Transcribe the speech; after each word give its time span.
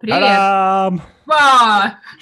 Привет! 0.00 0.20
Та-дам! 0.20 1.02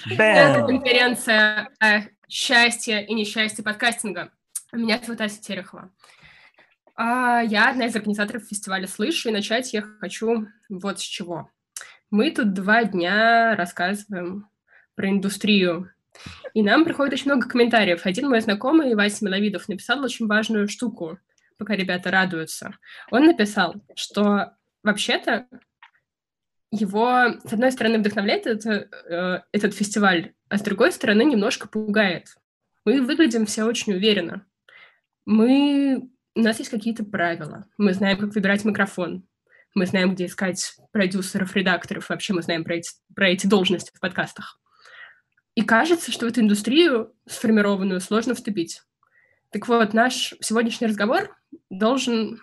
Это 0.09 0.65
конференция 0.67 1.69
о 1.79 2.01
счастье 2.27 3.05
и 3.05 3.13
несчастье 3.13 3.63
подкастинга. 3.63 4.33
Меня 4.73 4.99
зовут 5.01 5.21
Ася 5.21 5.41
Терехова. 5.41 5.89
А, 6.97 7.39
Я 7.39 7.69
одна 7.69 7.85
из 7.85 7.95
организаторов 7.95 8.43
фестиваля 8.43 8.85
«Слышу», 8.85 9.29
и 9.29 9.31
начать 9.31 9.71
я 9.71 9.83
хочу 10.01 10.47
вот 10.67 10.99
с 10.99 11.03
чего. 11.03 11.49
Мы 12.11 12.31
тут 12.31 12.51
два 12.51 12.83
дня 12.83 13.55
рассказываем 13.55 14.49
про 14.95 15.09
индустрию, 15.09 15.89
и 16.53 16.61
нам 16.61 16.83
приходит 16.83 17.13
очень 17.13 17.31
много 17.31 17.47
комментариев. 17.47 18.05
Один 18.05 18.27
мой 18.27 18.41
знакомый, 18.41 18.93
Вася 18.93 19.23
Миловидов, 19.23 19.69
написал 19.69 20.03
очень 20.03 20.27
важную 20.27 20.67
штуку, 20.67 21.17
пока 21.57 21.77
ребята 21.77 22.11
радуются. 22.11 22.75
Он 23.09 23.25
написал, 23.25 23.75
что 23.95 24.51
вообще-то 24.83 25.47
его, 26.71 27.39
с 27.43 27.53
одной 27.53 27.71
стороны, 27.71 27.99
вдохновляет 27.99 28.45
это, 28.45 28.87
э, 29.09 29.41
этот 29.51 29.73
фестиваль, 29.73 30.33
а 30.49 30.57
с 30.57 30.61
другой 30.61 30.91
стороны, 30.91 31.23
немножко 31.23 31.67
пугает. 31.67 32.35
Мы 32.85 33.01
выглядим 33.01 33.45
все 33.45 33.63
очень 33.63 33.93
уверенно. 33.93 34.45
Мы... 35.25 36.09
У 36.35 36.41
нас 36.41 36.59
есть 36.59 36.71
какие-то 36.71 37.03
правила. 37.03 37.65
Мы 37.77 37.93
знаем, 37.93 38.17
как 38.17 38.33
выбирать 38.33 38.65
микрофон. 38.65 39.27
Мы 39.75 39.85
знаем, 39.85 40.13
где 40.13 40.25
искать 40.25 40.75
продюсеров, 40.91 41.55
редакторов. 41.55 42.09
Вообще 42.09 42.33
мы 42.33 42.41
знаем 42.41 42.63
про 42.63 42.75
эти, 42.75 42.91
про 43.15 43.29
эти 43.29 43.45
должности 43.45 43.91
в 43.93 43.99
подкастах. 43.99 44.59
И 45.55 45.63
кажется, 45.63 46.11
что 46.11 46.25
в 46.25 46.29
эту 46.29 46.41
индустрию 46.41 47.13
сформированную 47.27 47.99
сложно 47.99 48.33
вступить. 48.33 48.81
Так 49.51 49.67
вот, 49.67 49.93
наш 49.93 50.33
сегодняшний 50.39 50.87
разговор 50.87 51.35
должен 51.69 52.39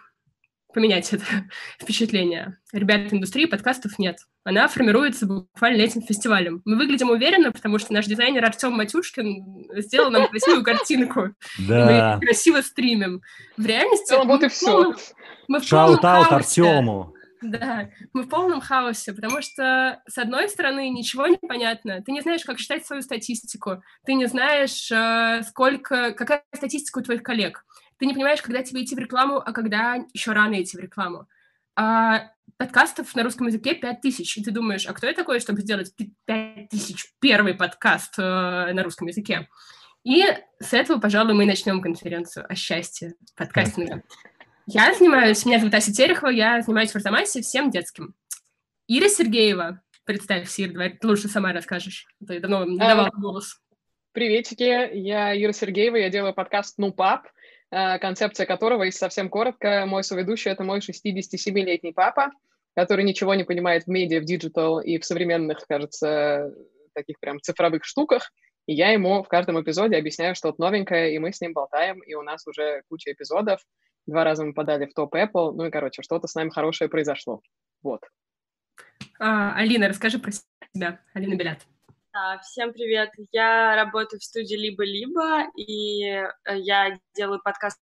поменять 0.77 1.11
это 1.15 1.25
впечатление. 1.83 2.59
Ребят, 2.71 3.11
индустрии 3.11 3.47
подкастов 3.47 3.99
нет. 3.99 4.19
Она 4.45 4.69
формируется 4.69 5.27
буквально 5.27 5.81
этим 5.81 6.03
фестивалем. 6.03 6.61
Мы 6.67 6.77
выглядим 6.77 7.09
уверенно, 7.09 7.51
потому 7.51 7.79
что 7.79 7.95
наш 7.95 8.05
дизайнер 8.05 8.45
Артем 8.45 8.73
Матюшкин 8.75 9.81
сделал 9.81 10.11
нам 10.11 10.29
красивую 10.29 10.63
картинку. 10.63 11.31
Да. 11.59 12.17
Мы 12.21 12.27
красиво 12.27 12.61
стримим. 12.61 13.23
В 13.57 13.65
реальности... 13.65 14.13
Вот 14.15 14.27
мы 14.27 14.37
и 14.47 14.49
в 14.49 14.53
все. 14.53 14.67
полном- 14.67 14.97
Мы 15.49 15.61
в 15.61 15.69
полном. 15.69 16.35
Артему. 16.35 17.15
Да, 17.41 17.89
мы 18.13 18.23
в 18.23 18.29
полном 18.29 18.61
хаосе, 18.61 19.13
потому 19.13 19.41
что, 19.41 20.03
с 20.09 20.19
одной 20.19 20.49
стороны, 20.49 20.91
ничего 20.91 21.27
не 21.27 21.37
понятно. 21.37 22.03
Ты 22.03 22.13
не 22.13 22.21
знаешь, 22.21 22.45
как 22.45 22.59
считать 22.59 22.87
свою 22.87 23.03
статистику. 23.03 23.83
Ты 24.05 24.15
не 24.15 24.27
знаешь, 24.27 24.91
э, 24.91 25.43
сколько, 25.49 26.13
какая 26.13 26.43
статистика 26.55 26.99
у 26.99 27.03
твоих 27.03 27.23
коллег. 27.23 27.65
Ты 27.99 28.07
не 28.07 28.15
понимаешь, 28.15 28.43
когда 28.43 28.63
тебе 28.63 28.85
идти 28.85 28.95
в 28.95 28.99
рекламу, 28.99 29.39
а 29.39 29.53
когда 29.53 30.05
еще 30.13 30.33
рано 30.33 30.61
идти 30.61 30.77
в 30.77 30.81
рекламу. 30.81 31.27
А 31.75 32.31
подкастов 32.57 33.15
на 33.15 33.23
русском 33.23 33.47
языке 33.47 33.75
5000, 33.75 34.39
и 34.39 34.43
ты 34.43 34.51
думаешь, 34.51 34.87
а 34.87 34.93
кто 34.93 35.07
я 35.07 35.13
такой, 35.13 35.41
чтобы 35.41 35.61
сделать 35.61 35.95
5000 36.27 37.15
первый 37.21 37.55
подкаст 37.55 38.15
э, 38.19 38.23
на 38.23 38.83
русском 38.83 39.07
языке? 39.09 39.49
И 40.05 40.23
с 40.61 40.73
этого, 40.73 41.01
пожалуй, 41.01 41.35
мы 41.35 41.45
и 41.45 41.47
начнем 41.47 41.83
конференцию 41.83 42.47
о 42.49 42.55
счастье 42.55 43.15
подкастинга. 43.35 44.03
Я 44.67 44.95
занимаюсь, 44.95 45.45
меня 45.45 45.59
зовут 45.59 45.75
Ася 45.75 45.93
Терехова, 45.93 46.31
я 46.31 46.63
занимаюсь 46.63 46.93
в 46.93 46.97
Арзамасе 46.97 47.43
всем 47.43 47.71
детским. 47.71 48.15
Ира 48.89 49.09
Сергеева, 49.09 49.83
представься, 50.05 50.63
Ира, 50.63 50.73
давай 50.73 50.91
ты 50.91 51.07
лучше 51.07 51.29
сама 51.29 51.53
расскажешь. 51.53 52.07
а 52.29 52.35
я 52.35 52.41
давно 52.41 52.65
не 52.65 52.81
А, 52.81 52.89
давала 52.89 53.11
голос. 53.11 53.61
Приветики, 54.13 54.63
я 54.63 55.41
Ира 55.41 55.53
Сергеева, 55.53 55.97
я 55.97 56.09
делаю 56.09 56.35
подкаст 56.35 56.79
«Ну, 56.79 56.93
пап», 56.93 57.29
концепция 57.71 58.47
которого, 58.47 58.85
если 58.85 58.99
совсем 58.99 59.29
коротко, 59.29 59.85
мой 59.87 60.05
соведущий— 60.05 60.51
это 60.53 60.63
мой 60.65 60.79
67-летний 60.79 61.93
папа, 61.93 62.31
который 62.75 63.05
ничего 63.05 63.35
не 63.35 63.45
понимает 63.45 63.85
в 63.85 63.89
медиа, 63.89 64.21
в 64.21 64.25
digital 64.25 64.81
и 64.81 64.99
в 64.99 65.05
современных, 65.05 65.67
кажется, 65.67 66.53
таких 66.95 67.19
прям 67.21 67.41
цифровых 67.41 67.85
штуках, 67.85 68.31
и 68.67 68.75
я 68.75 68.91
ему 68.91 69.23
в 69.23 69.29
каждом 69.29 69.61
эпизоде 69.61 69.97
объясняю 69.97 70.35
что-то 70.35 70.61
новенькое, 70.61 71.15
и 71.15 71.19
мы 71.19 71.33
с 71.33 71.41
ним 71.41 71.53
болтаем, 71.53 72.01
и 72.01 72.15
у 72.15 72.23
нас 72.23 72.47
уже 72.47 72.83
куча 72.89 73.13
эпизодов, 73.13 73.61
два 74.07 74.25
раза 74.25 74.45
мы 74.45 74.55
подали 74.55 74.87
в 74.87 74.95
топ 74.95 75.15
Apple, 75.15 75.53
ну 75.53 75.67
и, 75.67 75.71
короче, 75.71 76.03
что-то 76.03 76.27
с 76.27 76.35
нами 76.35 76.51
хорошее 76.51 76.91
произошло. 76.91 77.41
Вот. 77.83 78.03
А, 79.19 79.55
Алина, 79.57 79.89
расскажи 79.89 80.19
про 80.19 80.33
себя. 80.33 81.01
Алина 81.15 81.35
Белят. 81.37 81.61
А, 82.19 82.39
Всем 82.39 82.73
привет! 82.73 83.11
Я 83.31 83.77
работаю 83.77 84.21
в 84.21 84.25
студии 84.25 84.55
«Либо-либо», 84.55 85.51
и 85.55 86.03
э, 86.05 86.25
я 86.55 86.99
делаю 87.15 87.43
подкаст 87.45 87.79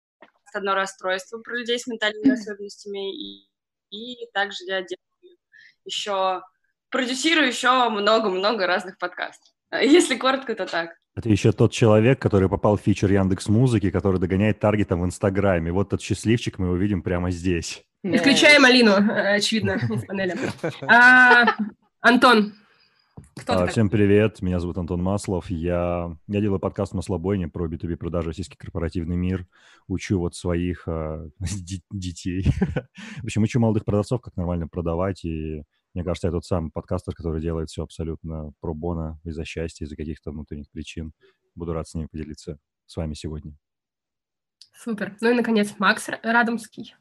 «Одно 0.52 0.74
расстройство» 0.74 1.38
про 1.38 1.56
людей 1.56 1.78
с 1.78 1.86
ментальными 1.86 2.32
особенностями, 2.38 3.16
и, 3.16 3.48
и 3.90 4.28
также 4.34 4.64
я 4.66 4.82
делаю 4.82 5.38
еще, 5.86 6.42
продюсирую 6.90 7.46
еще 7.46 7.88
много-много 7.88 8.66
разных 8.66 8.98
подкастов. 8.98 9.50
А 9.70 9.82
Если 9.82 10.14
коротко, 10.14 10.54
то 10.54 10.66
так. 10.66 10.90
Это 11.16 11.30
еще 11.30 11.52
тот 11.52 11.72
человек, 11.72 12.20
который 12.20 12.50
попал 12.50 12.76
в 12.76 12.82
фичер 12.82 13.10
Яндекс 13.10 13.48
Музыки, 13.48 13.90
который 13.90 14.20
догоняет 14.20 14.60
таргетом 14.60 15.00
в 15.00 15.06
Инстаграме. 15.06 15.72
Вот 15.72 15.88
тот 15.88 16.02
счастливчик, 16.02 16.58
мы 16.58 16.66
его 16.66 16.76
видим 16.76 17.00
прямо 17.00 17.30
здесь. 17.30 17.82
Исключаем 18.02 18.66
Алину, 18.66 18.92
э, 18.92 19.36
очевидно, 19.36 19.80
из 19.90 20.04
панели. 20.04 20.36
А, 20.82 21.46
Антон, 22.02 22.52
кто 23.38 23.52
А? 23.52 23.66
Всем 23.68 23.88
привет, 23.88 24.42
меня 24.42 24.58
зовут 24.58 24.78
Антон 24.78 25.00
Маслов. 25.00 25.48
Я, 25.48 26.16
я 26.26 26.40
делаю 26.40 26.58
подкаст 26.58 26.92
«Маслобойня» 26.92 27.48
про 27.48 27.68
B2B 27.68 27.96
продажи 27.96 28.28
российский 28.28 28.56
корпоративный 28.56 29.16
мир. 29.16 29.46
Учу 29.86 30.18
вот 30.18 30.34
своих 30.34 30.86
ди- 31.38 31.84
детей. 31.90 32.46
В 33.18 33.24
общем, 33.24 33.42
учу 33.44 33.60
молодых 33.60 33.84
продавцов, 33.84 34.20
как 34.20 34.36
нормально 34.36 34.66
продавать. 34.66 35.24
И 35.24 35.62
мне 35.94 36.04
кажется, 36.04 36.28
я 36.28 36.32
тот 36.32 36.44
самый 36.44 36.72
подкастер, 36.72 37.14
который 37.14 37.40
делает 37.40 37.68
все 37.68 37.84
абсолютно 37.84 38.52
про 38.60 38.74
бона, 38.74 39.20
из-за 39.24 39.44
счастья, 39.44 39.84
из-за 39.84 39.94
каких-то 39.94 40.32
внутренних 40.32 40.68
причин. 40.70 41.12
Буду 41.54 41.72
рад 41.74 41.86
с 41.86 41.94
ними 41.94 42.08
поделиться 42.10 42.58
с 42.86 42.96
вами 42.96 43.14
сегодня. 43.14 43.56
Супер. 44.72 45.16
Ну 45.20 45.30
и, 45.30 45.34
наконец, 45.34 45.74
Макс 45.78 46.08
Радомский. 46.22 46.96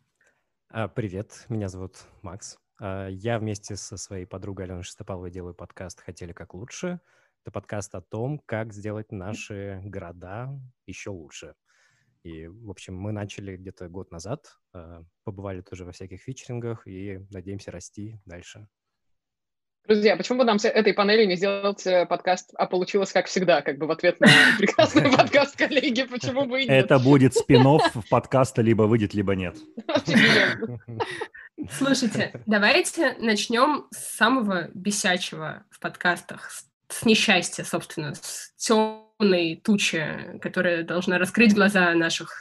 А, 0.70 0.88
Привет, 0.88 1.46
меня 1.50 1.68
зовут 1.68 1.96
Макс. 2.22 2.58
А, 2.80 3.08
Я 3.08 3.40
вместе 3.40 3.76
со 3.76 3.98
своей 3.98 4.26
подругой 4.26 4.66
Аленой 4.66 4.84
Шестопаловой 4.84 5.32
делаю 5.32 5.56
подкаст 5.56 6.02
«Хотели 6.02 6.34
как 6.34 6.54
лучше». 6.54 7.00
Это 7.44 7.52
подкаст 7.52 7.96
о 7.96 8.02
том, 8.02 8.40
как 8.46 8.74
сделать 8.74 9.12
наши 9.12 9.82
города 9.86 10.50
еще 10.86 11.10
лучше. 11.10 11.56
И, 12.24 12.48
в 12.48 12.70
общем, 12.70 12.96
мы 12.96 13.12
начали 13.14 13.56
где-то 13.56 13.88
год 13.88 14.12
назад, 14.12 14.58
а, 14.74 15.04
побывали 15.24 15.62
тоже 15.62 15.86
во 15.86 15.92
всяких 15.92 16.22
фичерингах 16.22 16.86
и 16.88 17.26
надеемся 17.32 17.72
расти 17.72 18.20
дальше. 18.26 18.68
Друзья, 19.88 20.18
почему 20.18 20.40
бы 20.40 20.44
нам 20.44 20.60
с 20.60 20.66
этой 20.66 20.94
панели 20.94 21.26
не 21.26 21.38
сделать 21.38 21.88
э, 21.88 22.06
подкаст 22.06 22.52
«А 22.56 22.68
получилось 22.68 23.14
как 23.14 23.28
всегда», 23.28 23.62
как 23.62 23.78
бы 23.78 23.88
в 23.88 23.92
ответ 23.92 24.20
на 24.20 24.28
прекрасный 24.58 25.10
подкаст 25.10 25.56
коллеги, 25.56 26.04
почему 26.04 26.46
бы 26.46 26.62
и 26.62 26.68
нет? 26.68 26.86
Это 26.86 27.00
будет 27.00 27.34
спин 27.36 27.64
в 27.64 28.10
подкаста 28.10 28.62
либо 28.62 28.84
выйдет, 28.84 29.14
либо 29.14 29.34
нет. 29.34 29.56
Слушайте, 31.72 32.40
давайте 32.46 33.16
начнем 33.20 33.88
с 33.92 34.16
самого 34.16 34.70
бесячего 34.76 35.66
в 35.72 35.80
подкастах, 35.80 36.52
с, 36.88 37.04
несчастья, 37.04 37.64
собственно, 37.64 38.14
с 38.14 38.54
темной 38.58 39.60
тучи, 39.64 40.38
которая 40.40 40.84
должна 40.84 41.18
раскрыть 41.18 41.56
глаза 41.56 41.94
наших 41.96 42.32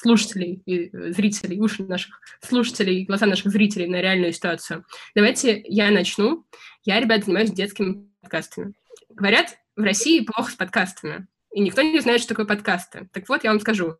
слушателей 0.00 0.62
и 0.64 0.88
э, 0.88 1.12
зрителей, 1.12 1.60
уши 1.60 1.84
наших 1.84 2.20
слушателей, 2.40 3.04
глаза 3.04 3.26
наших 3.26 3.52
зрителей 3.52 3.86
на 3.86 4.00
реальную 4.00 4.32
ситуацию. 4.32 4.86
Давайте 5.14 5.62
я 5.66 5.90
начну. 5.90 6.46
Я, 6.84 7.00
ребят, 7.00 7.24
занимаюсь 7.24 7.50
детскими 7.50 8.08
подкастами. 8.22 8.72
Говорят, 9.10 9.58
в 9.76 9.82
России 9.82 10.24
плохо 10.24 10.52
с 10.52 10.54
подкастами, 10.54 11.26
и 11.52 11.60
никто 11.60 11.82
не 11.82 12.00
знает, 12.00 12.20
что 12.20 12.30
такое 12.30 12.46
подкасты. 12.46 13.08
Так 13.12 13.28
вот, 13.28 13.44
я 13.44 13.50
вам 13.50 13.60
скажу. 13.60 13.98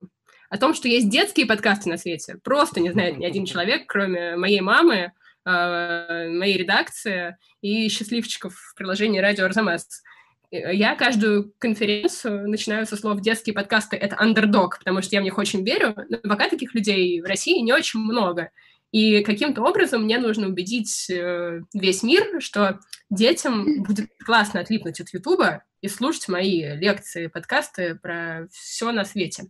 О 0.51 0.59
том, 0.59 0.75
что 0.75 0.89
есть 0.89 1.09
детские 1.09 1.47
подкасты 1.47 1.89
на 1.89 1.97
свете, 1.97 2.39
просто 2.43 2.81
не 2.81 2.91
знает 2.91 3.19
ни 3.19 3.25
один 3.25 3.45
человек, 3.45 3.85
кроме 3.87 4.37
моей 4.37 4.61
мамы, 4.61 5.13
э, 5.45 6.29
моей 6.29 6.57
редакции 6.57 7.37
и 7.61 7.89
счастливчиков 7.89 8.55
в 8.55 8.75
приложении 8.75 9.21
«Радио 9.21 9.47
Арзамас». 9.47 10.03
Э, 10.51 10.75
Я 10.75 10.95
каждую 10.95 11.53
конференцию 11.59 12.49
начинаю 12.49 12.87
со 12.87 12.97
слов 12.97 13.21
«детские 13.21 13.55
подкасты– 13.55 13.97
это 13.99 14.17
андердог», 14.19 14.79
потому 14.79 15.03
что 15.03 15.17
я 15.17 15.21
в 15.21 15.25
них 15.25 15.39
очень 15.39 15.65
верю, 15.65 15.95
но 16.09 16.19
пока 16.19 16.49
таких 16.49 16.75
людей 16.75 17.21
в 17.21 17.25
России 17.25 17.61
не 17.61 17.73
очень 17.73 18.01
много. 18.01 18.51
И 18.93 19.25
каким-то 19.25 19.63
образом 19.63 20.05
мне 20.05 20.19
нужно 20.19 20.47
убедить 20.47 21.11
э, 21.11 21.63
весь 21.75 22.05
мир, 22.05 22.41
что 22.41 22.79
детям 23.11 23.83
будет 23.83 24.09
классно 24.25 24.61
отлипнуть 24.61 25.01
от 25.01 25.09
Ютуба 25.13 25.65
и 25.81 25.89
слушать 25.89 26.29
мои 26.29 26.77
лекции, 26.77 27.27
подкасты 27.27 27.97
про 27.97 28.47
все 28.53 28.93
на 28.93 29.05
свете. 29.05 29.47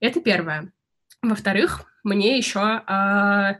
Это 0.00 0.20
первое. 0.20 0.72
Во-вторых, 1.22 1.84
мне 2.04 2.36
еще, 2.36 2.60
а, 2.60 3.58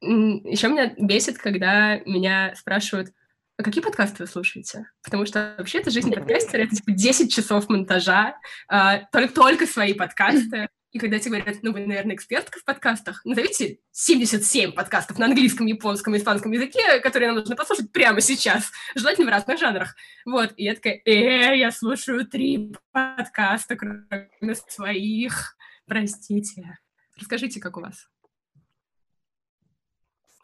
еще 0.00 0.68
меня 0.68 0.94
бесит, 0.96 1.38
когда 1.38 1.98
меня 2.00 2.54
спрашивают, 2.54 3.10
а 3.58 3.64
какие 3.64 3.82
подкасты 3.82 4.22
вы 4.22 4.28
слушаете? 4.28 4.88
Потому 5.02 5.26
что 5.26 5.54
вообще-то 5.58 5.90
жизнь 5.90 6.12
подкастера— 6.12 6.62
это 6.62 6.76
типа 6.76 6.92
10 6.92 7.32
часов 7.34 7.68
монтажа, 7.68 8.36
а, 8.68 9.00
только, 9.10 9.34
только 9.34 9.66
свои 9.66 9.94
подкасты. 9.94 10.68
И 10.90 10.98
когда 10.98 11.18
тебе 11.18 11.40
говорят, 11.40 11.62
ну, 11.62 11.72
вы, 11.72 11.86
наверное, 11.86 12.16
экспертка 12.16 12.58
в 12.60 12.64
подкастах, 12.64 13.22
назовите 13.24 13.80
77 13.92 14.72
подкастов 14.72 15.18
на 15.18 15.26
английском, 15.26 15.66
японском, 15.66 16.16
испанском 16.16 16.50
языке, 16.52 17.00
которые 17.00 17.28
нам 17.28 17.38
нужно 17.38 17.56
послушать 17.56 17.92
прямо 17.92 18.22
сейчас, 18.22 18.70
желательно 18.94 19.26
в 19.26 19.30
разных 19.30 19.58
жанрах. 19.58 19.94
Вот, 20.24 20.54
и 20.56 20.64
я 20.64 20.74
такая, 20.74 21.02
э, 21.04 21.58
я 21.58 21.70
слушаю 21.72 22.26
три 22.26 22.72
подкаста, 22.92 23.76
кроме 23.76 24.54
своих, 24.68 25.56
простите. 25.86 26.78
Расскажите, 27.18 27.60
как 27.60 27.76
у 27.76 27.80
вас? 27.80 28.08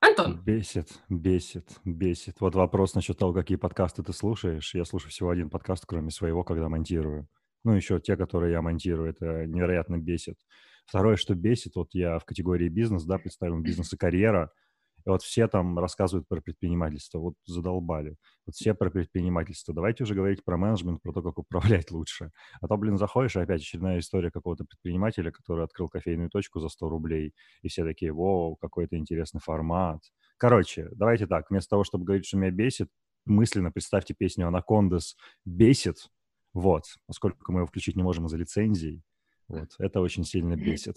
Антон. 0.01 0.43
Бесит, 0.45 0.91
бесит, 1.09 1.79
бесит. 1.87 2.37
Вот 2.41 2.55
вопрос 2.55 2.95
насчет 2.95 3.17
того, 3.17 3.33
какие 3.33 3.57
подкасты 3.57 4.03
ты 4.03 4.13
слушаешь. 4.13 4.75
Я 4.75 4.85
слушаю 4.85 5.11
всего 5.11 5.31
один 5.31 5.49
подкаст, 5.49 5.87
кроме 5.87 6.11
своего, 6.11 6.45
когда 6.45 6.69
монтирую. 6.69 7.27
Ну, 7.65 7.73
еще 7.73 7.99
те, 7.99 8.17
которые 8.17 8.53
я 8.53 8.63
монтирую, 8.63 9.11
это 9.11 9.47
невероятно 9.47 9.99
бесит. 9.99 10.37
Второе, 10.87 11.17
что 11.17 11.35
бесит, 11.35 11.77
вот 11.77 11.89
я 11.93 12.19
в 12.19 12.25
категории 12.25 12.69
бизнес, 12.69 13.05
да, 13.05 13.19
представим 13.19 13.63
бизнес 13.63 13.93
и 13.95 13.97
карьера, 13.97 14.53
и 15.07 15.11
вот 15.11 15.23
все 15.23 15.49
там 15.49 15.79
рассказывают 15.79 16.27
про 16.29 16.41
предпринимательство, 16.41 17.19
вот 17.19 17.35
задолбали. 17.45 18.17
Вот 18.47 18.55
все 18.55 18.75
про 18.75 18.91
предпринимательство. 18.91 19.75
Давайте 19.75 20.05
уже 20.05 20.15
говорить 20.15 20.45
про 20.45 20.57
менеджмент, 20.57 21.03
про 21.03 21.13
то, 21.13 21.23
как 21.23 21.39
управлять 21.39 21.91
лучше. 21.91 22.31
А 22.61 22.69
то, 22.69 22.77
блин, 22.77 22.97
заходишь, 22.97 23.37
и 23.37 23.41
опять 23.41 23.61
очередная 23.61 23.99
история 23.99 24.31
какого-то 24.31 24.65
предпринимателя, 24.65 25.31
который 25.31 25.65
открыл 25.65 25.89
кофейную 25.89 26.31
точку 26.31 26.61
за 26.61 26.69
100 26.69 26.89
рублей, 26.89 27.35
и 27.63 27.69
все 27.69 27.85
такие, 27.85 28.13
вау, 28.13 28.57
какой-то 28.57 28.97
интересный 28.97 29.41
формат. 29.41 30.01
Короче, 30.39 30.89
давайте 30.93 31.27
так, 31.27 31.51
вместо 31.51 31.71
того, 31.71 31.85
чтобы 31.85 32.05
говорить, 32.05 32.27
что 32.27 32.39
меня 32.39 32.51
бесит, 32.51 32.89
мысленно 33.27 33.71
представьте 33.71 34.15
песню 34.15 34.49
«Анакондас» 34.49 35.17
«Бесит», 35.45 36.11
вот, 36.55 36.85
поскольку 37.07 37.53
мы 37.53 37.61
его 37.61 37.67
включить 37.67 37.97
не 37.97 38.03
можем 38.03 38.27
из-за 38.27 38.37
лицензий, 38.37 39.03
вот, 39.49 39.69
это 39.79 40.01
очень 40.01 40.25
сильно 40.25 40.57
бесит. 40.57 40.97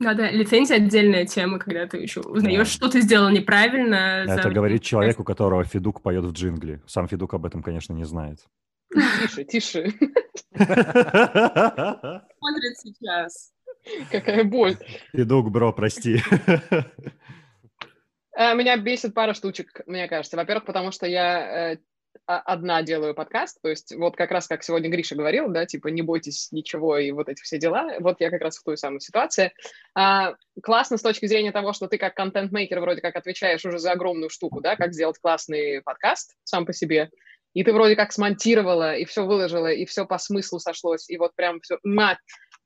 Да, 0.00 0.14
да, 0.14 0.30
лицензия 0.30 0.76
отдельная 0.76 1.26
тема, 1.26 1.58
когда 1.58 1.86
ты 1.86 1.98
еще 1.98 2.22
узнаешь, 2.22 2.68
да. 2.68 2.72
что 2.72 2.88
ты 2.88 3.02
сделал 3.02 3.28
неправильно. 3.28 4.24
Это 4.26 4.44
за... 4.44 4.50
говорит 4.50 4.82
человек, 4.82 5.20
у 5.20 5.24
которого 5.24 5.62
Федук 5.64 6.00
поет 6.00 6.24
в 6.24 6.32
джингле. 6.32 6.80
Сам 6.86 7.06
Федук 7.06 7.34
об 7.34 7.44
этом, 7.44 7.62
конечно, 7.62 7.92
не 7.92 8.04
знает. 8.04 8.38
Тише, 8.92 9.44
тише. 9.44 9.90
Смотрит 10.54 10.78
сейчас. 12.78 13.52
Какая 14.10 14.44
боль. 14.44 14.76
Федук, 15.12 15.50
бро, 15.50 15.72
прости. 15.72 16.22
Э, 18.32 18.54
меня 18.54 18.76
бесит 18.78 19.12
пара 19.12 19.34
штучек, 19.34 19.82
мне 19.86 20.08
кажется. 20.08 20.36
Во-первых, 20.36 20.64
потому 20.64 20.92
что 20.92 21.04
я 21.04 21.72
э, 21.72 21.78
одна 22.38 22.82
делаю 22.82 23.14
подкаст, 23.14 23.60
то 23.62 23.68
есть 23.68 23.94
вот 23.96 24.16
как 24.16 24.30
раз 24.30 24.46
как 24.46 24.62
сегодня 24.62 24.90
Гриша 24.90 25.16
говорил, 25.16 25.48
да, 25.48 25.66
типа 25.66 25.88
не 25.88 26.02
бойтесь 26.02 26.52
ничего 26.52 26.98
и 26.98 27.10
вот 27.10 27.28
эти 27.28 27.42
все 27.42 27.58
дела, 27.58 27.96
вот 28.00 28.20
я 28.20 28.30
как 28.30 28.42
раз 28.42 28.58
в 28.58 28.64
той 28.64 28.76
самой 28.76 29.00
ситуации. 29.00 29.52
А, 29.94 30.34
классно 30.62 30.96
с 30.96 31.02
точки 31.02 31.26
зрения 31.26 31.52
того, 31.52 31.72
что 31.72 31.88
ты 31.88 31.98
как 31.98 32.14
контент-мейкер 32.14 32.80
вроде 32.80 33.00
как 33.00 33.16
отвечаешь 33.16 33.64
уже 33.64 33.78
за 33.78 33.92
огромную 33.92 34.30
штуку, 34.30 34.60
да, 34.60 34.76
как 34.76 34.92
сделать 34.92 35.18
классный 35.18 35.82
подкаст 35.82 36.34
сам 36.44 36.66
по 36.66 36.72
себе, 36.72 37.10
и 37.52 37.64
ты 37.64 37.72
вроде 37.72 37.96
как 37.96 38.12
смонтировала, 38.12 38.94
и 38.94 39.04
все 39.04 39.24
выложила, 39.24 39.72
и 39.72 39.84
все 39.84 40.06
по 40.06 40.18
смыслу 40.18 40.60
сошлось, 40.60 41.10
и 41.10 41.16
вот 41.16 41.34
прям 41.34 41.60
все, 41.60 41.78
мать, 41.82 42.18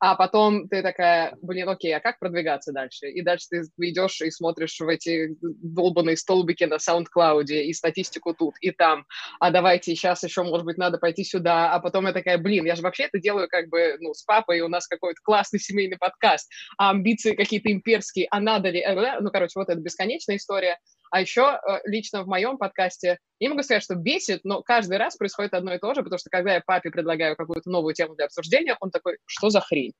а 0.07 0.17
потом 0.17 0.69
ты 0.69 0.83
такая, 0.83 1.35
блин, 1.41 1.67
окей, 1.67 1.97
а 1.97 2.01
как 2.01 2.19
продвигаться 2.19 2.73
дальше? 2.73 3.09
И 3.09 3.23
дальше 3.23 3.47
ты 3.49 3.63
идешь 3.79 4.21
и 4.21 4.31
смотришь 4.31 4.79
в 4.79 4.87
эти 4.87 5.35
долбанные 5.41 6.19
столбики 6.19 6.65
на 6.65 6.75
SoundCloud 6.75 7.47
и 7.47 7.73
статистику 7.73 8.35
тут, 8.35 8.55
и 8.61 8.71
там, 8.71 9.07
а 9.41 9.51
давайте 9.51 9.97
сейчас 9.97 10.23
еще, 10.23 10.43
может 10.43 10.67
быть, 10.67 10.77
надо 10.77 10.99
пойти 10.99 11.25
сюда, 11.25 11.73
а 11.73 11.81
потом 11.81 12.07
я 12.07 12.13
такая, 12.13 12.37
блин, 12.37 12.67
я 12.67 12.77
же 12.77 12.83
вообще 12.83 13.05
это 13.05 13.19
делаю 13.19 13.49
как 13.49 13.71
бы, 13.71 13.97
ну, 13.99 14.13
с 14.13 14.23
папой, 14.25 14.61
у 14.61 14.69
нас 14.69 14.87
какой-то 14.87 15.19
классный 15.23 15.59
семейный 15.59 15.97
подкаст, 15.97 16.51
а 16.77 16.91
амбиции 16.91 17.35
какие-то 17.35 17.73
имперские, 17.73 18.29
а 18.31 18.41
надо 18.41 18.69
ли, 18.69 18.81
э, 18.81 19.21
ну, 19.21 19.31
короче, 19.31 19.53
вот 19.59 19.71
это 19.71 19.81
бесконечная 19.81 20.37
история, 20.37 20.79
а 21.11 21.21
еще 21.21 21.43
э, 21.43 21.81
лично 21.85 22.23
в 22.23 22.27
моем 22.27 22.59
подкасте, 22.59 23.19
не 23.41 23.49
могу 23.49 23.63
сказать, 23.63 23.83
что 23.83 23.95
бесит, 23.95 24.41
но 24.45 24.63
каждый 24.63 24.99
раз 24.99 25.17
происходит 25.17 25.55
одно 25.55 25.75
и 25.75 25.79
то 25.79 25.95
же, 25.95 26.03
потому 26.03 26.19
что 26.19 26.31
когда 26.31 26.55
я 26.55 26.63
папе 26.65 26.91
предлагаю 26.91 27.37
какую-то 27.37 27.71
новую 27.71 27.95
тему 27.95 28.15
для 28.15 28.27
обсуждения, 28.27 28.77
он 28.81 28.91
такой, 28.91 29.19
что 29.27 29.51
за 29.51 29.61
хрень? 29.61 29.93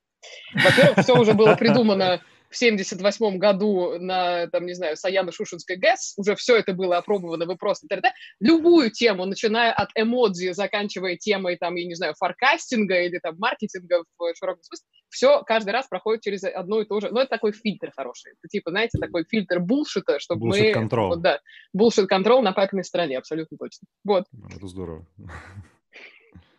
Во-первых, 0.53 1.03
все 1.03 1.17
уже 1.17 1.33
было 1.33 1.55
придумано 1.55 2.21
в 2.55 2.57
78 2.57 3.37
году 3.37 3.99
на, 3.99 4.47
там, 4.47 4.65
не 4.65 4.73
знаю, 4.73 4.95
Саяно-Шушинской 4.95 5.75
ГЭС, 5.75 6.13
уже 6.15 6.35
все 6.35 6.55
это 6.55 6.71
было 6.71 6.97
опробовано, 6.97 7.45
вы 7.45 7.57
просто 7.57 7.85
т.д. 7.87 8.13
Любую 8.39 8.91
тему, 8.91 9.25
начиная 9.25 9.73
от 9.73 9.89
эмодзи, 9.93 10.53
заканчивая 10.53 11.17
темой, 11.17 11.57
там, 11.57 11.75
я 11.75 11.85
не 11.85 11.95
знаю, 11.95 12.13
фаркастинга 12.17 13.01
или 13.01 13.19
там 13.19 13.35
маркетинга 13.37 14.05
в 14.17 14.33
широком 14.39 14.63
смысле, 14.63 14.85
все 15.09 15.43
каждый 15.43 15.71
раз 15.71 15.87
проходит 15.87 16.21
через 16.21 16.45
одно 16.45 16.79
и 16.79 16.85
то 16.85 17.01
же. 17.01 17.09
Но 17.11 17.19
это 17.19 17.29
такой 17.29 17.51
фильтр 17.51 17.91
хороший. 17.93 18.31
Это 18.31 18.47
типа, 18.47 18.71
знаете, 18.71 18.99
такой 18.99 19.25
фильтр 19.25 19.59
булшита, 19.59 20.19
чтобы 20.19 20.47
мы... 20.47 20.71
контрол. 20.71 21.09
Вот, 21.09 21.21
да, 21.21 21.41
булшит 21.73 22.07
контрол 22.07 22.41
на 22.41 22.53
папиной 22.53 22.85
стороне, 22.85 23.17
абсолютно 23.17 23.57
точно. 23.57 23.85
Вот. 24.05 24.23
Это 24.55 24.67
здорово. 24.67 25.05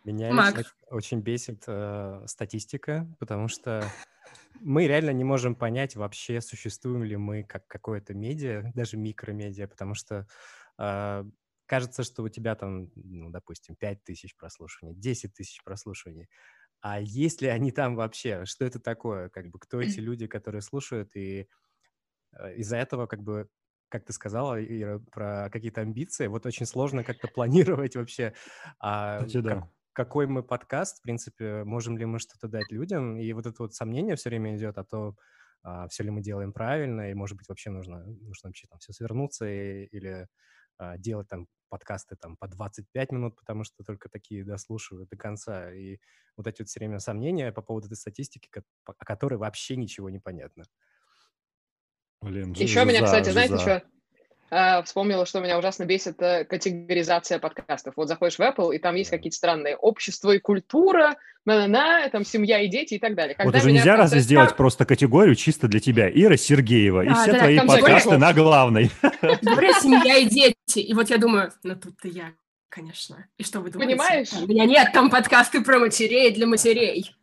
Меня 0.03 0.31
Мак. 0.31 0.63
очень 0.91 1.21
бесит 1.21 1.63
э, 1.67 2.21
статистика, 2.27 3.07
потому 3.19 3.47
что 3.49 3.83
мы 4.61 4.87
реально 4.87 5.11
не 5.11 5.23
можем 5.23 5.55
понять 5.55 5.95
вообще, 5.95 6.41
существуем 6.41 7.03
ли 7.03 7.17
мы 7.17 7.43
как 7.43 7.67
какое-то 7.67 8.13
медиа, 8.13 8.71
даже 8.75 8.97
микромедиа, 8.97 9.67
потому 9.67 9.93
что 9.95 10.27
э, 10.79 11.23
кажется, 11.65 12.03
что 12.03 12.23
у 12.23 12.29
тебя 12.29 12.55
там, 12.55 12.89
ну, 12.95 13.29
допустим, 13.29 13.75
5 13.75 14.03
тысяч 14.03 14.35
прослушиваний, 14.37 14.95
10 14.95 15.33
тысяч 15.33 15.63
прослушиваний, 15.63 16.29
а 16.81 16.99
есть 17.01 17.41
ли 17.41 17.49
они 17.49 17.71
там 17.71 17.95
вообще? 17.95 18.45
Что 18.45 18.65
это 18.65 18.79
такое? 18.79 19.29
Как 19.29 19.49
бы 19.49 19.59
кто 19.59 19.81
эти 19.81 19.99
люди, 20.01 20.27
которые 20.27 20.61
слушают? 20.61 21.15
И 21.15 21.47
э, 22.33 22.55
из-за 22.55 22.77
этого, 22.77 23.07
как 23.07 23.21
бы, 23.23 23.49
как 23.89 24.05
ты 24.05 24.13
сказала, 24.13 24.63
Ира, 24.63 24.99
про 25.11 25.49
какие-то 25.51 25.81
амбиции, 25.81 26.27
вот 26.27 26.45
очень 26.45 26.65
сложно 26.65 27.03
как-то 27.03 27.27
планировать 27.27 27.95
вообще, 27.95 28.33
а, 28.79 29.25
Кстати, 29.25 29.41
да. 29.41 29.55
как, 29.55 29.67
какой 29.97 30.27
мы 30.27 30.43
подкаст, 30.43 30.99
в 30.99 31.01
принципе, 31.01 31.63
можем 31.63 31.97
ли 31.97 32.05
мы 32.05 32.19
что-то 32.19 32.47
дать 32.47 32.71
людям. 32.71 33.17
И 33.17 33.33
вот 33.33 33.47
это 33.47 33.63
вот 33.63 33.73
сомнение 33.73 34.15
все 34.15 34.29
время 34.29 34.55
идет, 34.55 34.77
а 34.77 34.83
то 34.83 35.15
а, 35.63 35.87
все 35.87 36.03
ли 36.03 36.11
мы 36.11 36.21
делаем 36.21 36.53
правильно, 36.53 37.09
и, 37.09 37.15
может 37.15 37.35
быть, 37.35 37.49
вообще 37.49 37.71
нужно, 37.71 38.05
нужно 38.05 38.49
вообще 38.49 38.67
там 38.67 38.77
все 38.77 38.93
свернуться 38.93 39.49
и, 39.49 39.85
или 39.85 40.27
а, 40.77 40.99
делать 40.99 41.27
там 41.29 41.47
подкасты 41.69 42.15
там 42.15 42.37
по 42.37 42.47
25 42.47 43.11
минут, 43.11 43.35
потому 43.37 43.63
что 43.63 43.83
только 43.83 44.07
такие 44.07 44.45
дослушивают 44.45 45.09
до 45.09 45.17
конца. 45.17 45.73
И 45.73 45.97
вот 46.35 46.45
эти 46.45 46.61
вот 46.61 46.69
все 46.69 46.79
время 46.79 46.99
сомнения 46.99 47.51
по 47.51 47.63
поводу 47.63 47.87
этой 47.87 47.97
статистики, 47.97 48.51
о 48.85 49.03
которой 49.03 49.39
вообще 49.39 49.77
ничего 49.77 50.11
не 50.11 50.19
понятно. 50.19 50.65
Блин, 52.21 52.51
Еще 52.51 52.85
меня, 52.85 53.03
кстати, 53.03 53.31
знаете, 53.31 53.57
что 53.57 53.83
Uh, 54.49 54.81
вспомнила, 54.83 55.25
что 55.25 55.41
меня 55.41 55.59
ужасно 55.59 55.83
бесит 55.83 56.21
uh, 56.21 56.45
категоризация 56.45 57.37
подкастов. 57.37 57.95
Вот 57.97 58.07
заходишь 58.07 58.37
в 58.37 58.41
Apple, 58.41 58.73
и 58.73 58.79
там 58.79 58.95
есть 58.95 59.09
какие-то 59.09 59.35
странные 59.35 59.75
общество 59.75 60.31
и 60.31 60.39
культура, 60.39 61.17
на-на-на, 61.47 62.09
там 62.09 62.25
семья 62.25 62.61
и 62.61 62.67
дети 62.67 62.95
и 62.95 62.99
так 62.99 63.15
далее. 63.15 63.35
Когда 63.35 63.51
вот 63.51 63.55
уже 63.57 63.71
нельзя 63.71 63.95
разве 63.95 64.19
сделать 64.19 64.55
просто 64.55 64.85
категорию 64.85 65.35
чисто 65.35 65.67
для 65.67 65.79
тебя? 65.79 66.09
Ира 66.09 66.37
Сергеева, 66.37 67.05
и 67.05 67.13
все 67.13 67.33
твои 67.33 67.59
подкасты 67.59 68.17
на 68.17 68.33
главной. 68.33 68.91
Говорят, 69.41 69.81
семья 69.81 70.17
и 70.17 70.25
дети. 70.25 70.79
И 70.79 70.93
вот 70.93 71.09
я 71.09 71.17
думаю, 71.17 71.51
ну 71.63 71.75
тут-то 71.75 72.07
я, 72.07 72.33
конечно. 72.69 73.25
И 73.37 73.43
что 73.43 73.61
вы 73.61 73.71
думаете? 73.71 73.95
Понимаешь? 73.95 74.29
У 74.33 74.47
меня 74.47 74.65
нет 74.65 74.91
там 74.93 75.09
подкасты 75.09 75.61
про 75.61 75.79
матерей 75.79 76.31
для 76.31 76.47
матерей. 76.47 77.16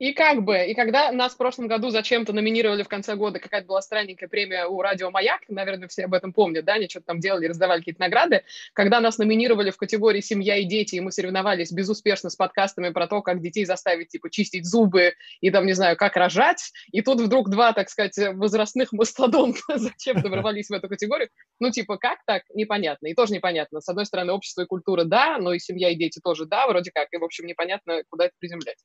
И 0.00 0.14
как 0.14 0.44
бы, 0.44 0.56
и 0.64 0.74
когда 0.74 1.12
нас 1.12 1.34
в 1.34 1.36
прошлом 1.36 1.68
году 1.68 1.90
зачем-то 1.90 2.32
номинировали 2.32 2.82
в 2.82 2.88
конце 2.88 3.16
года, 3.16 3.38
какая-то 3.38 3.66
была 3.66 3.82
странненькая 3.82 4.30
премия 4.30 4.64
у 4.64 4.80
Радио 4.80 5.10
Маяк, 5.10 5.42
наверное, 5.48 5.88
все 5.88 6.06
об 6.06 6.14
этом 6.14 6.32
помнят, 6.32 6.64
да, 6.64 6.74
они 6.74 6.88
что-то 6.88 7.04
там 7.08 7.20
делали, 7.20 7.46
раздавали 7.46 7.80
какие-то 7.80 8.00
награды, 8.00 8.44
когда 8.72 9.00
нас 9.00 9.18
номинировали 9.18 9.70
в 9.70 9.76
категории 9.76 10.22
«Семья 10.22 10.56
и 10.56 10.64
дети», 10.64 10.94
и 10.94 11.00
мы 11.00 11.12
соревновались 11.12 11.70
безуспешно 11.70 12.30
с 12.30 12.36
подкастами 12.36 12.88
про 12.88 13.08
то, 13.08 13.20
как 13.20 13.42
детей 13.42 13.66
заставить, 13.66 14.08
типа, 14.08 14.30
чистить 14.30 14.64
зубы 14.64 15.12
и 15.42 15.50
там, 15.50 15.66
не 15.66 15.74
знаю, 15.74 15.98
как 15.98 16.16
рожать, 16.16 16.72
и 16.92 17.02
тут 17.02 17.20
вдруг 17.20 17.50
два, 17.50 17.74
так 17.74 17.90
сказать, 17.90 18.16
возрастных 18.32 18.92
мастодонта 18.92 19.60
зачем-то 19.76 20.30
ворвались 20.30 20.70
в 20.70 20.72
эту 20.72 20.88
категорию, 20.88 21.28
ну, 21.58 21.70
типа, 21.70 21.98
как 21.98 22.20
так? 22.24 22.44
Непонятно. 22.54 23.08
И 23.08 23.14
тоже 23.14 23.34
непонятно. 23.34 23.82
С 23.82 23.88
одной 23.90 24.06
стороны, 24.06 24.32
общество 24.32 24.62
и 24.62 24.66
культура, 24.66 25.04
да, 25.04 25.36
но 25.36 25.52
и 25.52 25.58
семья 25.58 25.90
и 25.90 25.94
дети 25.94 26.20
тоже, 26.24 26.46
да, 26.46 26.66
вроде 26.68 26.90
как, 26.90 27.08
и, 27.12 27.18
в 27.18 27.24
общем, 27.24 27.44
непонятно, 27.44 28.02
куда 28.08 28.24
это 28.24 28.34
приземлять. 28.38 28.78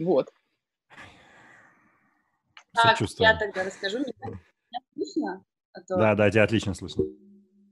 Вот. 0.00 0.30
Так, 2.82 2.98
я 3.18 3.36
тогда 3.36 3.64
расскажу. 3.64 3.98
Меня 3.98 4.80
слышно? 4.94 5.44
А 5.72 5.80
то... 5.80 5.96
Да, 5.96 6.14
да, 6.14 6.30
тебя 6.30 6.44
отлично 6.44 6.74
слышно. 6.74 7.04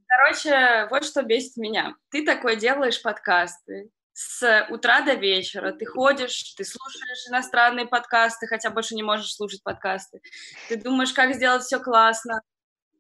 Короче, 0.09 0.89
вот 0.91 1.05
что 1.05 1.23
бесит 1.23 1.57
меня. 1.57 1.95
Ты 2.11 2.25
такой 2.25 2.57
делаешь 2.57 3.03
подкасты 3.03 3.91
с 4.13 4.67
утра 4.71 5.03
до 5.03 5.15
вечера. 5.15 5.73
Ты 5.73 5.85
ходишь, 5.85 6.55
ты 6.57 6.65
слушаешь 6.65 7.29
иностранные 7.29 7.87
подкасты, 7.87 8.47
хотя 8.47 8.71
больше 8.71 8.95
не 8.95 9.03
можешь 9.03 9.35
слушать 9.35 9.63
подкасты. 9.63 10.21
Ты 10.69 10.77
думаешь, 10.77 11.13
как 11.13 11.35
сделать 11.35 11.63
все 11.63 11.79
классно. 11.79 12.41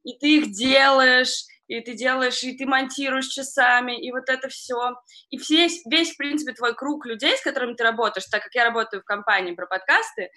И 0.04 0.16
ты 0.18 0.36
их 0.38 0.52
делаешь, 0.52 1.44
и 1.66 1.80
ты 1.80 1.94
делаешь, 1.94 2.42
и 2.44 2.56
ты 2.56 2.64
монтируешь 2.64 3.26
часами, 3.26 4.00
и 4.00 4.12
вот 4.12 4.28
это 4.28 4.48
все. 4.48 4.94
И 5.30 5.38
весь, 5.38 5.84
весь, 5.86 6.12
в 6.12 6.16
принципе, 6.16 6.52
твой 6.52 6.74
круг 6.74 7.06
людей, 7.06 7.36
с 7.36 7.42
которыми 7.42 7.74
ты 7.74 7.82
работаешь, 7.82 8.26
так 8.26 8.42
как 8.42 8.54
я 8.54 8.64
работаю 8.64 9.02
в 9.02 9.04
компании 9.04 9.54
про 9.54 9.66
подкасты, 9.66 10.30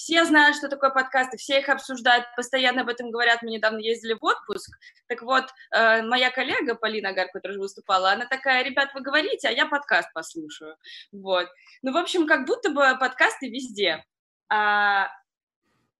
все 0.00 0.24
знают, 0.24 0.56
что 0.56 0.68
такое 0.68 0.88
подкасты, 0.88 1.36
все 1.36 1.58
их 1.58 1.68
обсуждают, 1.68 2.24
постоянно 2.34 2.80
об 2.80 2.88
этом 2.88 3.10
говорят. 3.10 3.42
Мы 3.42 3.50
недавно 3.50 3.78
ездили 3.78 4.14
в 4.14 4.24
отпуск. 4.24 4.70
Так 5.08 5.20
вот, 5.20 5.44
э, 5.72 6.02
моя 6.02 6.30
коллега 6.30 6.74
Полина 6.74 7.10
Агар, 7.10 7.28
которая 7.30 7.56
же 7.56 7.60
выступала, 7.60 8.12
она 8.12 8.24
такая, 8.24 8.64
ребят, 8.64 8.92
вы 8.94 9.02
говорите, 9.02 9.48
а 9.48 9.50
я 9.50 9.66
подкаст 9.66 10.10
послушаю. 10.14 10.76
Вот. 11.12 11.48
Ну, 11.82 11.92
в 11.92 11.98
общем, 11.98 12.26
как 12.26 12.46
будто 12.46 12.70
бы 12.70 12.96
подкасты 12.98 13.50
везде. 13.50 14.02
А, 14.48 15.10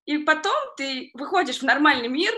и 0.07 0.17
потом 0.17 0.57
ты 0.79 1.11
выходишь 1.13 1.59
в 1.59 1.65
нормальный 1.65 2.09
мир, 2.09 2.33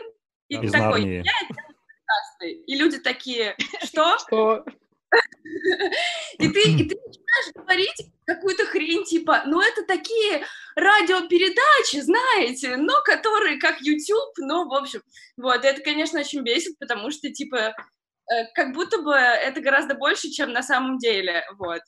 и 0.49 0.57
Из 0.57 0.73
такой, 0.73 1.23
я 1.23 1.33
подкасты. 1.49 2.53
И 2.67 2.75
люди 2.75 2.99
такие, 2.99 3.57
что? 3.85 4.19
Что? 4.27 4.65
И 6.39 6.49
ты, 6.49 6.63
и 6.63 6.89
ты 6.89 6.97
начинаешь 7.33 7.55
говорить 7.55 8.13
какую-то 8.27 8.65
хрень, 8.67 9.05
типа, 9.05 9.43
ну 9.47 9.61
это 9.61 9.85
такие 9.85 10.45
радиопередачи, 10.77 12.01
знаете, 12.01 12.77
но 12.77 12.95
которые 13.05 13.59
как 13.59 13.81
YouTube, 13.81 14.35
ну, 14.39 14.69
в 14.69 14.75
общем, 14.75 15.03
вот, 15.37 15.65
это, 15.65 15.81
конечно, 15.83 16.21
очень 16.21 16.43
бесит, 16.43 16.79
потому 16.79 17.11
что, 17.11 17.31
типа, 17.31 17.57
э, 17.57 18.47
как 18.55 18.75
будто 18.75 19.03
бы 19.03 19.15
это 19.15 19.61
гораздо 19.61 19.95
больше, 19.95 20.29
чем 20.31 20.53
на 20.53 20.63
самом 20.63 20.99
деле, 20.99 21.45
вот. 21.59 21.81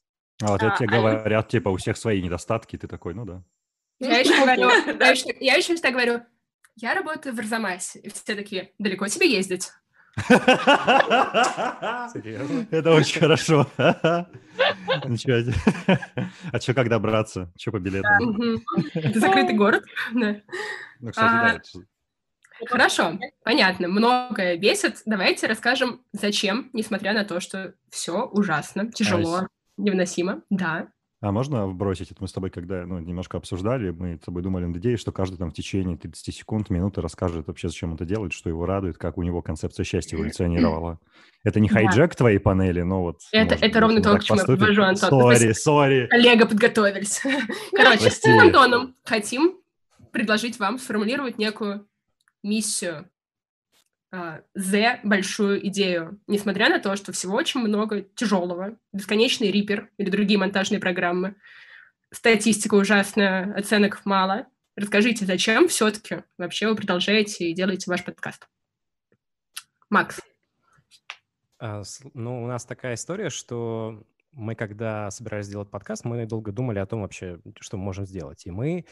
А 0.42 0.48
вот 0.48 0.62
А, 0.62 0.66
это 0.66 0.76
тебе 0.78 0.98
а 0.98 1.00
говорят, 1.00 1.48
типа, 1.48 1.68
у 1.68 1.76
всех 1.76 1.96
свои 1.96 2.20
недостатки, 2.20 2.76
ты 2.76 2.88
такой, 2.88 3.14
ну 3.14 3.24
да. 3.24 3.42
Я 4.00 4.18
еще 4.18 4.34
говорю, 4.36 4.68
я 5.00 5.10
еще, 5.10 5.36
я 5.40 5.54
еще 5.54 5.74
всегда 5.74 5.90
говорю, 5.90 6.22
я 6.76 6.94
работаю 6.94 7.34
в 7.34 7.38
Арзамасе. 7.38 8.00
И 8.00 8.08
все 8.10 8.34
такие, 8.34 8.72
далеко 8.78 9.06
тебе 9.06 9.30
ездить? 9.30 9.70
Это 12.71 12.92
очень 12.92 13.21
хорошо. 13.21 13.66
А 13.76 14.26
что, 16.61 16.75
когда 16.75 16.99
браться? 16.99 17.50
Что 17.59 17.73
по 17.73 17.78
билетам? 17.78 18.61
Это 18.94 19.21
закрытый 19.21 19.56
город? 19.56 19.85
Ну, 20.12 20.40
кстати, 21.11 21.33
А, 21.33 21.49
да. 21.49 21.54
это- 21.56 21.68
Хорошо, 22.66 23.18
понятно, 23.42 23.88
многое 23.88 24.56
бесит. 24.56 25.02
Давайте 25.06 25.49
расскажем, 25.49 26.02
зачем, 26.12 26.71
несмотря 26.73 27.12
на 27.12 27.25
то, 27.25 27.40
что 27.40 27.75
все 27.90 28.25
ужасно, 28.26 28.92
тяжело, 28.92 29.49
невыносимо. 29.76 30.42
Да. 30.50 30.87
А 31.25 31.33
можно 31.33 31.66
вбросить? 31.66 32.11
Это 32.11 32.19
мы 32.21 32.28
с 32.28 32.33
тобой, 32.35 32.50
когда 32.50 32.85
ну, 32.85 32.99
немножко 32.99 33.38
обсуждали, 33.38 33.88
мы 33.88 34.16
с 34.16 34.26
тобой 34.26 34.43
думали 34.43 34.66
над 34.66 34.76
идеей, 34.76 34.99
что 34.99 35.11
каждый 35.11 35.38
там 35.38 35.50
в 35.50 35.54
течение 35.54 35.97
30 35.97 36.35
секунд, 36.35 36.69
минуты 36.69 37.00
расскажет 37.00 37.47
вообще, 37.47 37.69
зачем 37.69 37.95
это 37.95 38.04
делает, 38.04 38.35
что 38.35 38.50
его 38.50 38.66
радует, 38.66 38.99
как 38.99 39.16
у 39.16 39.23
него 39.23 39.40
концепция 39.40 39.85
счастья 39.85 40.19
эволюционировала. 40.19 41.00
Это 41.43 41.61
не 41.61 41.71
Да. 41.71 41.76
hijack 41.76 42.14
твоей 42.14 42.38
панели, 42.38 42.83
но 42.83 43.00
вот... 43.00 43.21
Это- 43.33 43.54
может 43.54 43.62
это 43.62 43.81
ровно 43.81 44.02
то, 44.02 44.19
к 44.19 44.23
чему 44.23 44.38
я 44.38 44.45
подвожу, 44.45 44.83
Антон. 44.83 45.09
Sorry, 45.09 45.52
sorry. 45.52 46.06
Коллега 46.09 46.45
подготовились. 46.45 47.23
Короче, 47.73 48.11
с 48.11 48.23
Антоном 48.26 48.95
хотим 49.02 49.54
предложить 50.12 50.59
вам 50.59 50.78
сформулировать 50.78 51.38
некую 51.38 51.87
миссию, 52.43 53.09
а, 54.14 54.42
the 54.54 55.00
большую 55.02 55.66
идею, 55.66 56.21
несмотря 56.28 56.68
на 56.68 56.78
то, 56.78 56.94
что 56.94 57.11
всего 57.11 57.35
очень 57.35 57.59
много 57.61 58.02
тяжелого, 58.02 58.78
бесконечный 58.92 59.50
Reaper 59.50 59.90
или 59.99 60.09
другие 60.09 60.38
монтажные 60.38 60.78
программы, 60.78 61.35
статистика 62.12 62.76
ужасная, 62.76 63.52
оценок 63.56 64.02
мало. 64.04 64.47
Расскажите, 64.76 65.26
зачем 65.26 65.66
все-таки 65.66 66.23
вообще 66.38 66.68
вы 66.68 66.76
продолжаете 66.76 67.50
и 67.50 67.54
делаете 67.54 67.90
ваш 67.90 68.04
подкаст? 68.04 68.47
Макс. 69.90 70.21
А, 71.59 71.83
Ну, 72.14 72.44
у 72.44 72.47
нас 72.47 72.64
такая 72.64 72.94
история, 72.94 73.30
что 73.30 74.04
мы, 74.30 74.54
когда 74.54 75.11
собирались 75.11 75.49
делать 75.49 75.71
подкаст, 75.71 76.04
мы 76.04 76.25
долго 76.25 76.52
думали 76.52 76.78
о 76.78 76.87
том 76.87 77.02
вообще, 77.02 77.40
что 77.59 77.78
мы 77.78 77.83
можем 77.83 78.06
сделать. 78.06 78.47
И 78.47 78.52
мы 78.52 78.87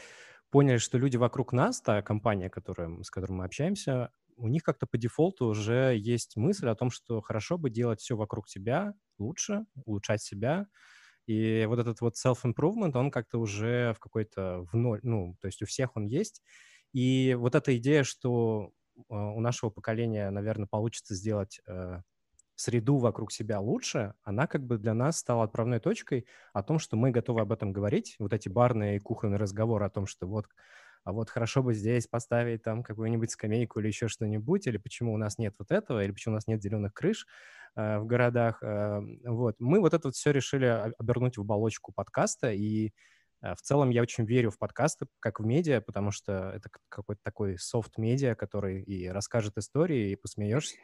поняли, 0.49 0.79
что 0.79 0.97
люди 0.97 1.15
вокруг 1.15 1.53
нас, 1.53 1.79
та 1.79 2.01
компания, 2.01 2.49
которая, 2.49 3.01
с 3.03 3.09
которой 3.09 3.31
мы 3.31 3.45
общаемся, 3.45 4.11
у 4.37 4.47
них 4.47 4.63
как-то 4.63 4.87
по 4.87 4.97
дефолту 4.97 5.47
уже 5.47 5.95
есть 5.97 6.35
мысль 6.37 6.67
о 6.69 6.75
том, 6.75 6.89
что 6.91 7.21
хорошо 7.21 7.57
бы 7.57 7.69
делать 7.69 8.01
все 8.01 8.15
вокруг 8.15 8.49
себя 8.49 8.93
лучше, 9.17 9.65
улучшать 9.85 10.21
себя. 10.21 10.67
И 11.25 11.65
вот 11.67 11.79
этот 11.79 12.01
вот 12.01 12.15
self-improvement, 12.15 12.97
он 12.97 13.11
как-то 13.11 13.39
уже 13.39 13.93
в 13.93 13.99
какой-то 13.99 14.67
в 14.71 14.75
ноль, 14.75 14.99
ну, 15.03 15.37
то 15.41 15.47
есть 15.47 15.61
у 15.61 15.65
всех 15.65 15.95
он 15.95 16.05
есть. 16.05 16.41
И 16.93 17.35
вот 17.39 17.55
эта 17.55 17.75
идея, 17.77 18.03
что 18.03 18.71
э, 18.97 19.01
у 19.09 19.39
нашего 19.39 19.69
поколения, 19.69 20.29
наверное, 20.29 20.67
получится 20.67 21.15
сделать 21.15 21.61
э, 21.67 22.01
среду 22.55 22.97
вокруг 22.97 23.31
себя 23.31 23.59
лучше, 23.59 24.13
она 24.23 24.47
как 24.47 24.65
бы 24.65 24.77
для 24.77 24.93
нас 24.93 25.17
стала 25.17 25.43
отправной 25.45 25.79
точкой 25.79 26.27
о 26.53 26.63
том, 26.63 26.79
что 26.79 26.95
мы 26.97 27.11
готовы 27.11 27.41
об 27.41 27.51
этом 27.51 27.73
говорить. 27.73 28.15
Вот 28.19 28.33
эти 28.33 28.49
барные 28.49 28.97
и 28.97 28.99
кухонные 28.99 29.39
разговоры 29.39 29.85
о 29.85 29.89
том, 29.89 30.05
что 30.05 30.27
вот, 30.27 30.45
а 31.03 31.11
вот 31.11 31.29
хорошо 31.29 31.61
бы 31.61 31.73
здесь 31.73 32.07
поставить 32.07 32.63
там 32.63 32.83
какую-нибудь 32.83 33.31
скамейку 33.31 33.79
или 33.79 33.87
еще 33.87 34.07
что-нибудь, 34.07 34.67
или 34.67 34.77
почему 34.77 35.13
у 35.13 35.17
нас 35.17 35.37
нет 35.37 35.53
вот 35.59 35.71
этого, 35.71 36.03
или 36.03 36.11
почему 36.11 36.33
у 36.33 36.37
нас 36.37 36.47
нет 36.47 36.61
зеленых 36.61 36.93
крыш 36.93 37.27
э, 37.75 37.99
в 37.99 38.05
городах. 38.05 38.63
э, 38.63 39.01
вот. 39.25 39.55
Мы 39.59 39.81
вот 39.81 39.93
это 39.93 40.07
вот 40.07 40.15
все 40.15 40.31
решили 40.31 40.65
обернуть 40.97 41.37
в 41.37 41.41
оболочку 41.41 41.91
подкаста, 41.93 42.51
и 42.53 42.93
э, 43.41 43.53
в 43.55 43.61
целом 43.61 43.89
я 43.89 44.01
очень 44.01 44.25
верю 44.25 44.49
в 44.51 44.57
подкасты, 44.57 45.07
как 45.19 45.39
в 45.41 45.45
медиа, 45.45 45.81
потому 45.81 46.11
что 46.11 46.51
это 46.55 46.69
какой-то 46.87 47.21
такой 47.21 47.57
софт-медиа, 47.57 48.35
который 48.35 48.81
и 48.83 49.07
расскажет 49.09 49.57
истории, 49.57 50.11
и 50.11 50.15
посмеешься, 50.15 50.77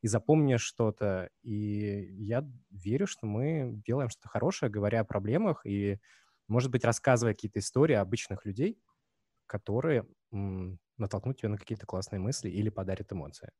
и 0.00 0.06
запомнишь 0.06 0.62
что-то. 0.62 1.30
И 1.42 2.08
я 2.22 2.46
верю, 2.70 3.08
что 3.08 3.26
мы 3.26 3.82
делаем 3.84 4.10
что-то 4.10 4.28
хорошее, 4.28 4.70
говоря 4.70 5.00
о 5.00 5.04
проблемах 5.04 5.66
и, 5.66 5.98
может 6.46 6.70
быть, 6.70 6.84
рассказывая 6.84 7.34
какие-то 7.34 7.58
истории 7.58 7.94
обычных 7.94 8.44
людей, 8.44 8.78
которые 9.54 10.04
натолкнут 10.98 11.38
тебя 11.38 11.50
на 11.50 11.58
какие-то 11.58 11.86
классные 11.86 12.18
мысли 12.18 12.50
или 12.50 12.70
подарят 12.70 13.12
эмоции. 13.12 13.50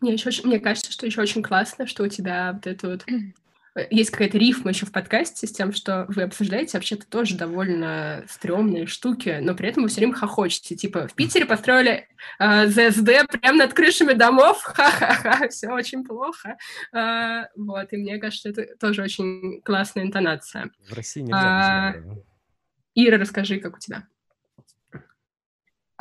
Мне 0.00 0.14
еще 0.14 0.30
очень, 0.30 0.48
мне 0.48 0.58
кажется, 0.58 0.90
что 0.90 1.06
еще 1.06 1.20
очень 1.20 1.44
классно, 1.44 1.86
что 1.86 2.02
у 2.02 2.08
тебя 2.08 2.54
вот 2.54 2.66
это 2.66 2.88
вот 2.88 3.04
э, 3.08 3.86
есть 3.90 4.10
какая-то 4.10 4.36
рифма 4.36 4.72
еще 4.72 4.84
в 4.84 4.90
подкасте 4.90 5.46
с 5.46 5.52
тем, 5.52 5.72
что 5.72 6.06
вы 6.08 6.22
обсуждаете 6.22 6.76
вообще-то 6.76 7.06
тоже 7.06 7.36
довольно 7.36 8.24
стрёмные 8.28 8.86
штуки, 8.86 9.38
но 9.40 9.54
при 9.54 9.68
этом 9.68 9.84
вы 9.84 9.90
все 9.90 10.00
время 10.00 10.14
хохочете. 10.14 10.74
Типа, 10.74 11.06
в 11.06 11.14
Питере 11.14 11.46
построили 11.46 12.08
э, 12.40 12.66
ЗСД 12.66 13.28
прямо 13.30 13.58
над 13.58 13.74
крышами 13.74 14.14
домов, 14.14 14.60
ха-ха-ха, 14.64 15.48
все 15.50 15.68
очень 15.68 16.04
плохо. 16.04 16.56
А, 16.92 17.46
вот, 17.54 17.92
и 17.92 17.96
мне 17.96 18.18
кажется, 18.18 18.48
это 18.48 18.66
тоже 18.76 19.02
очень 19.02 19.62
классная 19.62 20.02
интонация. 20.02 20.72
В 20.90 20.92
России 20.92 21.20
нельзя 21.20 21.38
А. 21.38 21.94
Ира, 22.96 23.18
расскажи, 23.18 23.60
как 23.60 23.76
у 23.76 23.78
тебя. 23.78 24.08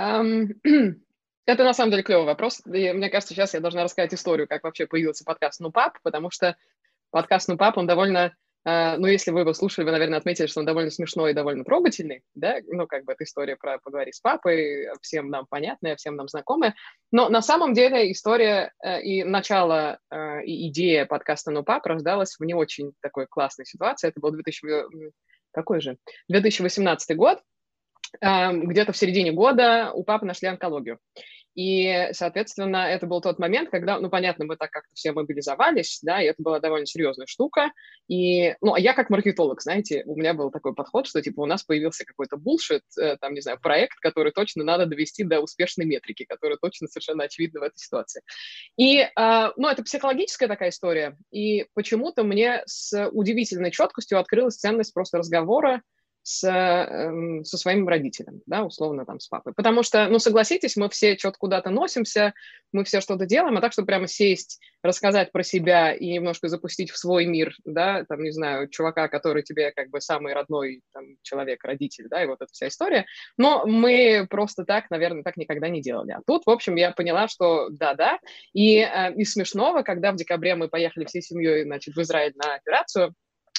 Это 1.46 1.63
на 1.63 1.74
самом 1.74 1.91
деле 1.91 2.03
клевый 2.03 2.25
вопрос. 2.25 2.62
И 2.65 2.91
мне 2.91 3.10
кажется, 3.10 3.34
сейчас 3.34 3.53
я 3.53 3.60
должна 3.60 3.84
рассказать 3.84 4.13
историю, 4.13 4.48
как 4.48 4.63
вообще 4.63 4.86
появился 4.88 5.24
подкаст 5.25 5.60
«Ну, 5.60 5.72
пап», 5.72 5.98
потому 6.03 6.29
что 6.31 6.55
подкаст 7.12 7.48
«Ну, 7.50 7.58
пап», 7.58 7.77
он 7.77 7.88
довольно... 7.88 8.34
э, 8.65 8.98
Ну, 8.98 9.08
если 9.08 9.31
вы 9.31 9.41
его 9.41 9.53
слушали, 9.53 9.86
вы, 9.86 9.91
наверное, 9.91 10.20
отметили, 10.20 10.46
что 10.46 10.60
он 10.60 10.65
довольно 10.65 10.91
смешной 10.91 11.31
и 11.31 11.34
довольно 11.34 11.63
трогательный, 11.63 12.22
да? 12.36 12.58
Ну, 12.67 12.88
как 12.88 13.05
бы 13.05 13.13
эта 13.13 13.24
история 13.24 13.55
про 13.58 13.79
«Поговори 13.79 14.12
с 14.12 14.20
папой» 14.22 14.88
всем 15.01 15.29
нам 15.29 15.46
понятная, 15.50 15.96
всем 15.96 16.15
нам 16.15 16.27
знакомая. 16.27 16.75
Но 17.12 17.27
на 17.29 17.41
самом 17.41 17.74
деле 17.74 18.12
история 18.12 18.72
э, 18.84 19.01
и 19.01 19.24
начало, 19.24 20.00
э, 20.12 20.43
и 20.46 20.70
идея 20.70 21.05
подкаста 21.05 21.51
«Ну, 21.51 21.63
пап» 21.63 21.86
рождалась 21.86 22.36
в 22.38 22.43
не 22.46 22.53
очень 22.53 22.93
такой 23.01 23.25
классной 23.27 23.65
ситуации. 23.65 24.08
Это 24.10 24.20
был 24.20 24.31
2000... 24.31 24.65
м, 24.67 25.12
Какой 25.51 25.81
же? 25.81 25.98
2018 26.29 27.17
год. 27.17 27.39
Эм, 28.20 28.68
Где-то 28.68 28.91
в 28.91 28.98
середине 28.98 29.32
года 29.32 29.91
у 29.94 30.03
папы 30.03 30.25
нашли 30.25 30.48
онкологию. 30.48 31.00
И, 31.53 32.10
соответственно, 32.13 32.77
это 32.77 33.06
был 33.08 33.20
тот 33.20 33.38
момент, 33.38 33.70
когда, 33.70 34.00
ну, 34.00 34.10
понятно, 34.10 34.46
мы 34.46 34.56
так 34.56 34.72
как-то 34.72 34.94
все 34.94 35.12
мобилизовались, 35.12 36.00
да, 36.01 36.22
и 36.22 36.25
это 36.27 36.41
была 36.41 36.60
довольно 36.60 36.86
серьезная 36.86 37.27
штука. 37.27 37.72
И, 38.08 38.56
ну, 38.62 38.74
а 38.74 38.80
я 38.80 38.94
как 38.94 39.10
маркетолог, 39.10 39.62
знаете, 39.62 40.03
у 40.06 40.15
меня 40.15 40.34
был 40.34 40.50
такой 40.50 40.74
подход, 40.74 41.08
что, 41.08 41.22
типа, 41.22 41.41
у 41.41 41.46
нас 41.46 41.63
появился 41.63 42.06
какой-то 42.06 42.38
булшит, 42.38 42.84
э, 42.98 43.18
там, 43.18 43.34
не 43.34 43.41
знаю, 43.41 43.60
проект, 43.62 44.00
который 44.00 44.32
точно 44.32 44.63
надо 44.63 44.86
довести 44.86 45.25
до 45.25 45.41
успешной 45.41 45.86
метрики, 45.86 46.24
который 46.24 46.58
точно 46.62 46.88
совершенно 46.88 47.25
очевидно 47.25 47.60
в 47.60 47.63
этой 47.63 47.77
ситуации. 47.77 48.22
И, 48.77 49.00
э, 49.00 49.10
ну, 49.58 49.68
это 49.68 49.84
психологическая 49.84 50.48
такая 50.48 50.70
история, 50.70 51.18
и 51.32 51.65
почему-то 51.74 52.24
мне 52.24 52.63
с 52.65 53.10
удивительной 53.10 53.72
четкостью 53.72 54.20
открылась 54.20 54.56
ценность 54.56 54.94
просто 54.94 55.18
разговора 55.18 55.82
с, 56.24 56.48
эм, 56.48 57.44
со 57.44 57.58
своим 57.58 57.88
родителем, 57.88 58.42
да, 58.46 58.63
условно 58.63 59.06
там 59.06 59.20
с 59.20 59.28
папой. 59.28 59.54
Потому 59.54 59.84
что, 59.84 60.08
ну, 60.08 60.20
согласитесь, 60.20 60.75
мы 60.75 60.90
все 60.90 61.18
что-то 61.18 61.38
куда-то 61.38 61.70
носимся, 61.70 62.34
мы 62.72 62.84
все 62.84 63.01
что-то 63.01 63.25
делаем, 63.25 63.58
а 63.58 63.62
так, 63.62 63.74
чтобы 63.74 63.88
прямо 63.88 64.08
сесть, 64.08 64.60
рассказать 64.84 65.32
про 65.32 65.44
себя 65.44 65.94
и 65.94 66.08
немножко 66.12 66.48
запустить 66.48 66.92
в 66.92 66.98
свой 66.98 67.25
мир, 67.25 67.56
да, 67.66 68.06
там, 68.06 68.24
не 68.24 68.32
знаю, 68.32 68.68
чувака, 68.70 69.08
который 69.08 69.44
тебе 69.44 69.72
как 69.72 69.90
бы 69.90 70.01
самый 70.01 70.34
родной 70.34 70.82
там, 70.94 71.18
человек, 71.22 71.63
родитель, 71.63 72.08
да, 72.10 72.24
и 72.24 72.28
вот 72.28 72.42
эта 72.42 72.51
вся 72.51 72.68
история. 72.68 73.06
Но 73.38 73.66
мы 73.66 74.28
просто 74.30 74.63
так, 74.63 74.90
наверное, 74.90 75.24
так 75.24 75.38
никогда 75.38 75.70
не 75.70 75.82
делали. 75.82 76.12
А 76.12 76.22
тут, 76.25 76.46
в 76.46 76.50
общем, 76.50 76.75
я 76.75 76.92
поняла, 76.92 77.28
что 77.28 77.70
да-да. 77.70 78.20
И 78.54 78.78
э, 78.78 79.13
из 79.16 79.34
смешного, 79.34 79.82
когда 79.82 80.12
в 80.12 80.16
декабре 80.16 80.56
мы 80.56 80.68
поехали 80.68 81.06
всей 81.06 81.22
семьей, 81.22 81.63
значит, 81.63 81.96
в 81.96 82.01
Израиль 82.01 82.34
на 82.36 82.56
операцию, 82.56 83.13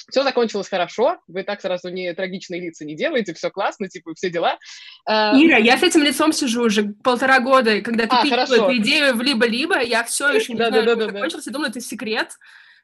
все 0.09 0.23
закончилось 0.23 0.69
хорошо, 0.69 1.17
вы 1.27 1.43
так 1.43 1.61
сразу 1.61 1.89
не 1.89 2.13
трагичные 2.13 2.61
лица 2.61 2.85
не 2.85 2.95
делаете, 2.95 3.33
все 3.33 3.49
классно, 3.49 3.89
типа, 3.89 4.13
все 4.15 4.29
дела. 4.29 4.57
А, 5.05 5.33
Ира, 5.35 5.57
я 5.57 5.77
с 5.77 5.83
этим 5.83 6.03
лицом 6.03 6.33
сижу 6.33 6.63
уже 6.63 6.93
полтора 7.03 7.39
года, 7.39 7.81
когда 7.81 8.05
ты 8.05 8.15
а, 8.15 8.23
пишешь 8.23 8.49
эту 8.49 8.77
идею 8.77 9.15
в 9.15 9.21
либо-либо, 9.21 9.81
я 9.81 10.03
все 10.03 10.29
еще 10.33 10.53
не 10.53 10.57
знаю, 10.57 10.85
как 10.85 11.11
закончился, 11.11 11.51
думаю, 11.51 11.69
это 11.69 11.81
секрет. 11.81 12.31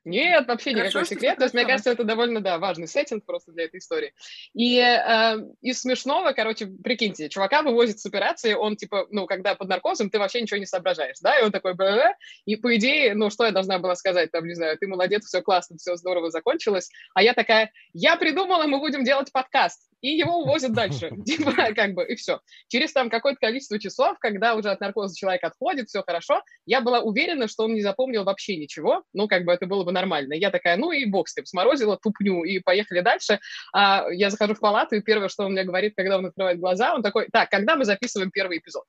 Нет, 0.06 0.48
вообще 0.48 0.72
Хорошо, 0.72 1.00
никакой 1.00 1.06
секрет. 1.06 1.38
То 1.38 1.44
есть, 1.44 1.54
мне 1.54 1.66
кажется, 1.66 1.92
это 1.92 2.04
довольно, 2.04 2.40
да, 2.40 2.58
важный 2.58 2.88
сеттинг 2.88 3.26
просто 3.26 3.52
для 3.52 3.66
этой 3.66 3.80
истории. 3.80 4.14
И 4.54 4.78
э, 4.80 5.38
из 5.62 5.82
смешного, 5.82 6.32
короче, 6.32 6.68
прикиньте, 6.68 7.30
чувака 7.30 7.62
вывозят 7.64 8.00
с 8.00 8.06
операции, 8.06 8.54
он, 8.54 8.78
типа, 8.78 9.08
ну, 9.12 9.26
когда 9.26 9.56
под 9.56 9.68
наркозом, 9.68 10.10
ты 10.10 10.18
вообще 10.18 10.42
ничего 10.42 10.58
не 10.58 10.66
соображаешь, 10.66 11.18
да, 11.22 11.38
и 11.38 11.44
он 11.44 11.52
такой, 11.52 11.74
Б 11.74 11.84
-б 11.84 11.98
-б", 11.98 12.14
и 12.46 12.56
по 12.56 12.76
идее, 12.78 13.14
ну, 13.14 13.30
что 13.30 13.46
я 13.46 13.52
должна 13.52 13.78
была 13.80 13.96
сказать, 13.96 14.32
там, 14.32 14.46
не 14.46 14.54
знаю, 14.54 14.78
ты 14.78 14.88
молодец, 14.88 15.26
все 15.26 15.42
классно, 15.42 15.78
все 15.78 15.96
здорово 15.96 16.30
закончилось, 16.32 16.90
а 17.14 17.22
я 17.22 17.34
такая, 17.34 17.72
я 17.94 18.16
придумала, 18.16 18.68
мы 18.68 18.80
будем 18.80 19.04
делать 19.04 19.32
подкаст 19.32 19.89
и 20.02 20.10
его 20.10 20.38
увозят 20.38 20.74
дальше, 20.74 21.12
типа, 21.26 21.54
как 21.76 21.94
бы, 21.94 22.06
и 22.06 22.16
все. 22.16 22.40
Через 22.68 22.94
там 22.94 23.10
какое-то 23.10 23.40
количество 23.40 23.80
часов, 23.80 24.18
когда 24.20 24.56
уже 24.56 24.70
от 24.70 24.80
наркоза 24.80 25.16
человек 25.16 25.44
отходит, 25.44 25.90
все 25.90 26.04
хорошо, 26.06 26.42
я 26.66 26.82
была 26.82 27.02
уверена, 27.02 27.48
что 27.48 27.64
он 27.64 27.74
не 27.74 27.82
запомнил 27.82 28.24
вообще 28.24 28.58
ничего, 28.58 29.04
ну, 29.14 29.28
как 29.28 29.46
бы 29.46 29.54
это 29.54 29.66
было 29.66 29.84
бы 29.84 29.92
нормально. 29.92 30.34
Я 30.34 30.52
такая, 30.52 30.78
ну 30.78 30.92
и 30.92 31.06
бог 31.06 31.28
с 31.28 31.36
ним, 31.36 31.46
сморозила 31.46 31.98
тупню, 31.98 32.44
и 32.44 32.60
поехали 32.60 33.02
дальше. 33.02 33.40
А 33.74 34.06
я 34.12 34.30
захожу 34.30 34.56
в 34.56 34.60
палату, 34.60 34.96
и 34.96 35.02
первое, 35.02 35.30
что 35.30 35.46
он 35.46 35.54
мне 35.54 35.64
говорит, 35.64 35.94
когда 35.96 36.18
он 36.18 36.26
открывает 36.26 36.60
глаза, 36.60 36.94
он 36.94 37.04
такой, 37.04 37.28
так, 37.32 37.50
когда 37.50 37.76
мы 37.76 37.86
записываем 37.86 38.32
первый 38.32 38.60
эпизод? 38.60 38.86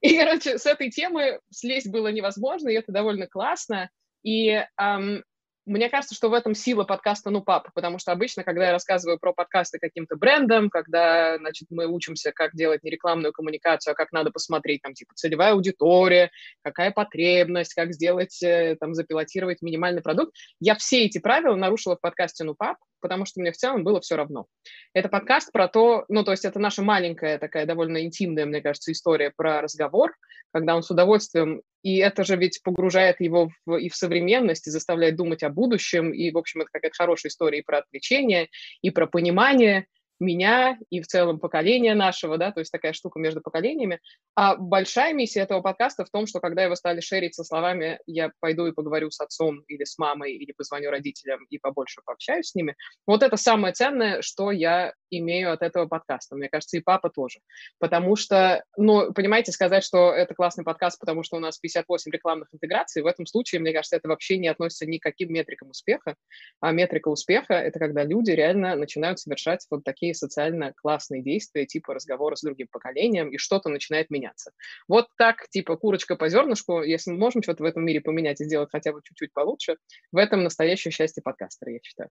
И, 0.00 0.16
короче, 0.16 0.58
с 0.58 0.66
этой 0.66 0.90
темы 0.90 1.40
слезть 1.50 1.90
было 1.90 2.08
невозможно, 2.08 2.68
и 2.68 2.74
это 2.74 2.92
довольно 2.92 3.26
классно. 3.26 3.90
И 4.22 4.64
эм, 4.78 5.24
мне 5.70 5.88
кажется, 5.88 6.14
что 6.14 6.28
в 6.28 6.34
этом 6.34 6.54
сила 6.54 6.84
подкаста 6.84 7.30
«Ну, 7.30 7.42
папа», 7.42 7.70
потому 7.74 7.98
что 7.98 8.12
обычно, 8.12 8.42
когда 8.42 8.66
я 8.66 8.72
рассказываю 8.72 9.18
про 9.18 9.32
подкасты 9.32 9.78
каким-то 9.78 10.16
брендом, 10.16 10.68
когда, 10.68 11.38
значит, 11.38 11.68
мы 11.70 11.86
учимся, 11.86 12.32
как 12.32 12.54
делать 12.54 12.82
не 12.82 12.90
рекламную 12.90 13.32
коммуникацию, 13.32 13.92
а 13.92 13.94
как 13.94 14.10
надо 14.12 14.30
посмотреть, 14.30 14.82
там, 14.82 14.94
типа, 14.94 15.14
целевая 15.14 15.52
аудитория, 15.52 16.30
какая 16.62 16.90
потребность, 16.90 17.74
как 17.74 17.92
сделать, 17.92 18.42
э, 18.42 18.76
там, 18.80 18.94
запилотировать 18.94 19.62
минимальный 19.62 20.02
продукт, 20.02 20.34
я 20.58 20.74
все 20.74 21.04
эти 21.04 21.18
правила 21.18 21.54
нарушила 21.54 21.96
в 21.96 22.00
подкасте 22.00 22.44
«Ну, 22.44 22.54
пап», 22.54 22.76
потому 23.00 23.24
что 23.24 23.40
мне 23.40 23.52
в 23.52 23.56
целом 23.56 23.84
было 23.84 24.00
все 24.00 24.16
равно. 24.16 24.46
Это 24.94 25.08
подкаст 25.08 25.52
про 25.52 25.68
то, 25.68 26.04
ну, 26.08 26.24
то 26.24 26.30
есть 26.30 26.44
это 26.44 26.58
наша 26.58 26.82
маленькая 26.82 27.38
такая 27.38 27.66
довольно 27.66 28.02
интимная, 28.02 28.46
мне 28.46 28.60
кажется, 28.60 28.92
история 28.92 29.32
про 29.34 29.60
разговор, 29.60 30.14
когда 30.52 30.76
он 30.76 30.82
с 30.82 30.90
удовольствием, 30.90 31.62
и 31.82 31.98
это 31.98 32.24
же 32.24 32.36
ведь 32.36 32.60
погружает 32.62 33.20
его 33.20 33.50
в, 33.66 33.76
и 33.76 33.88
в 33.88 33.96
современность, 33.96 34.66
и 34.66 34.70
заставляет 34.70 35.16
думать 35.16 35.42
о 35.42 35.48
будущем, 35.50 36.12
и, 36.12 36.30
в 36.30 36.38
общем, 36.38 36.62
это 36.62 36.70
какая-то 36.72 36.96
хорошая 36.96 37.30
история 37.30 37.60
и 37.60 37.64
про 37.64 37.78
отвлечение, 37.78 38.48
и 38.82 38.90
про 38.90 39.06
понимание, 39.06 39.86
меня 40.20 40.78
и 40.90 41.00
в 41.00 41.06
целом 41.06 41.40
поколения 41.40 41.94
нашего, 41.94 42.38
да, 42.38 42.52
то 42.52 42.60
есть 42.60 42.70
такая 42.70 42.92
штука 42.92 43.18
между 43.18 43.40
поколениями. 43.40 44.00
А 44.34 44.56
большая 44.56 45.14
миссия 45.14 45.40
этого 45.40 45.60
подкаста 45.62 46.04
в 46.04 46.10
том, 46.10 46.26
что 46.26 46.40
когда 46.40 46.62
его 46.62 46.74
стали 46.74 47.00
шерить 47.00 47.34
со 47.34 47.44
словами 47.44 47.98
«я 48.06 48.30
пойду 48.40 48.66
и 48.66 48.72
поговорю 48.72 49.10
с 49.10 49.20
отцом 49.20 49.60
или 49.66 49.84
с 49.84 49.98
мамой, 49.98 50.34
или 50.34 50.52
позвоню 50.52 50.90
родителям 50.90 51.44
и 51.48 51.58
побольше 51.58 52.02
пообщаюсь 52.04 52.50
с 52.50 52.54
ними», 52.54 52.76
вот 53.06 53.22
это 53.22 53.36
самое 53.36 53.72
ценное, 53.72 54.22
что 54.22 54.50
я 54.50 54.92
имею 55.18 55.52
от 55.52 55.62
этого 55.62 55.86
подкаста. 55.86 56.36
Мне 56.36 56.48
кажется, 56.48 56.76
и 56.76 56.80
папа 56.80 57.10
тоже. 57.10 57.40
Потому 57.78 58.16
что, 58.16 58.64
ну, 58.76 59.12
понимаете, 59.12 59.52
сказать, 59.52 59.84
что 59.84 60.12
это 60.12 60.34
классный 60.34 60.64
подкаст, 60.64 60.98
потому 60.98 61.22
что 61.22 61.36
у 61.36 61.40
нас 61.40 61.58
58 61.58 62.10
рекламных 62.12 62.48
интеграций, 62.52 63.02
в 63.02 63.06
этом 63.06 63.26
случае, 63.26 63.60
мне 63.60 63.72
кажется, 63.72 63.96
это 63.96 64.08
вообще 64.08 64.38
не 64.38 64.48
относится 64.48 64.86
ни 64.86 64.98
к 64.98 65.02
каким 65.02 65.32
метрикам 65.32 65.70
успеха. 65.70 66.16
А 66.60 66.72
метрика 66.72 67.08
успеха— 67.08 67.54
это 67.54 67.78
когда 67.78 68.04
люди 68.04 68.30
реально 68.30 68.76
начинают 68.76 69.18
совершать 69.20 69.66
вот 69.70 69.84
такие 69.84 70.14
социально 70.14 70.72
классные 70.72 71.22
действия, 71.22 71.66
типа 71.66 71.94
разговора 71.94 72.36
с 72.36 72.42
другим 72.42 72.68
поколением, 72.70 73.30
и 73.30 73.38
что-то 73.38 73.68
начинает 73.68 74.10
меняться. 74.10 74.52
Вот 74.88 75.08
так, 75.16 75.48
типа 75.48 75.76
курочка 75.76 76.16
по 76.16 76.28
зернышку, 76.28 76.82
если 76.82 77.10
мы 77.10 77.18
можем 77.18 77.42
что-то 77.42 77.62
в 77.62 77.66
этом 77.66 77.84
мире 77.84 78.00
поменять 78.00 78.40
и 78.40 78.44
сделать 78.44 78.70
хотя 78.70 78.92
бы 78.92 79.00
чуть-чуть 79.02 79.32
получше, 79.32 79.76
в 80.12 80.16
этом 80.16 80.42
настоящее 80.42 80.92
счастье 80.92 81.22
подкастера, 81.22 81.72
я 81.72 81.78
считаю. 81.82 82.10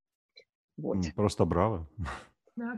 Вот. 0.77 0.97
Просто 1.15 1.45
браво. 1.45 1.87
Да, 2.59 2.77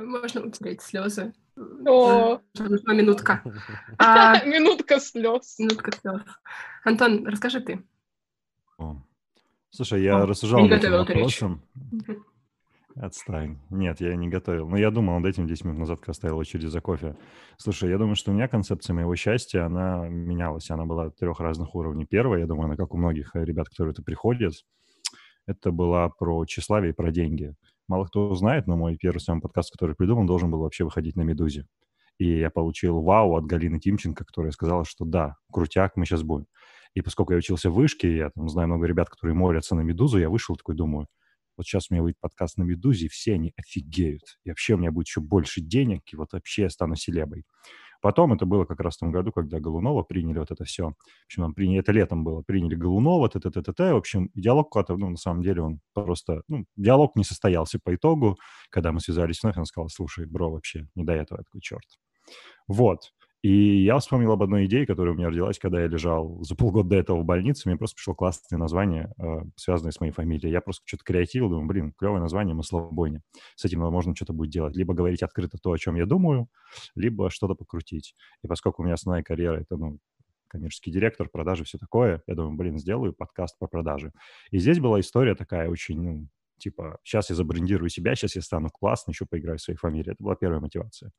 Можно 0.00 0.42
утереть 0.42 0.80
слезы. 0.80 1.32
О! 1.56 2.38
Нужна 2.58 2.94
минутка. 2.94 3.42
А... 3.98 4.44
Минутка 4.46 5.00
слез. 5.00 5.58
Минутка 5.58 5.90
слез. 5.90 6.22
Антон, 6.84 7.26
расскажи 7.26 7.60
ты. 7.60 7.82
Слушай, 9.70 10.02
я 10.02 10.24
рассуждал 10.24 10.60
над 10.60 10.72
этим 10.78 10.92
вопросом. 10.92 11.62
Отстань. 12.94 13.58
Нет, 13.68 14.00
я 14.00 14.14
не 14.14 14.28
готовил. 14.28 14.68
Но 14.68 14.78
я 14.78 14.90
думал 14.90 15.18
над 15.18 15.28
этим 15.28 15.46
10 15.46 15.64
минут 15.64 15.80
назад, 15.80 15.98
когда 15.98 16.14
стоял 16.14 16.38
очередь 16.38 16.70
за 16.70 16.80
кофе. 16.80 17.16
Слушай, 17.58 17.90
я 17.90 17.98
думаю, 17.98 18.14
что 18.14 18.30
у 18.30 18.34
меня 18.34 18.48
концепция 18.48 18.94
моего 18.94 19.14
счастья, 19.16 19.66
она 19.66 20.08
менялась. 20.08 20.70
Она 20.70 20.86
была 20.86 21.10
трех 21.10 21.40
разных 21.40 21.74
уровней. 21.74 22.06
Первая, 22.06 22.40
я 22.40 22.46
думаю, 22.46 22.66
она 22.66 22.76
как 22.76 22.94
у 22.94 22.96
многих 22.96 23.34
ребят, 23.34 23.68
которые 23.68 23.92
это 23.92 24.02
приходят, 24.02 24.54
это 25.46 25.72
была 25.72 26.08
про 26.08 26.44
тщеславие 26.46 26.92
и 26.92 26.94
про 26.94 27.10
деньги. 27.10 27.54
Мало 27.88 28.06
кто 28.06 28.34
знает, 28.34 28.66
но 28.66 28.76
мой 28.76 28.96
первый 28.96 29.18
самый 29.18 29.40
подкаст, 29.40 29.70
который 29.72 29.94
придумал, 29.94 30.26
должен 30.26 30.50
был 30.50 30.60
вообще 30.60 30.84
выходить 30.84 31.16
на 31.16 31.22
«Медузе». 31.22 31.66
И 32.18 32.38
я 32.38 32.50
получил 32.50 33.02
вау 33.02 33.36
от 33.36 33.44
Галины 33.44 33.78
Тимченко, 33.78 34.24
которая 34.24 34.50
сказала, 34.52 34.84
что 34.84 35.04
да, 35.04 35.36
крутяк, 35.52 35.96
мы 35.96 36.06
сейчас 36.06 36.22
будем. 36.22 36.46
И 36.94 37.02
поскольку 37.02 37.32
я 37.32 37.38
учился 37.38 37.70
в 37.70 37.74
вышке, 37.74 38.16
я 38.16 38.30
там 38.30 38.48
знаю 38.48 38.68
много 38.68 38.86
ребят, 38.86 39.10
которые 39.10 39.34
молятся 39.34 39.74
на 39.74 39.80
«Медузу», 39.80 40.18
я 40.18 40.30
вышел 40.30 40.56
такой, 40.56 40.74
думаю, 40.74 41.06
вот 41.56 41.66
сейчас 41.66 41.90
у 41.90 41.94
меня 41.94 42.02
выйдет 42.02 42.18
подкаст 42.20 42.56
на 42.58 42.62
«Медузе», 42.62 43.06
и 43.06 43.08
все 43.08 43.34
они 43.34 43.52
офигеют. 43.56 44.38
И 44.44 44.48
вообще 44.48 44.74
у 44.74 44.78
меня 44.78 44.90
будет 44.90 45.06
еще 45.06 45.20
больше 45.20 45.60
денег, 45.60 46.02
и 46.12 46.16
вот 46.16 46.32
вообще 46.32 46.62
я 46.62 46.70
стану 46.70 46.96
селебой. 46.96 47.44
Потом 48.02 48.32
это 48.32 48.46
было 48.46 48.64
как 48.64 48.80
раз 48.80 48.96
в 48.96 49.00
том 49.00 49.12
году, 49.12 49.32
когда 49.32 49.60
Голунова 49.60 50.02
приняли 50.02 50.38
вот 50.38 50.50
это 50.50 50.64
все. 50.64 50.90
В 50.90 50.94
общем, 51.26 51.42
нам 51.42 51.54
приняли, 51.54 51.80
это 51.80 51.92
летом 51.92 52.24
было, 52.24 52.42
приняли 52.42 52.74
Голунова, 52.74 53.28
т 53.28 53.40
т 53.40 53.50
т 53.50 53.62
т 53.62 53.72
т 53.72 53.92
В 53.92 53.96
общем, 53.96 54.30
диалог 54.34 54.70
куда-то, 54.70 54.96
ну, 54.96 55.10
на 55.10 55.16
самом 55.16 55.42
деле, 55.42 55.62
он 55.62 55.80
просто, 55.94 56.42
ну, 56.48 56.64
диалог 56.76 57.16
не 57.16 57.24
состоялся 57.24 57.78
по 57.82 57.94
итогу. 57.94 58.36
Когда 58.70 58.92
мы 58.92 59.00
связались 59.00 59.42
вновь, 59.42 59.56
он 59.58 59.66
сказал, 59.66 59.88
слушай, 59.88 60.26
бро, 60.26 60.50
вообще 60.50 60.88
не 60.94 61.04
до 61.04 61.12
этого. 61.12 61.38
Я 61.38 61.44
такой, 61.44 61.60
черт. 61.60 61.84
Вот. 62.68 63.12
И 63.46 63.84
я 63.84 63.96
вспомнил 64.00 64.32
об 64.32 64.42
одной 64.42 64.66
идее, 64.66 64.86
которая 64.86 65.14
у 65.14 65.16
меня 65.16 65.28
родилась, 65.28 65.60
когда 65.60 65.80
я 65.80 65.86
лежал 65.86 66.42
за 66.42 66.56
полгода 66.56 66.88
до 66.88 66.96
этого 66.96 67.20
в 67.20 67.24
больнице. 67.24 67.68
Мне 67.68 67.78
просто 67.78 67.94
пришло 67.94 68.12
классное 68.12 68.58
название, 68.58 69.12
э, 69.18 69.42
связанное 69.54 69.92
с 69.92 70.00
моей 70.00 70.10
фамилией. 70.10 70.50
Я 70.50 70.60
просто 70.60 70.82
что-то 70.84 71.04
креативил, 71.04 71.48
думаю, 71.48 71.68
блин, 71.68 71.92
клевое 71.96 72.20
название, 72.20 72.56
маслобойня. 72.56 73.22
С 73.54 73.64
этим 73.64 73.82
можно 73.82 74.16
что-то 74.16 74.32
будет 74.32 74.50
делать. 74.50 74.74
Либо 74.74 74.94
говорить 74.94 75.22
открыто 75.22 75.58
то, 75.58 75.70
о 75.70 75.78
чем 75.78 75.94
я 75.94 76.06
думаю, 76.06 76.48
либо 76.96 77.30
что-то 77.30 77.54
покрутить. 77.54 78.16
И 78.42 78.48
поскольку 78.48 78.82
у 78.82 78.84
меня 78.84 78.94
основная 78.94 79.22
карьера— 79.22 79.60
это, 79.60 79.76
ну, 79.76 80.00
коммерческий 80.48 80.90
директор, 80.90 81.28
продажи, 81.28 81.62
все 81.62 81.78
такое, 81.78 82.24
я 82.26 82.34
думаю, 82.34 82.56
блин, 82.56 82.78
сделаю 82.78 83.12
подкаст 83.12 83.56
по 83.60 83.68
продаже. 83.68 84.10
И 84.50 84.58
здесь 84.58 84.80
была 84.80 84.98
история 84.98 85.36
такая 85.36 85.70
очень, 85.70 86.02
ну, 86.02 86.26
типа, 86.58 86.98
сейчас 87.04 87.30
я 87.30 87.36
забрендирую 87.36 87.90
себя, 87.90 88.16
сейчас 88.16 88.34
я 88.34 88.42
стану 88.42 88.70
классным, 88.70 89.12
еще 89.12 89.24
поиграю 89.24 89.58
в 89.58 89.62
своей 89.62 89.78
фамилии. 89.78 90.10
Это 90.10 90.24
была 90.24 90.34
первая 90.34 90.58
мотивация. 90.58 91.12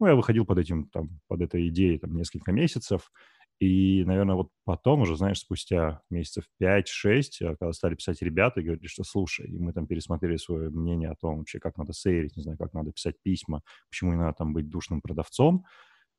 Ну, 0.00 0.06
я 0.06 0.14
выходил 0.14 0.46
под 0.46 0.58
этим, 0.58 0.86
там, 0.88 1.20
под 1.28 1.42
этой 1.42 1.68
идеей 1.68 1.98
там 1.98 2.14
несколько 2.16 2.52
месяцев, 2.52 3.12
и, 3.58 4.02
наверное, 4.06 4.36
вот 4.36 4.48
потом 4.64 5.02
уже, 5.02 5.16
знаешь, 5.16 5.40
спустя 5.40 6.00
месяцев 6.08 6.44
5-6, 6.58 7.42
э, 7.42 7.56
когда 7.56 7.72
стали 7.74 7.94
писать 7.94 8.22
ребята 8.22 8.60
и 8.60 8.64
говорили, 8.64 8.86
что 8.86 9.04
слушай, 9.04 9.46
и 9.46 9.58
мы 9.58 9.74
там 9.74 9.86
пересмотрели 9.86 10.36
свое 10.38 10.70
мнение 10.70 11.10
о 11.10 11.16
том 11.16 11.38
вообще, 11.38 11.60
как 11.60 11.76
надо 11.76 11.92
сейрить, 11.92 12.36
не 12.36 12.42
знаю, 12.42 12.56
как 12.56 12.72
надо 12.72 12.92
писать 12.92 13.16
письма, 13.22 13.62
почему 13.90 14.12
не 14.12 14.18
надо 14.18 14.32
там 14.38 14.54
быть 14.54 14.70
душным 14.70 15.02
продавцом, 15.02 15.66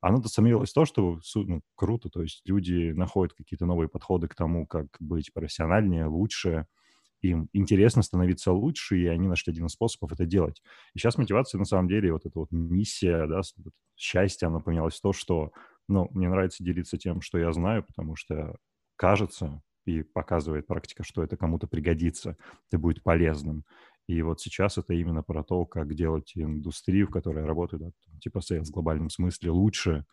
оно 0.01 0.21
сомневалось 0.23 0.71
в 0.71 0.73
то, 0.75 0.85
что 0.85 1.19
ну, 1.35 1.61
круто, 1.75 2.09
то 2.09 2.21
есть 2.23 2.41
люди 2.45 2.91
находят 2.91 3.33
какие-то 3.35 3.65
новые 3.65 3.89
подходы 3.89 4.27
к 4.27 4.35
тому, 4.35 4.67
как 4.67 4.87
быть 4.99 5.33
профессиональнее, 5.33 6.07
лучше, 6.07 6.67
им 7.21 7.49
интересно 7.53 8.01
становиться 8.01 8.51
лучше, 8.51 8.97
и 8.97 9.07
они 9.07 9.27
нашли 9.27 9.51
один 9.51 9.65
из 9.67 9.71
способов 9.71 10.11
это 10.11 10.25
делать. 10.25 10.61
И 10.93 10.99
сейчас 10.99 11.17
мотивация, 11.17 11.59
на 11.59 11.65
самом 11.65 11.87
деле, 11.87 12.13
вот 12.13 12.25
эта 12.25 12.39
вот 12.39 12.51
миссия, 12.51 13.27
да, 13.27 13.41
счастье, 13.95 14.47
она 14.47 14.59
поменялась 14.59 14.95
в 14.95 15.01
то, 15.01 15.13
что, 15.13 15.51
ну, 15.87 16.07
мне 16.11 16.29
нравится 16.29 16.63
делиться 16.63 16.97
тем, 16.97 17.21
что 17.21 17.37
я 17.37 17.51
знаю, 17.53 17.83
потому 17.83 18.15
что 18.15 18.55
кажется, 18.95 19.61
и 19.85 20.03
показывает 20.03 20.67
практика, 20.67 21.03
что 21.03 21.23
это 21.23 21.37
кому-то 21.37 21.67
пригодится, 21.67 22.37
это 22.69 22.77
будет 22.77 23.03
полезным. 23.03 23.65
И 24.07 24.21
вот 24.21 24.41
сейчас 24.41 24.77
это 24.77 24.93
именно 24.93 25.23
про 25.23 25.43
то, 25.43 25.65
как 25.65 25.93
делать 25.95 26.33
индустрию, 26.35 27.07
в 27.07 27.11
которой 27.11 27.41
я 27.41 27.47
работаю, 27.47 27.79
да, 27.79 27.91
типа 28.19 28.41
sales 28.41 28.69
в 28.69 28.73
глобальном 28.73 29.09
смысле 29.09 29.51
лучше, 29.51 30.05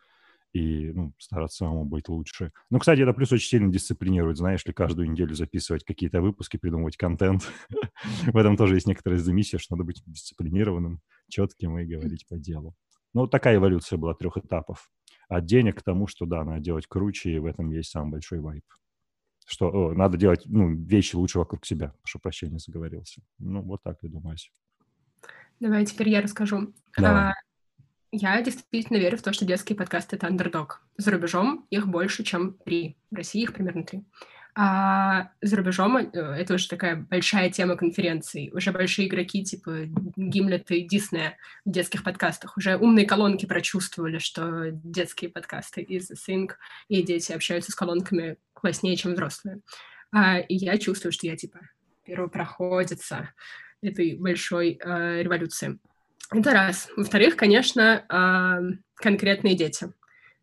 и 0.53 0.91
ну, 0.91 1.13
стараться 1.19 1.57
самому 1.57 1.85
быть 1.85 2.09
лучше. 2.09 2.51
Ну, 2.69 2.79
кстати, 2.79 3.01
это 3.01 3.13
плюс 3.13 3.31
очень 3.31 3.47
сильно 3.47 3.71
дисциплинирует, 3.71 4.37
знаешь 4.37 4.65
ли, 4.65 4.73
каждую 4.73 5.11
неделю 5.11 5.35
записывать 5.35 5.83
какие-то 5.83 6.21
выпуски, 6.21 6.57
придумывать 6.57 6.97
контент. 6.97 7.51
В 8.25 8.37
этом 8.37 8.57
тоже 8.57 8.75
есть 8.75 8.87
некоторая 8.87 9.19
миссия, 9.19 9.59
что 9.59 9.75
надо 9.75 9.85
быть 9.85 10.01
дисциплинированным, 10.05 11.01
четким 11.27 11.77
и 11.79 11.85
говорить 11.85 12.27
по 12.27 12.37
делу. 12.37 12.75
Ну, 13.13 13.27
такая 13.27 13.57
эволюция 13.57 13.97
была 13.97 14.13
трех 14.13 14.37
этапов. 14.37 14.91
От 15.27 15.45
денег 15.45 15.79
к 15.79 15.83
тому, 15.83 16.07
что, 16.07 16.25
да, 16.25 16.43
надо 16.43 16.59
делать 16.59 16.87
круче, 16.87 17.31
и 17.31 17.39
в 17.39 17.45
этом 17.45 17.69
есть 17.71 17.91
самый 17.91 18.11
большой 18.11 18.39
vibe. 18.39 18.63
Что 19.45 19.69
о, 19.69 19.93
надо 19.93 20.17
делать 20.17 20.43
ну, 20.45 20.75
вещи 20.75 21.15
лучше 21.15 21.39
вокруг 21.39 21.65
себя, 21.65 21.93
прошу 22.01 22.19
прощения, 22.19 22.59
заговорился. 22.59 23.21
Ну, 23.39 23.61
вот 23.61 23.81
так 23.83 23.97
я 24.01 24.09
думаю. 24.09 24.37
Давай 25.59 25.85
теперь 25.85 26.09
я 26.09 26.21
расскажу. 26.21 26.73
Давай. 26.97 27.31
А, 27.31 27.33
я 28.11 28.41
действительно 28.41 28.97
верю 28.97 29.17
в 29.17 29.21
то, 29.21 29.33
что 29.33 29.45
детские 29.45 29.77
подкасты— 29.77 30.15
это 30.17 30.27
андердог. 30.27 30.81
За 30.97 31.11
рубежом 31.11 31.65
их 31.69 31.87
больше, 31.87 32.23
чем 32.23 32.53
три. 32.65 32.97
В 33.11 33.15
России 33.15 33.41
их 33.41 33.53
примерно 33.53 33.83
три. 33.83 34.03
А 34.55 35.31
за 35.41 35.57
рубежом 35.57 35.95
э, 35.97 36.09
это 36.11 36.55
уже 36.55 36.67
такая 36.67 36.95
большая 36.95 37.49
тема 37.49 37.77
конференций. 37.77 38.49
Уже 38.53 38.71
большие 38.71 39.07
игроки 39.07 39.43
типа 39.43 39.85
Гимлет 40.17 40.69
и 40.71 40.81
Диснея 40.81 41.37
в 41.65 41.71
детских 41.71 42.03
подкастах. 42.03 42.57
Уже 42.57 42.75
умные 42.75 43.05
колонки 43.05 43.45
прочувствовали, 43.45 44.17
что 44.17 44.71
детские 44.71 45.29
подкасты 45.29 45.81
a 45.81 45.97
thing, 45.97 46.49
и 46.87 47.03
дети 47.03 47.31
общаются 47.31 47.71
с 47.71 47.75
колонками 47.75 48.37
класснее, 48.53 48.97
чем 48.97 49.13
взрослые. 49.13 49.61
А, 50.11 50.39
и 50.39 50.55
я 50.55 50.77
чувствую, 50.77 51.11
что 51.11 51.27
я 51.27 51.37
типа 51.37 51.59
первопроходица 52.03 53.29
этой 53.81 54.17
большой 54.17 54.79
э, 54.83 55.21
революции. 55.21 55.79
Это 56.31 56.51
раз. 56.51 56.89
Во-вторых, 56.95 57.35
конечно, 57.35 58.77
конкретные 58.95 59.55
дети. 59.55 59.91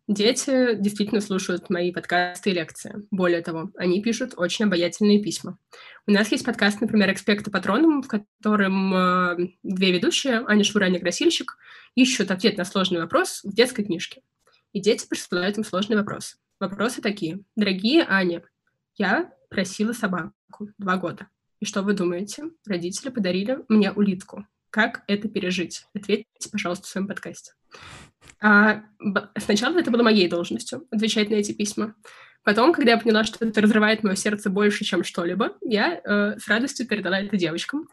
Дети 0.07 0.75
действительно 0.75 1.19
слушают 1.19 1.69
мои 1.69 1.91
подкасты 1.91 2.51
и 2.51 2.53
лекции. 2.53 2.95
Более 3.11 3.41
того, 3.41 3.71
они 3.75 4.01
пишут 4.01 4.33
очень 4.37 4.65
обаятельные 4.65 5.21
письма. 5.21 5.57
У 6.05 6.11
нас 6.11 6.31
есть 6.31 6.45
подкаст, 6.45 6.79
например, 6.79 7.11
«Экспекта 7.11 7.51
патроном», 7.51 8.01
в 8.01 8.07
котором 8.07 9.57
две 9.63 9.91
ведущие, 9.91 10.43
Аня 10.47 10.63
Швура 10.63 10.87
и 10.87 10.99
Красильщик, 10.99 11.57
ищут 11.95 12.31
ответ 12.31 12.57
на 12.57 12.63
сложный 12.63 13.01
вопрос 13.01 13.41
в 13.43 13.53
детской 13.53 13.83
книжке. 13.83 14.21
И 14.71 14.79
дети 14.79 15.05
присылают 15.07 15.57
им 15.57 15.65
сложный 15.65 15.97
вопрос. 15.97 16.37
Вопросы 16.59 17.01
такие. 17.01 17.39
«Дорогие 17.55 18.05
Аня, 18.07 18.43
я 18.95 19.31
просила 19.49 19.91
собаку 19.91 20.69
два 20.77 20.95
года. 20.97 21.27
И 21.59 21.65
что 21.65 21.81
вы 21.81 21.93
думаете? 21.93 22.45
Родители 22.65 23.09
подарили 23.09 23.59
мне 23.67 23.91
улитку. 23.91 24.45
Как 24.69 25.03
это 25.07 25.27
пережить? 25.27 25.85
Ответьте, 25.93 26.49
пожалуйста, 26.51 26.85
в 26.85 26.89
своем 26.89 27.07
подкасте. 27.07 27.53
А, 28.41 28.83
сначала 29.37 29.77
это 29.77 29.91
было 29.91 30.03
моей 30.03 30.27
должностью, 30.27 30.87
отвечать 30.91 31.29
на 31.29 31.35
эти 31.35 31.53
письма. 31.53 31.95
Потом, 32.43 32.71
когда 32.71 32.91
я 32.91 32.97
поняла, 32.97 33.23
что 33.23 33.45
это 33.45 33.61
разрывает 33.61 34.03
мое 34.03 34.15
сердце 34.15 34.49
больше, 34.49 34.85
чем 34.85 35.03
что-либо, 35.03 35.57
я 35.61 35.99
э, 36.01 36.37
с 36.39 36.47
радостью 36.47 36.87
передала 36.87 37.19
это 37.19 37.35
девочкам. 37.35 37.87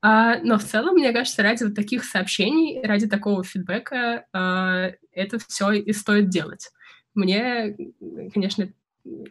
А, 0.00 0.38
но 0.38 0.58
в 0.58 0.64
целом, 0.64 0.94
мне 0.94 1.12
кажется, 1.12 1.42
ради 1.42 1.62
вот 1.62 1.76
таких 1.76 2.04
сообщений, 2.04 2.84
ради 2.84 3.06
такого 3.06 3.44
фидбэка 3.44 4.26
э, 4.32 4.92
это 5.12 5.38
все 5.46 5.70
и 5.72 5.92
стоит 5.92 6.28
делать. 6.30 6.70
Мне, 7.14 7.76
конечно, 8.32 8.72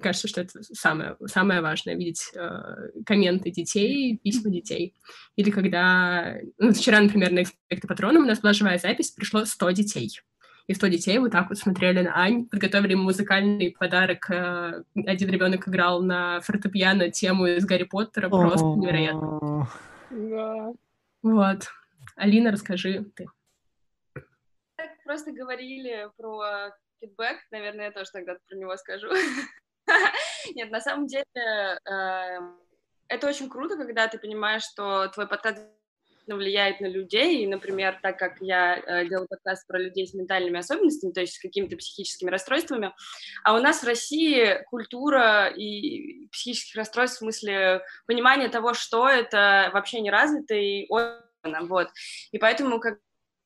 кажется, 0.02 0.28
что 0.28 0.42
это 0.42 0.62
самое, 0.64 1.16
самое 1.26 1.62
важное, 1.62 1.96
видеть 1.96 2.32
э, 2.36 2.92
комменты 3.06 3.52
детей, 3.52 4.18
письма 4.18 4.52
детей. 4.52 4.96
Или 5.36 5.50
когда... 5.50 6.38
Ну, 6.58 6.74
вчера, 6.74 7.00
например, 7.00 7.32
на 7.32 7.44
«Экспекте 7.44 7.88
Патроном» 7.88 8.24
у 8.24 8.28
нас 8.28 8.40
была 8.40 8.54
живая 8.54 8.78
запись, 8.78 9.12
пришло 9.12 9.46
100 9.46 9.72
детей. 9.72 10.10
И 10.68 10.74
100 10.74 10.88
детей 10.88 11.18
вот 11.20 11.32
так 11.32 11.50
вот 11.50 11.58
смотрели 11.58 12.02
на 12.02 12.18
Ань, 12.18 12.46
подготовили 12.46 12.92
ему 12.92 13.04
музыкальный 13.04 13.72
подарок. 13.72 14.30
Э, 14.30 14.84
один 14.96 15.30
ребенок 15.30 15.68
играл 15.68 16.02
на 16.02 16.42
фортепиано 16.42 17.10
тему 17.10 17.48
из 17.48 17.66
Гарри 17.66 17.84
Поттера, 17.84 18.30
просто 18.30 18.66
невероятно. 18.66 19.70
Да. 20.10 20.74
Вот. 21.24 21.68
Алина, 22.16 22.52
расскажи 22.52 23.06
ты. 23.16 23.28
Просто 25.06 25.32
говорили 25.32 26.10
про 26.18 26.72
фидбэк, 27.02 27.38
наверное, 27.52 27.86
я 27.86 27.92
тоже 27.92 28.12
тогда 28.12 28.36
про 28.48 28.56
него 28.56 28.76
скажу. 28.78 29.10
Нет, 30.56 30.72
на 30.72 30.82
самом 30.82 31.08
деле 31.08 31.26
эм, 31.86 32.58
это 33.08 33.28
очень 33.28 33.50
круто, 33.50 33.76
когда 33.76 34.08
ты 34.08 34.18
понимаешь, 34.18 34.64
что 34.64 35.08
твой 35.10 35.28
подкаст 35.28 35.60
влияет 36.28 36.80
на 36.80 36.86
людей, 36.86 37.44
и, 37.44 37.48
например, 37.48 38.00
так 38.02 38.18
как 38.18 38.38
я 38.42 38.78
э, 38.78 39.08
делаю 39.08 39.28
подкаст 39.28 39.68
про 39.68 39.80
людей 39.80 40.08
с 40.08 40.14
ментальными 40.14 40.60
особенностями, 40.60 41.12
то 41.12 41.22
есть 41.22 41.36
с 41.36 41.42
какими-то 41.42 41.76
психическими 41.78 42.30
расстройствами, 42.30 42.94
а 43.44 43.56
у 43.56 43.60
нас 43.60 43.82
в 43.82 43.88
России 43.88 44.64
культура 44.70 45.48
и 45.48 46.28
психических 46.28 46.76
расстройств 46.76 47.18
в 47.18 47.20
смысле 47.20 47.82
понимания 48.06 48.50
того, 48.50 48.74
что 48.74 49.10
это 49.10 49.72
вообще 49.74 50.00
не 50.00 50.12
развито 50.12 50.56
и 50.56 50.88
вот. 50.90 51.90
И 52.32 52.38
поэтому, 52.38 52.80
как 52.80 53.00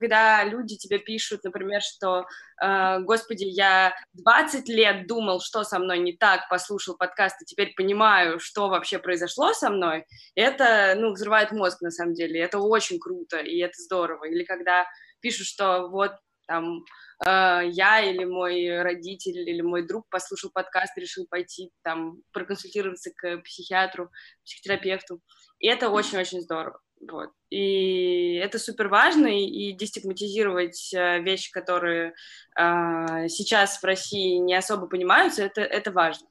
когда 0.06 0.44
люди 0.44 0.78
тебе 0.78 1.00
пишут, 1.00 1.44
например, 1.44 1.82
что, 1.82 2.26
э, 2.62 3.00
господи, 3.00 3.46
я 3.46 3.96
20 4.14 4.70
лет 4.70 5.08
думал, 5.08 5.42
что 5.42 5.64
со 5.64 5.80
мной 5.80 5.98
не 5.98 6.14
так, 6.14 6.48
послушал 6.48 6.96
подкаст 6.96 7.42
и 7.42 7.46
теперь 7.46 7.74
понимаю, 7.76 8.40
что 8.40 8.70
вообще 8.70 9.00
произошло 9.00 9.54
со 9.54 9.72
мной, 9.72 10.06
это, 10.36 10.94
ну, 10.96 11.12
взрывает 11.14 11.52
мозг, 11.52 11.82
на 11.82 11.90
самом 11.90 12.14
деле, 12.14 12.40
это 12.40 12.60
очень 12.60 13.00
круто, 13.00 13.38
и 13.38 13.58
это 13.58 13.82
здорово. 13.82 14.26
Или 14.26 14.44
когда 14.44 14.86
пишут, 15.22 15.48
что 15.48 15.88
вот 15.88 16.12
там 16.48 16.84
э, 17.26 17.62
я 17.72 18.02
или 18.02 18.26
мой 18.26 18.84
родитель 18.84 19.50
или 19.50 19.62
мой 19.62 19.88
друг 19.88 20.08
послушал 20.10 20.52
подкаст, 20.54 20.96
решил 20.98 21.26
пойти 21.28 21.72
там 21.84 22.18
проконсультироваться 22.32 23.10
к 23.16 23.38
психиатру, 23.40 24.12
психотерапевту. 24.44 25.20
И 25.58 25.68
это 25.68 25.90
очень-очень 25.90 26.42
здорово. 26.42 26.80
Вот. 27.10 27.30
И 27.50 28.36
это 28.36 28.58
супер 28.58 28.88
важно, 28.88 29.28
и 29.28 29.72
дестигматизировать 29.74 30.94
э, 30.94 31.20
вещи, 31.22 31.52
которые 31.52 32.14
э, 32.58 33.28
сейчас 33.28 33.78
в 33.78 33.84
России 33.84 34.38
не 34.38 34.56
особо 34.56 34.88
понимаются, 34.88 35.44
это, 35.44 35.62
это 35.62 35.92
важно. 35.92 36.28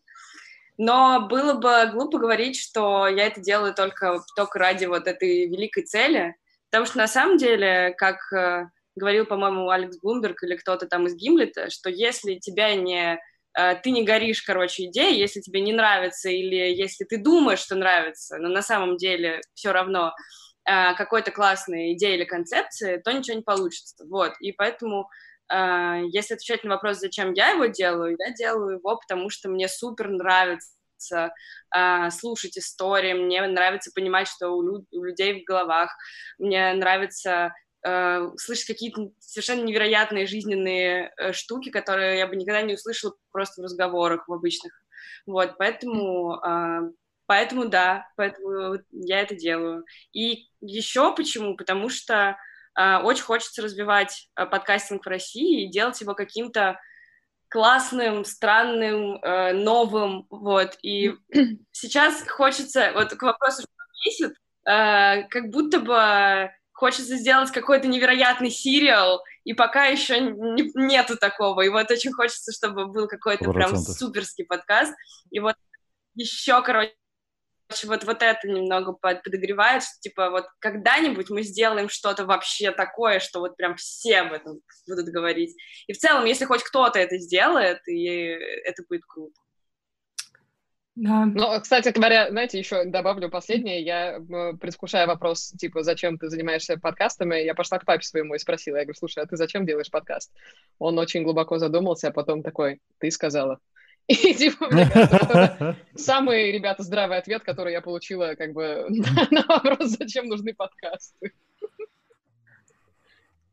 Но 0.77 1.29
было 1.29 1.55
бы 1.55 1.91
глупо 1.93 2.19
говорить, 2.19 2.59
что 2.59 3.07
я 3.07 3.27
это 3.27 3.41
делаю 3.41 3.75
только, 3.75 4.21
только 4.35 4.59
ради 4.59 4.87
вот 4.87 5.07
этой 5.07 5.49
великой 5.49 5.85
цели, 5.85 6.35
потому 6.71 6.87
что 6.87 6.99
на 6.99 7.07
самом 7.07 7.37
деле, 7.37 7.95
как 7.97 8.17
э, 8.33 8.67
говорил, 8.97 9.27
по-моему, 9.27 9.71
Алекс 9.71 9.99
Блумберг 10.01 10.43
или 10.43 10.57
кто-то 10.57 10.87
там 10.87 11.07
из 11.07 11.15
Гимлета, 11.15 11.71
что 11.71 11.91
если 11.91 12.37
тебя 12.37 12.75
не 12.75 13.21
э, 13.57 13.75
ты 13.77 13.91
не 13.93 14.05
горишь, 14.05 14.43
короче, 14.43 14.87
идеей, 14.87 15.19
если 15.19 15.41
тебе 15.41 15.61
не 15.61 15.73
нравится 15.73 16.29
или 16.29 16.75
если 16.75 17.05
ты 17.05 17.19
думаешь, 17.19 17.61
что 17.61 17.77
нравится, 17.77 18.39
но 18.39 18.49
на 18.49 18.63
самом 18.63 18.97
деле 18.97 19.41
все 19.55 19.71
равно, 19.71 20.13
э, 20.67 20.95
какой-то 20.95 21.31
классной 21.31 21.95
идеи 21.95 22.15
или 22.15 22.25
концепции, 22.25 22.99
то 22.99 23.13
ничего 23.13 23.37
не 23.37 23.43
получится. 23.43 24.05
Вот, 24.07 24.33
и 24.41 24.53
поэтому 24.53 25.09
э, 25.53 26.03
если 26.09 26.35
отвечать 26.35 26.65
на 26.65 26.71
вопрос, 26.71 26.99
зачем 26.99 27.33
я 27.33 27.51
его 27.51 27.67
делаю, 27.67 28.17
я 28.19 28.33
делаю 28.33 28.79
его, 28.79 28.97
потому 28.97 29.31
что 29.31 29.49
мне 29.49 29.69
супер 29.69 30.09
нравится 30.09 31.33
э, 31.75 32.11
слушать 32.11 32.57
истории, 32.59 33.13
мне 33.15 33.47
нравится 33.47 33.91
понимать, 33.95 34.29
что 34.29 34.51
у, 34.51 34.63
лю- 34.63 34.87
у 34.93 35.05
людей 35.05 35.43
в 35.43 35.45
головах, 35.45 35.91
мне 36.39 36.73
нравится 36.75 37.53
э, 37.85 38.29
слышать 38.37 38.67
какие-то 38.67 39.11
совершенно 39.19 39.63
невероятные 39.63 40.27
жизненные 40.27 41.13
э, 41.17 41.33
штуки, 41.33 41.71
которые 41.71 42.19
я 42.19 42.27
бы 42.27 42.37
никогда 42.37 42.63
не 42.63 42.75
услышала 42.75 43.15
просто 43.31 43.61
в 43.61 43.65
разговорах 43.65 44.27
в 44.27 44.33
обычных. 44.33 44.73
Вот, 45.27 45.57
поэтому 45.59 46.37
э, 46.37 46.81
Поэтому 47.27 47.67
да, 47.67 48.07
поэтому 48.17 48.79
я 48.91 49.21
это 49.21 49.35
делаю. 49.35 49.85
И 50.13 50.49
еще 50.61 51.15
почему? 51.15 51.57
Потому 51.57 51.89
что 51.89 52.37
э, 52.79 52.97
очень 52.99 53.25
хочется 53.25 53.63
развивать 53.63 54.29
э, 54.37 54.47
подкастинг 54.47 55.05
в 55.05 55.09
России 55.09 55.65
и 55.65 55.71
делать 55.71 56.01
его 56.01 56.15
каким-то 56.15 56.79
классным, 57.49 58.25
странным, 58.25 59.17
э, 59.23 59.53
новым, 59.53 60.27
вот. 60.29 60.77
И 60.83 61.15
сейчас 61.73 62.29
хочется, 62.29 62.93
вот 62.95 63.15
к 63.15 63.23
вопросу, 63.23 63.63
что 63.63 63.71
бесит, 64.05 64.35
э, 64.67 65.23
как 65.29 65.51
будто 65.51 65.81
бы 65.81 66.51
хочется 66.73 67.17
сделать 67.17 67.53
какой-то 67.53 67.87
невероятный 67.87 68.51
сериал, 68.51 69.23
и 69.45 69.55
пока 69.55 69.87
еще 69.87 70.21
не, 70.21 70.71
нету 70.75 71.17
такого. 71.17 71.63
И 71.63 71.69
вот 71.69 71.91
очень 71.91 72.13
хочется, 72.13 72.53
чтобы 72.53 72.89
был 72.89 73.07
какой-то 73.07 73.45
100%. 73.45 73.53
прям 73.53 73.77
суперский 73.77 74.45
подкаст. 74.45 74.93
И 75.31 75.39
вот 75.39 75.55
еще, 76.17 76.61
короче, 76.63 76.95
вот, 77.85 78.05
вот 78.05 78.23
это 78.23 78.49
немного 78.49 78.93
подогревает, 78.93 79.83
что, 79.83 79.93
типа, 80.01 80.31
вот 80.31 80.47
когда-нибудь 80.59 81.31
мы 81.31 81.43
сделаем 81.43 81.89
что-то 81.89 82.25
вообще 82.25 82.71
такое, 82.71 83.19
что 83.21 83.41
вот 83.41 83.57
прям 83.57 83.77
все 83.77 84.21
об 84.21 84.33
этом 84.33 84.61
будут 84.87 85.07
говорить. 85.07 85.57
И 85.87 85.93
в 85.93 85.99
целом, 85.99 86.25
если 86.25 86.45
хоть 86.45 86.63
кто-то 86.63 86.99
это 86.99 87.19
сделает, 87.19 87.79
и 87.89 88.05
это 88.07 88.83
будет 88.89 89.05
круто. 89.07 89.35
Да. 90.97 91.27
Ну, 91.27 91.61
кстати 91.61 91.89
говоря, 91.89 92.31
знаете, 92.31 92.57
еще 92.57 92.85
добавлю 92.85 93.29
последнее. 93.29 93.83
Я, 93.83 94.15
м, 94.15 94.59
предвкушая 94.59 95.09
вопрос, 95.09 95.51
типа, 95.59 95.83
зачем 95.83 96.19
ты 96.19 96.29
занимаешься 96.29 96.77
подкастами, 96.77 97.37
я 97.37 97.55
пошла 97.55 97.81
к 97.81 97.85
папе 97.85 98.03
своему 98.03 98.37
и 98.37 98.39
спросила. 98.39 98.77
Я 98.77 98.85
говорю, 98.85 98.97
слушай, 98.97 99.23
а 99.25 99.27
ты 99.27 99.37
зачем 99.37 99.67
делаешь 99.67 99.91
подкаст? 99.91 100.33
Он 100.79 100.97
очень 101.01 101.25
глубоко 101.25 101.59
задумался, 101.59 102.09
а 102.09 102.13
потом 102.13 102.45
такой, 102.45 102.81
ты 102.99 103.11
сказала. 103.11 103.59
И, 104.09 104.35
типа, 104.35 104.69
мне 104.71 104.89
кажется, 104.91 105.77
самый, 105.95 106.53
ребята, 106.53 106.83
здравый 106.83 107.17
ответ, 107.17 107.43
который 107.43 107.73
я 107.73 107.81
получила, 107.81 108.35
как 108.35 108.53
бы, 108.53 108.87
на 109.31 109.45
вопрос, 109.49 109.97
зачем 109.99 110.27
нужны 110.27 110.53
подкасты. 110.53 111.33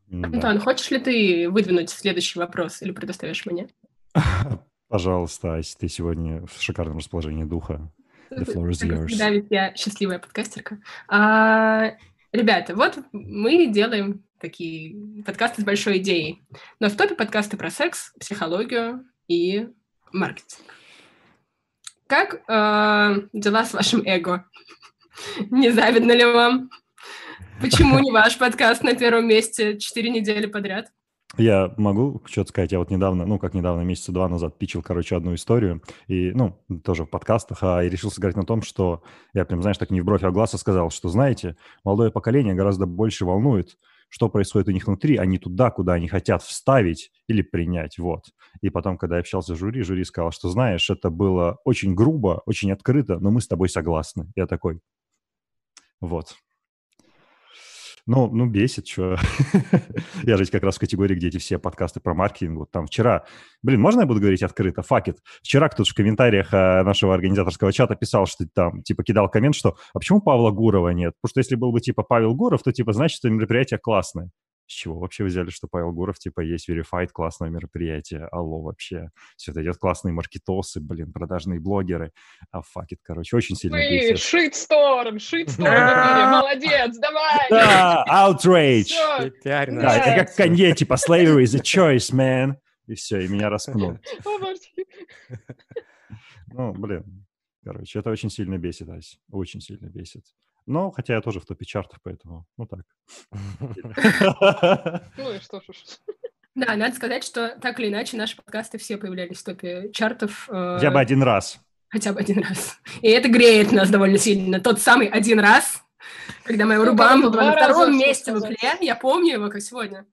Да. 0.08 0.28
Антон, 0.28 0.58
хочешь 0.58 0.90
ли 0.90 0.98
ты 0.98 1.48
выдвинуть 1.48 1.88
следующий 1.88 2.38
вопрос 2.38 2.82
или 2.82 2.92
предоставишь 2.92 3.46
мне? 3.46 3.68
Пожалуйста, 4.88 5.54
Ась, 5.54 5.74
ты 5.74 5.88
сегодня 5.88 6.44
в 6.44 6.60
шикарном 6.60 6.98
расположении 6.98 7.44
духа. 7.44 7.90
The 8.30 8.44
floor 8.44 8.68
is 8.68 8.86
yours. 8.86 9.06
всегда, 9.06 9.30
ведь 9.30 9.46
я 9.48 9.74
счастливая 9.74 10.18
подкастерка. 10.18 10.78
А, 11.08 11.96
ребята, 12.30 12.76
вот 12.76 12.98
мы 13.12 13.68
делаем 13.68 14.22
такие 14.38 15.22
подкасты 15.22 15.62
с 15.62 15.64
большой 15.64 15.96
идеей. 15.96 16.42
Но 16.78 16.90
в 16.90 16.96
топе 16.96 17.14
подкасты 17.14 17.56
про 17.56 17.70
секс, 17.70 18.12
психологию 18.20 19.06
и 19.28 19.68
маркетинг. 20.12 20.66
Как 22.06 22.42
а, 22.48 23.16
дела 23.32 23.64
с 23.64 23.72
вашим 23.72 24.02
эго? 24.04 24.44
Не 25.50 25.70
завидно 25.70 26.12
ли 26.12 26.24
вам? 26.24 26.70
Почему 27.60 27.98
не 28.00 28.10
ваш 28.10 28.38
подкаст 28.38 28.82
на 28.82 28.94
первом 28.94 29.28
месте 29.28 29.78
четыре 29.78 30.10
недели 30.10 30.46
подряд? 30.46 30.90
Я 31.38 31.72
могу 31.78 32.20
что-то 32.26 32.50
сказать? 32.50 32.72
Я 32.72 32.78
вот 32.78 32.90
недавно, 32.90 33.24
ну, 33.24 33.38
как 33.38 33.54
недавно, 33.54 33.82
месяца 33.82 34.12
два 34.12 34.28
назад 34.28 34.58
пичил, 34.58 34.82
короче, 34.82 35.16
одну 35.16 35.34
историю, 35.34 35.82
и, 36.06 36.30
ну, 36.32 36.58
тоже 36.84 37.04
в 37.04 37.10
подкастах, 37.10 37.62
а 37.62 37.82
и 37.82 37.88
решил 37.88 38.10
сыграть 38.10 38.36
на 38.36 38.44
том, 38.44 38.60
что 38.60 39.02
я 39.32 39.46
прям, 39.46 39.62
знаешь, 39.62 39.78
так 39.78 39.90
не 39.90 40.02
в 40.02 40.04
бровь, 40.04 40.22
а 40.24 40.28
в 40.28 40.32
глаз 40.34 40.54
сказал, 40.58 40.90
что, 40.90 41.08
знаете, 41.08 41.56
молодое 41.84 42.10
поколение 42.10 42.54
гораздо 42.54 42.84
больше 42.84 43.24
волнует, 43.24 43.78
что 44.12 44.28
происходит 44.28 44.68
у 44.68 44.72
них 44.72 44.86
внутри, 44.86 45.18
не 45.24 45.38
туда, 45.38 45.70
куда 45.70 45.94
они 45.94 46.06
хотят 46.06 46.42
вставить 46.42 47.10
или 47.28 47.40
принять, 47.40 47.96
вот. 47.98 48.26
И 48.60 48.68
потом, 48.68 48.98
когда 48.98 49.16
я 49.16 49.20
общался 49.20 49.54
с 49.54 49.58
жюри, 49.58 49.82
жюри 49.82 50.04
сказал, 50.04 50.32
что, 50.32 50.50
знаешь, 50.50 50.90
это 50.90 51.08
было 51.08 51.58
очень 51.64 51.94
грубо, 51.94 52.42
очень 52.44 52.70
открыто, 52.72 53.18
но 53.18 53.30
мы 53.30 53.40
с 53.40 53.48
тобой 53.48 53.70
согласны. 53.70 54.30
Я 54.36 54.46
такой, 54.46 54.80
вот. 56.00 56.34
Ну, 58.06 58.28
ну, 58.32 58.46
бесит, 58.46 58.88
что. 58.88 59.16
я 60.24 60.36
же 60.36 60.44
как 60.46 60.64
раз 60.64 60.76
в 60.76 60.80
категории, 60.80 61.14
где 61.14 61.28
эти 61.28 61.38
все 61.38 61.58
подкасты 61.58 62.00
про 62.00 62.14
маркетинг. 62.14 62.58
Вот 62.58 62.70
там 62.72 62.86
вчера... 62.86 63.24
Блин, 63.62 63.80
можно 63.80 64.00
я 64.00 64.06
буду 64.06 64.20
говорить 64.20 64.42
открыто? 64.42 64.82
Факет. 64.82 65.18
Вчера 65.42 65.68
кто-то 65.68 65.88
в 65.88 65.94
комментариях 65.94 66.52
э, 66.52 66.82
нашего 66.82 67.14
организаторского 67.14 67.72
чата 67.72 67.94
писал, 67.94 68.26
что 68.26 68.44
там, 68.52 68.82
типа, 68.82 69.04
кидал 69.04 69.28
коммент, 69.28 69.54
что 69.54 69.76
«А 69.94 70.00
почему 70.00 70.20
Павла 70.20 70.50
Гурова 70.50 70.88
нет?» 70.88 71.14
Потому 71.20 71.30
что 71.30 71.40
если 71.40 71.54
был 71.54 71.70
бы, 71.70 71.80
типа, 71.80 72.02
Павел 72.02 72.34
Гуров, 72.34 72.64
то, 72.64 72.72
типа, 72.72 72.92
значит, 72.92 73.18
что 73.18 73.30
мероприятие 73.30 73.78
классное. 73.78 74.30
С 74.72 74.74
чего 74.74 74.98
вообще 75.00 75.24
взяли, 75.24 75.50
что 75.50 75.68
Павел 75.70 75.92
Гуров, 75.92 76.18
типа, 76.18 76.40
есть 76.40 76.66
Verified, 76.70 77.08
классное 77.08 77.50
мероприятие? 77.50 78.26
Алло, 78.32 78.62
вообще. 78.62 79.10
Все 79.36 79.52
это 79.52 79.62
идет 79.62 79.76
классные 79.76 80.14
маркетосы, 80.14 80.80
блин, 80.80 81.12
продажные 81.12 81.60
блогеры. 81.60 82.10
А 82.50 82.62
факет, 82.62 83.00
короче, 83.02 83.36
очень 83.36 83.54
сильно 83.54 83.76
Вы, 83.76 83.82
бесит. 83.90 84.18
шитсторм, 84.18 85.18
шитсторм, 85.18 86.30
молодец, 86.30 86.96
давай! 86.96 87.48
Да, 87.50 88.04
outrage! 88.08 88.94
Да, 89.44 89.62
это 89.62 90.24
как. 90.24 90.36
Канье, 90.36 90.74
типа, 90.74 90.94
slavery 90.94 91.42
is 91.42 91.54
a 91.54 91.60
choice, 91.60 92.10
man. 92.10 92.54
И 92.86 92.94
все, 92.94 93.20
и 93.20 93.28
меня 93.28 93.50
боже. 93.74 93.98
Ну, 96.46 96.72
блин, 96.72 97.26
короче, 97.62 97.98
это 97.98 98.08
очень 98.08 98.30
сильно 98.30 98.56
бесит, 98.56 98.88
Ась. 98.88 99.18
Очень 99.30 99.60
сильно 99.60 99.88
бесит. 99.90 100.24
Но, 100.66 100.90
хотя 100.90 101.14
я 101.14 101.20
тоже 101.20 101.40
в 101.40 101.46
топе 101.46 101.64
чартов, 101.64 101.98
поэтому, 102.02 102.46
ну 102.56 102.66
так. 102.66 102.80
Ну 105.16 105.32
и 105.32 105.40
что 105.40 105.60
ж. 105.60 105.64
Да, 106.54 106.76
надо 106.76 106.94
сказать, 106.94 107.24
что 107.24 107.56
так 107.60 107.80
или 107.80 107.88
иначе 107.88 108.16
наши 108.16 108.36
подкасты 108.36 108.78
все 108.78 108.96
появлялись 108.98 109.38
в 109.38 109.44
топе 109.44 109.90
чартов. 109.92 110.48
э, 110.50 110.74
Хотя 110.76 110.90
бы 110.90 111.00
один 111.00 111.22
раз. 111.22 111.58
Хотя 111.88 112.12
бы 112.12 112.20
один 112.20 112.42
раз. 112.42 112.78
И 113.00 113.08
это 113.08 113.28
греет 113.28 113.72
нас 113.72 113.90
довольно 113.90 114.18
сильно. 114.18 114.60
Тот 114.60 114.80
самый 114.80 115.06
один 115.08 115.40
раз, 115.40 115.82
когда 116.44 116.66
моя 116.66 116.84
Рубам 116.84 117.22
была 117.22 117.44
на 117.46 117.52
втором 117.52 117.96
месте 117.98 118.32
в. 118.32 118.38
Игле. 118.38 118.76
Я 118.80 118.96
помню 118.96 119.34
его, 119.34 119.48
как 119.48 119.62
сегодня. 119.62 120.06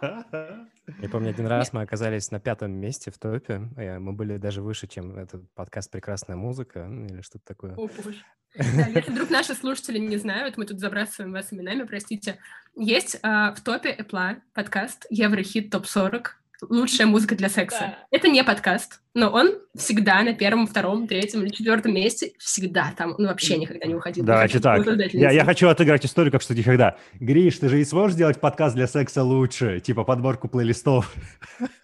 Я 1.00 1.08
помню, 1.08 1.30
один 1.30 1.46
раз 1.46 1.72
мы 1.72 1.82
оказались 1.82 2.30
на 2.30 2.38
пятом 2.38 2.72
месте 2.72 3.10
в 3.10 3.18
топе. 3.18 3.68
э, 3.76 3.98
Мы 3.98 4.12
были 4.12 4.36
даже 4.36 4.62
выше, 4.62 4.86
чем 4.86 5.16
этот 5.18 5.50
подкаст 5.54 5.90
«Прекрасная 5.90 6.36
музыка» 6.36 6.88
или 6.88 7.22
что-то 7.22 7.44
такое. 7.44 7.74
О, 7.74 7.88
боже. 7.88 8.18
Да, 8.56 8.86
если 8.86 9.10
вдруг 9.10 9.28
наши 9.28 9.54
слушатели 9.54 9.98
не 9.98 10.16
знают, 10.16 10.56
мы 10.56 10.64
тут 10.64 10.80
забрасываем 10.80 11.32
вас 11.32 11.52
именами, 11.52 11.82
простите. 11.82 12.38
Есть 12.74 13.18
а, 13.22 13.52
в 13.52 13.60
топе 13.60 13.94
Apple 13.94 14.40
подкаст 14.54 15.06
Еврохит 15.10 15.70
ТОП-40 15.70 16.24
«Лучшая 16.62 17.06
музыка 17.06 17.34
для 17.34 17.48
секса». 17.48 17.78
Да. 17.80 17.98
Это 18.10 18.28
не 18.28 18.42
подкаст, 18.44 19.00
но 19.14 19.30
он 19.30 19.58
всегда 19.74 20.22
на 20.22 20.32
первом, 20.34 20.66
втором, 20.66 21.06
третьем 21.06 21.42
или 21.42 21.50
четвертом 21.50 21.94
месте. 21.94 22.32
Всегда 22.38 22.92
там. 22.96 23.14
Он 23.18 23.26
вообще 23.26 23.56
никогда 23.58 23.86
не 23.86 23.94
уходил. 23.94 24.24
Давайте 24.24 24.58
так. 24.60 24.86
Я, 25.12 25.30
я 25.32 25.44
хочу 25.44 25.68
отыграть 25.68 26.04
историю, 26.06 26.32
как 26.32 26.42
что 26.42 26.54
никогда. 26.54 26.96
Гриш, 27.20 27.58
ты 27.58 27.68
же 27.68 27.80
и 27.80 27.84
сможешь 27.84 28.14
сделать 28.14 28.40
подкаст 28.40 28.74
для 28.74 28.86
секса 28.86 29.22
лучше? 29.22 29.80
Типа 29.80 30.04
подборку 30.04 30.48
плейлистов. 30.48 31.14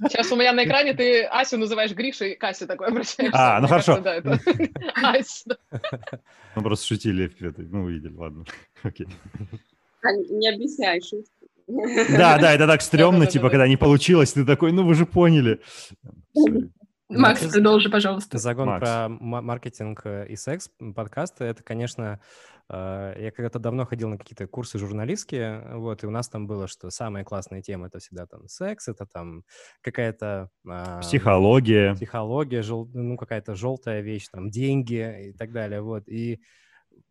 Сейчас 0.08 0.30
у 0.32 0.36
меня 0.36 0.52
на 0.52 0.64
экране 0.64 0.94
ты 0.94 1.24
Асю 1.24 1.58
называешь 1.58 1.92
Гришей, 1.92 2.34
к 2.36 2.44
Асе 2.44 2.66
такой 2.66 2.88
обращаешься. 2.88 3.30
А, 3.34 3.54
ну 3.60 3.66
Мне 3.66 3.68
хорошо. 3.68 4.02
кажется, 4.02 4.22
Да, 4.22 4.34
это 4.36 4.70
Ась. 5.18 5.44
да. 5.46 5.56
Мы 6.54 6.62
просто 6.62 6.86
шутили. 6.86 7.30
Ну, 7.40 7.84
увидели, 7.84 8.14
ладно. 8.14 8.44
Окей. 8.82 9.06
А, 10.02 10.12
Не 10.12 10.48
объясняй 10.48 11.00
шутку. 11.00 11.41
Да, 11.66 12.38
да, 12.38 12.52
это 12.52 12.66
так 12.66 12.82
стрёмно, 12.82 13.26
типа, 13.26 13.50
когда 13.50 13.66
не 13.68 13.76
получилось, 13.76 14.32
ты 14.32 14.44
такой, 14.44 14.72
ну 14.72 14.84
вы 14.86 14.94
же 14.94 15.06
поняли. 15.06 15.60
Макс, 17.08 17.46
продолжи, 17.46 17.90
пожалуйста. 17.90 18.38
Загон 18.38 18.68
Макс. 18.68 18.80
про 18.80 19.08
ма- 19.08 19.42
маркетинг 19.42 20.00
э, 20.04 20.26
и 20.28 20.36
секс 20.36 20.70
подкасты, 20.94 21.44
это, 21.44 21.62
конечно, 21.62 22.20
э, 22.70 23.14
я 23.18 23.30
когда-то 23.32 23.58
давно 23.58 23.84
ходил 23.84 24.08
на 24.08 24.16
какие-то 24.16 24.46
курсы 24.46 24.78
журналистские, 24.78 25.62
вот, 25.74 26.02
и 26.02 26.06
у 26.06 26.10
нас 26.10 26.30
там 26.30 26.46
было, 26.46 26.66
что 26.68 26.88
самые 26.88 27.22
классные 27.26 27.60
темы 27.60 27.88
это 27.88 27.98
всегда 27.98 28.24
там 28.24 28.48
секс, 28.48 28.88
это 28.88 29.04
там 29.04 29.42
какая-то... 29.82 30.48
а, 30.66 31.00
Психология. 31.00 31.92
психология, 31.94 32.62
жел- 32.62 32.88
ну, 32.94 33.18
какая-то 33.18 33.54
желтая 33.56 34.00
вещь, 34.00 34.28
там, 34.32 34.48
деньги 34.50 35.28
и 35.28 35.32
так 35.34 35.52
далее, 35.52 35.82
вот. 35.82 36.08
И 36.08 36.40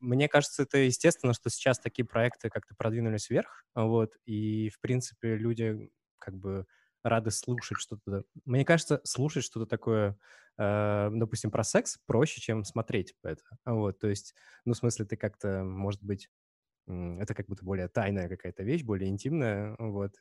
мне 0.01 0.27
кажется, 0.29 0.63
это 0.63 0.79
естественно, 0.79 1.33
что 1.33 1.49
сейчас 1.49 1.79
такие 1.79 2.05
проекты 2.05 2.49
как-то 2.49 2.75
продвинулись 2.75 3.29
вверх, 3.29 3.65
вот, 3.75 4.13
и, 4.25 4.69
в 4.69 4.79
принципе, 4.81 5.35
люди 5.37 5.91
как 6.19 6.35
бы 6.37 6.65
рады 7.03 7.31
слушать 7.31 7.79
что-то. 7.79 8.23
Мне 8.45 8.65
кажется, 8.65 9.01
слушать 9.05 9.43
что-то 9.45 9.65
такое, 9.67 10.17
э, 10.59 11.09
допустим, 11.13 11.51
про 11.51 11.63
секс 11.63 11.97
проще, 12.05 12.41
чем 12.41 12.63
смотреть 12.65 13.15
это. 13.23 13.43
Вот, 13.65 13.99
то 13.99 14.07
есть, 14.09 14.35
ну, 14.65 14.73
в 14.73 14.77
смысле, 14.77 15.05
ты 15.05 15.17
как-то, 15.17 15.63
может 15.63 16.03
быть, 16.03 16.29
это 16.87 17.33
как 17.35 17.47
будто 17.47 17.65
более 17.65 17.87
тайная 17.87 18.29
какая-то 18.29 18.63
вещь, 18.63 18.83
более 18.83 19.09
интимная, 19.09 19.75
вот. 19.79 20.15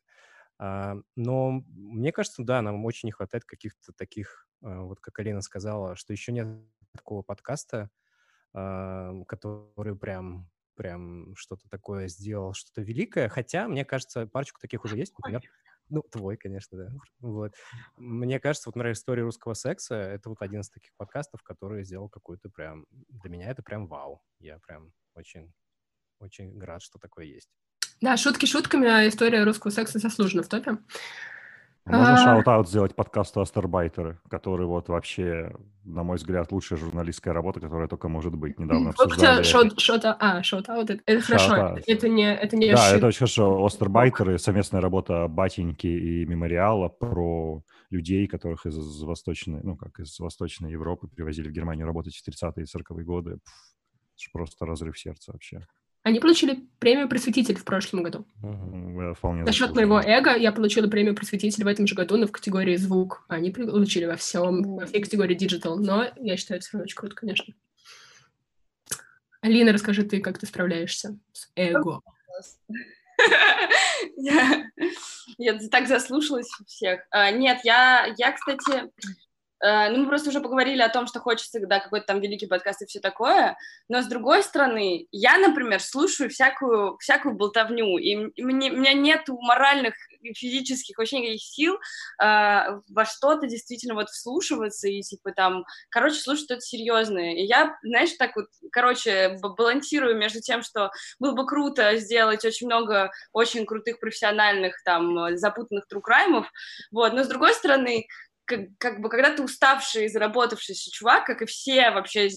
А, 0.58 0.96
но 1.16 1.62
мне 1.68 2.12
кажется, 2.12 2.42
да, 2.44 2.62
нам 2.62 2.84
очень 2.84 3.08
не 3.08 3.12
хватает 3.12 3.44
каких-то 3.44 3.92
таких, 3.94 4.46
а, 4.62 4.82
вот 4.82 5.00
как 5.00 5.18
Алина 5.20 5.40
сказала, 5.42 5.96
что 5.96 6.12
еще 6.12 6.32
нет 6.32 6.48
такого 6.96 7.22
подкаста, 7.22 7.90
который 8.52 9.96
прям 9.96 10.50
прям 10.80 11.36
что-то 11.36 11.68
такое 11.68 12.08
сделал, 12.08 12.54
что-то 12.54 12.80
великое. 12.80 13.28
Хотя, 13.28 13.68
мне 13.68 13.84
кажется, 13.84 14.26
парочку 14.26 14.60
таких 14.60 14.84
уже 14.84 14.96
есть, 14.96 15.12
например, 15.18 15.42
ну, 15.90 16.02
твой, 16.02 16.36
конечно, 16.36 16.78
да. 16.78 16.92
Вот. 17.18 17.52
Мне 17.96 18.40
кажется, 18.40 18.68
вот, 18.68 18.76
например, 18.76 18.94
история 18.94 19.24
русского 19.24 19.54
секса— 19.54 19.94
это 19.96 20.30
вот 20.30 20.40
один 20.40 20.60
из 20.60 20.70
таких 20.70 20.92
подкастов, 20.96 21.42
который 21.42 21.84
сделал 21.84 22.08
какую-то 22.08 22.48
прям... 22.48 22.86
Для 22.90 23.28
меня 23.28 23.50
это 23.50 23.62
прям 23.62 23.88
вау. 23.88 24.22
Я 24.38 24.58
прям 24.60 24.92
очень, 25.14 25.52
очень 26.20 26.58
рад, 26.62 26.80
что 26.80 26.98
такое 26.98 27.26
есть. 27.26 27.50
Да, 28.00 28.16
шутки 28.16 28.46
шутками, 28.46 28.88
а 28.88 29.06
история 29.06 29.42
русского 29.44 29.72
секса 29.72 29.98
заслуженно 29.98 30.42
в 30.42 30.48
топе. 30.48 30.78
Можно 31.86 32.14
А. 32.14 32.16
shout-out 32.16 32.68
сделать 32.68 32.94
подкасту 32.94 33.40
«Остарбайтеры», 33.40 34.18
который 34.28 34.66
вот 34.66 34.88
вообще, 34.88 35.52
на 35.84 36.02
мой 36.02 36.18
взгляд, 36.18 36.52
лучшая 36.52 36.78
журналистская 36.78 37.32
работа, 37.32 37.58
которая 37.58 37.88
только 37.88 38.08
может 38.08 38.34
быть. 38.34 38.58
Недавно 38.58 38.90
обсуждали... 38.90 39.42
а, 40.20 40.42
shout-out, 40.42 40.90
это, 40.90 41.22
хорошо, 41.22 41.78
это 41.86 42.08
не, 42.08 42.32
это 42.32 42.56
не 42.56 42.72
Да, 42.72 42.94
это 42.94 43.06
очень 43.06 43.18
хорошо. 43.18 43.64
«Остарбайтеры»— 43.64 44.38
совместная 44.38 44.80
работа 44.80 45.26
Батеньки 45.26 45.86
и 45.86 46.26
Мемориала 46.26 46.88
про 46.88 47.62
людей, 47.88 48.26
которых 48.26 48.66
из 48.66 49.02
Восточной, 49.02 49.60
ну, 49.62 49.76
как 49.76 49.98
из 50.00 50.18
Восточной 50.20 50.70
Европы 50.70 51.08
привозили 51.08 51.48
в 51.48 51.52
Германию 51.52 51.86
работать 51.86 52.14
в 52.14 52.28
30-е 52.28 52.64
и 52.64 52.78
40-е 52.78 53.04
годы. 53.04 53.38
Пф, 53.38 53.52
это 54.14 54.22
ж 54.22 54.30
просто 54.32 54.66
разрыв 54.66 54.98
сердца 54.98 55.32
вообще. 55.32 55.66
Они 56.02 56.18
получили 56.18 56.66
премию 56.78 57.08
«Просветитель» 57.08 57.56
в 57.56 57.64
прошлом 57.64 58.02
году. 58.02 58.26
Угу, 58.42 59.14
вполне 59.14 59.44
За 59.44 59.52
счет 59.52 59.74
моего 59.74 60.00
эго 60.00 60.34
я 60.34 60.50
получила 60.50 60.88
премию 60.88 61.14
«Просветитель» 61.14 61.64
в 61.64 61.66
этом 61.66 61.86
же 61.86 61.94
году, 61.94 62.16
но 62.16 62.26
в 62.26 62.32
категории 62.32 62.76
«Звук». 62.76 63.24
Они 63.28 63.50
получили 63.50 64.06
во 64.06 64.16
всем, 64.16 64.76
во 64.76 64.86
всей 64.86 65.02
категории 65.02 65.34
«Digital». 65.34 65.78
Но 65.78 66.06
я 66.16 66.36
считаю, 66.38 66.58
это 66.58 66.66
все 66.66 66.78
равно 66.78 66.84
очень 66.84 66.96
круто, 66.96 67.14
конечно. 67.14 67.54
Алина, 69.42 69.72
расскажи 69.72 70.02
ты, 70.04 70.20
как 70.20 70.38
ты 70.38 70.46
справляешься 70.46 71.18
с 71.32 71.50
эго. 71.54 72.00
Я, 74.16 75.58
так 75.70 75.86
заслушалась 75.86 76.48
всех. 76.66 77.02
А, 77.10 77.30
нет, 77.30 77.60
я, 77.64 78.06
я, 78.16 78.32
кстати, 78.32 78.90
ну, 79.62 79.98
мы 79.98 80.06
просто 80.06 80.30
уже 80.30 80.40
поговорили 80.40 80.80
о 80.80 80.88
том, 80.88 81.06
что 81.06 81.20
хочется, 81.20 81.60
да, 81.66 81.80
какой-то 81.80 82.06
там 82.06 82.20
великий 82.20 82.46
подкаст 82.46 82.82
и 82.82 82.86
все 82.86 83.00
такое, 83.00 83.56
но 83.88 84.02
с 84.02 84.06
другой 84.06 84.42
стороны, 84.42 85.06
я, 85.12 85.38
например, 85.38 85.80
слушаю 85.80 86.30
всякую, 86.30 86.96
всякую 86.98 87.34
болтовню, 87.34 87.98
и 87.98 88.16
мне, 88.42 88.72
у 88.72 88.76
меня 88.76 88.92
нет 88.94 89.28
моральных 89.28 89.94
и 90.22 90.34
физических 90.34 90.98
вообще 90.98 91.20
никаких 91.20 91.42
сил 91.42 91.74
э, 92.22 92.80
во 92.88 93.04
что-то 93.04 93.46
действительно 93.46 93.94
вот 93.94 94.08
вслушиваться 94.08 94.88
и, 94.88 95.00
типа, 95.02 95.32
там, 95.32 95.64
короче, 95.88 96.16
слушать 96.16 96.44
что-то 96.44 96.60
серьезное. 96.60 97.34
И 97.34 97.42
я, 97.42 97.76
знаешь, 97.82 98.12
так 98.18 98.36
вот, 98.36 98.46
короче, 98.72 99.38
балансирую 99.40 100.16
между 100.16 100.40
тем, 100.40 100.62
что 100.62 100.90
было 101.18 101.32
бы 101.32 101.46
круто 101.46 101.96
сделать 101.96 102.44
очень 102.44 102.66
много 102.66 103.10
очень 103.32 103.66
крутых 103.66 104.00
профессиональных, 104.00 104.82
там, 104.84 105.36
запутанных 105.36 105.86
true 105.86 106.08
crime 106.08 106.34
ов, 106.34 106.50
вот, 106.90 107.12
но 107.12 107.24
с 107.24 107.28
другой 107.28 107.54
стороны, 107.54 108.06
как, 108.50 108.60
как 108.78 109.00
бы, 109.00 109.08
когда 109.08 109.34
ты 109.34 109.42
уставший, 109.42 110.08
заработавшийся 110.08 110.90
чувак, 110.90 111.24
как 111.24 111.42
и 111.42 111.46
все 111.46 111.90
вообще 111.92 112.28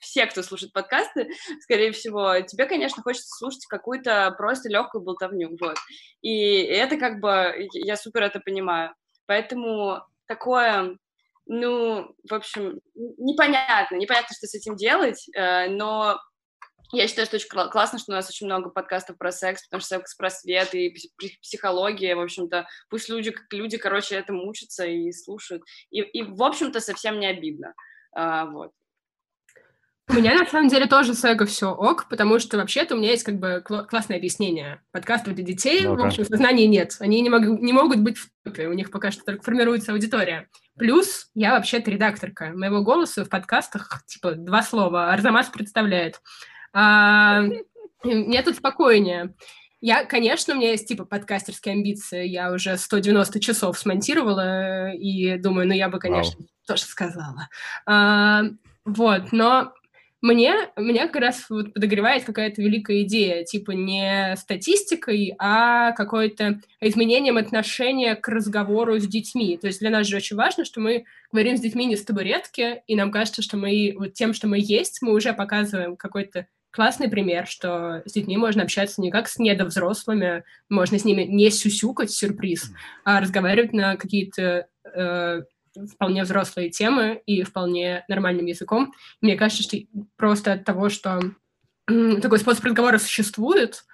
все, 0.00 0.26
кто 0.26 0.42
слушает 0.42 0.72
подкасты, 0.72 1.30
скорее 1.60 1.92
всего, 1.92 2.40
тебе, 2.40 2.66
конечно, 2.66 3.02
хочется 3.02 3.28
слушать 3.28 3.66
какую-то 3.66 4.34
просто 4.36 4.68
легкую 4.68 5.04
болтовню, 5.04 5.56
вот. 5.60 5.76
И 6.22 6.62
это 6.62 6.96
как 6.96 7.20
бы, 7.20 7.68
я 7.74 7.96
супер 7.96 8.22
это 8.22 8.40
понимаю. 8.40 8.94
Поэтому 9.26 10.02
такое, 10.26 10.96
ну, 11.46 12.14
в 12.28 12.34
общем, 12.34 12.80
непонятно, 12.94 13.96
непонятно, 13.96 14.34
что 14.34 14.46
с 14.46 14.54
этим 14.54 14.74
делать, 14.74 15.26
э, 15.36 15.68
но 15.68 16.18
я 16.92 17.08
считаю, 17.08 17.26
что 17.26 17.36
очень 17.36 17.48
классно, 17.48 17.98
что 17.98 18.12
у 18.12 18.14
нас 18.14 18.28
очень 18.28 18.46
много 18.46 18.70
подкастов 18.70 19.16
про 19.18 19.32
секс, 19.32 19.64
потому 19.66 19.80
что 19.80 19.96
секс-просвет 19.96 20.74
и 20.74 20.94
психология, 21.42 22.14
в 22.14 22.20
общем-то, 22.20 22.66
пусть 22.88 23.08
люди, 23.08 23.34
люди, 23.52 23.76
короче, 23.76 24.16
этому 24.16 24.48
учатся 24.48 24.84
и 24.84 25.12
слушают. 25.12 25.62
И, 25.90 26.00
и 26.00 26.22
в 26.22 26.42
общем-то, 26.42 26.80
совсем 26.80 27.20
не 27.20 27.26
обидно. 27.26 27.74
А, 28.12 28.46
вот. 28.46 28.72
У 30.10 30.14
меня 30.14 30.34
на 30.34 30.44
самом 30.44 30.68
деле 30.68 30.86
тоже 30.86 31.14
с 31.14 31.24
эго 31.24 31.46
все 31.46 31.70
ок, 31.70 32.08
потому 32.08 32.40
что 32.40 32.56
вообще-то 32.58 32.96
у 32.96 32.98
меня 32.98 33.12
есть 33.12 33.22
как 33.22 33.38
бы 33.38 33.62
классное 33.62 34.16
объяснение. 34.16 34.82
Подкастов 34.90 35.34
для 35.36 35.44
детей, 35.44 35.82
ну 35.82 35.94
в 35.94 36.04
общем, 36.04 36.24
сознания 36.24 36.66
нет. 36.66 36.96
Они 36.98 37.20
не, 37.20 37.30
мог, 37.30 37.42
не 37.42 37.72
могут 37.72 38.00
быть 38.00 38.18
в 38.18 38.28
топе, 38.42 38.66
у 38.66 38.72
них 38.72 38.90
пока 38.90 39.12
что 39.12 39.24
только 39.24 39.44
формируется 39.44 39.92
аудитория. 39.92 40.48
Плюс 40.76 41.30
я 41.34 41.52
вообще-то 41.52 41.92
редакторка. 41.92 42.50
Моего 42.54 42.82
голоса 42.82 43.24
в 43.24 43.28
подкастах 43.28 44.02
типа 44.06 44.32
два 44.32 44.62
слова. 44.62 45.12
Арзамас 45.12 45.48
представляет. 45.48 46.20
Мне 48.04 48.42
тут 48.42 48.56
спокойнее. 48.56 49.34
Я, 49.82 50.04
конечно, 50.04 50.54
у 50.54 50.56
меня 50.58 50.72
есть 50.72 50.88
типа 50.88 51.04
подкастерские 51.04 51.72
амбиции. 51.72 52.26
Я 52.26 52.52
уже 52.52 52.76
190 52.76 53.40
часов 53.40 53.78
смонтировала 53.78 54.92
и 54.92 55.38
думаю, 55.38 55.66
ну 55.66 55.72
я 55.72 55.88
бы, 55.88 55.98
конечно, 55.98 56.42
wow. 56.42 56.46
тоже 56.66 56.82
сказала. 56.82 57.48
А, 57.86 58.42
вот, 58.84 59.32
но 59.32 59.72
мне, 60.20 60.54
меня 60.76 61.06
как 61.06 61.22
раз 61.22 61.46
вот 61.48 61.72
подогревает 61.72 62.24
какая-то 62.24 62.60
великая 62.60 63.02
идея, 63.02 63.42
типа 63.42 63.70
не 63.70 64.36
статистикой, 64.36 65.34
а 65.38 65.92
какое-то 65.92 66.60
изменением 66.82 67.38
отношения 67.38 68.14
к 68.16 68.28
разговору 68.28 68.98
с 68.98 69.06
детьми. 69.06 69.56
То 69.56 69.68
есть 69.68 69.80
для 69.80 69.88
нас 69.88 70.06
же 70.06 70.16
очень 70.16 70.36
важно, 70.36 70.66
что 70.66 70.80
мы 70.80 71.04
говорим 71.32 71.56
с 71.56 71.60
детьми 71.60 71.86
не 71.86 71.96
с 71.96 72.04
табуретки, 72.04 72.82
и 72.86 72.96
нам 72.96 73.10
кажется, 73.10 73.40
что 73.40 73.56
мы 73.56 73.94
вот 73.96 74.12
тем, 74.12 74.34
что 74.34 74.46
мы 74.46 74.58
есть, 74.60 75.00
мы 75.00 75.14
уже 75.14 75.32
показываем 75.32 75.96
какой-то 75.96 76.46
классный 76.70 77.08
пример, 77.08 77.46
что 77.46 78.02
с 78.06 78.12
детьми 78.12 78.36
можно 78.36 78.62
общаться 78.62 79.00
не 79.00 79.10
как 79.10 79.28
с 79.28 79.38
недовзрослыми, 79.38 80.44
можно 80.68 80.98
с 80.98 81.04
ними 81.04 81.22
не 81.22 81.50
сюсюкать 81.50 82.10
сюрприз, 82.10 82.72
а 83.04 83.20
разговаривать 83.20 83.72
на 83.72 83.96
какие-то 83.96 84.66
э, 84.84 85.42
вполне 85.92 86.22
взрослые 86.22 86.70
темы 86.70 87.22
и 87.26 87.42
вполне 87.42 88.04
нормальным 88.08 88.46
языком. 88.46 88.92
Мне 89.20 89.36
кажется, 89.36 89.62
что 89.62 89.76
просто 90.16 90.54
от 90.54 90.64
того, 90.64 90.88
что 90.88 91.20
такой 91.86 92.38
способ 92.38 92.64
разговора 92.64 92.98
существует, 92.98 93.84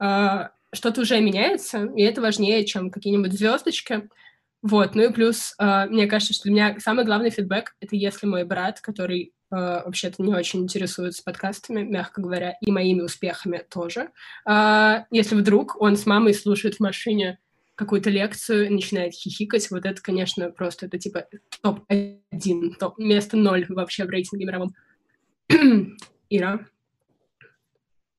э, 0.00 0.48
что-то 0.72 1.02
уже 1.02 1.20
меняется, 1.20 1.84
и 1.96 2.02
это 2.02 2.20
важнее, 2.20 2.64
чем 2.64 2.90
какие-нибудь 2.90 3.32
звездочки. 3.32 4.08
Вот, 4.64 4.94
ну 4.94 5.04
и 5.04 5.12
плюс, 5.12 5.54
э, 5.60 5.86
мне 5.86 6.06
кажется, 6.06 6.34
что 6.34 6.44
для 6.44 6.52
меня 6.52 6.76
самый 6.80 7.04
главный 7.04 7.30
фидбэк— 7.30 7.76
это 7.80 7.94
если 7.94 8.26
мой 8.26 8.44
брат, 8.44 8.80
который 8.80 9.34
Э, 9.54 9.82
вообще-то 9.84 10.22
не 10.22 10.34
очень 10.34 10.62
интересуется 10.62 11.22
подкастами, 11.22 11.82
мягко 11.82 12.20
говоря, 12.20 12.56
и 12.60 12.72
моими 12.72 13.02
успехами 13.02 13.64
тоже. 13.70 14.10
А, 14.44 15.06
если 15.10 15.36
вдруг 15.36 15.80
он 15.80 15.96
с 15.96 16.06
мамой 16.06 16.34
слушает 16.34 16.76
в 16.76 16.80
машине 16.80 17.38
какую-то 17.76 18.10
лекцию, 18.10 18.72
начинает 18.72 19.14
хихикать, 19.14 19.70
вот 19.70 19.84
это, 19.84 20.02
конечно, 20.02 20.50
просто 20.50 20.86
это 20.86 20.98
типа 20.98 21.26
топ-1, 21.62 22.74
топ, 22.80 22.98
место 22.98 23.36
ноль 23.36 23.66
вообще 23.68 24.04
в 24.04 24.10
рейтинге 24.10 24.46
мировом. 24.46 24.74
Ира? 26.30 26.66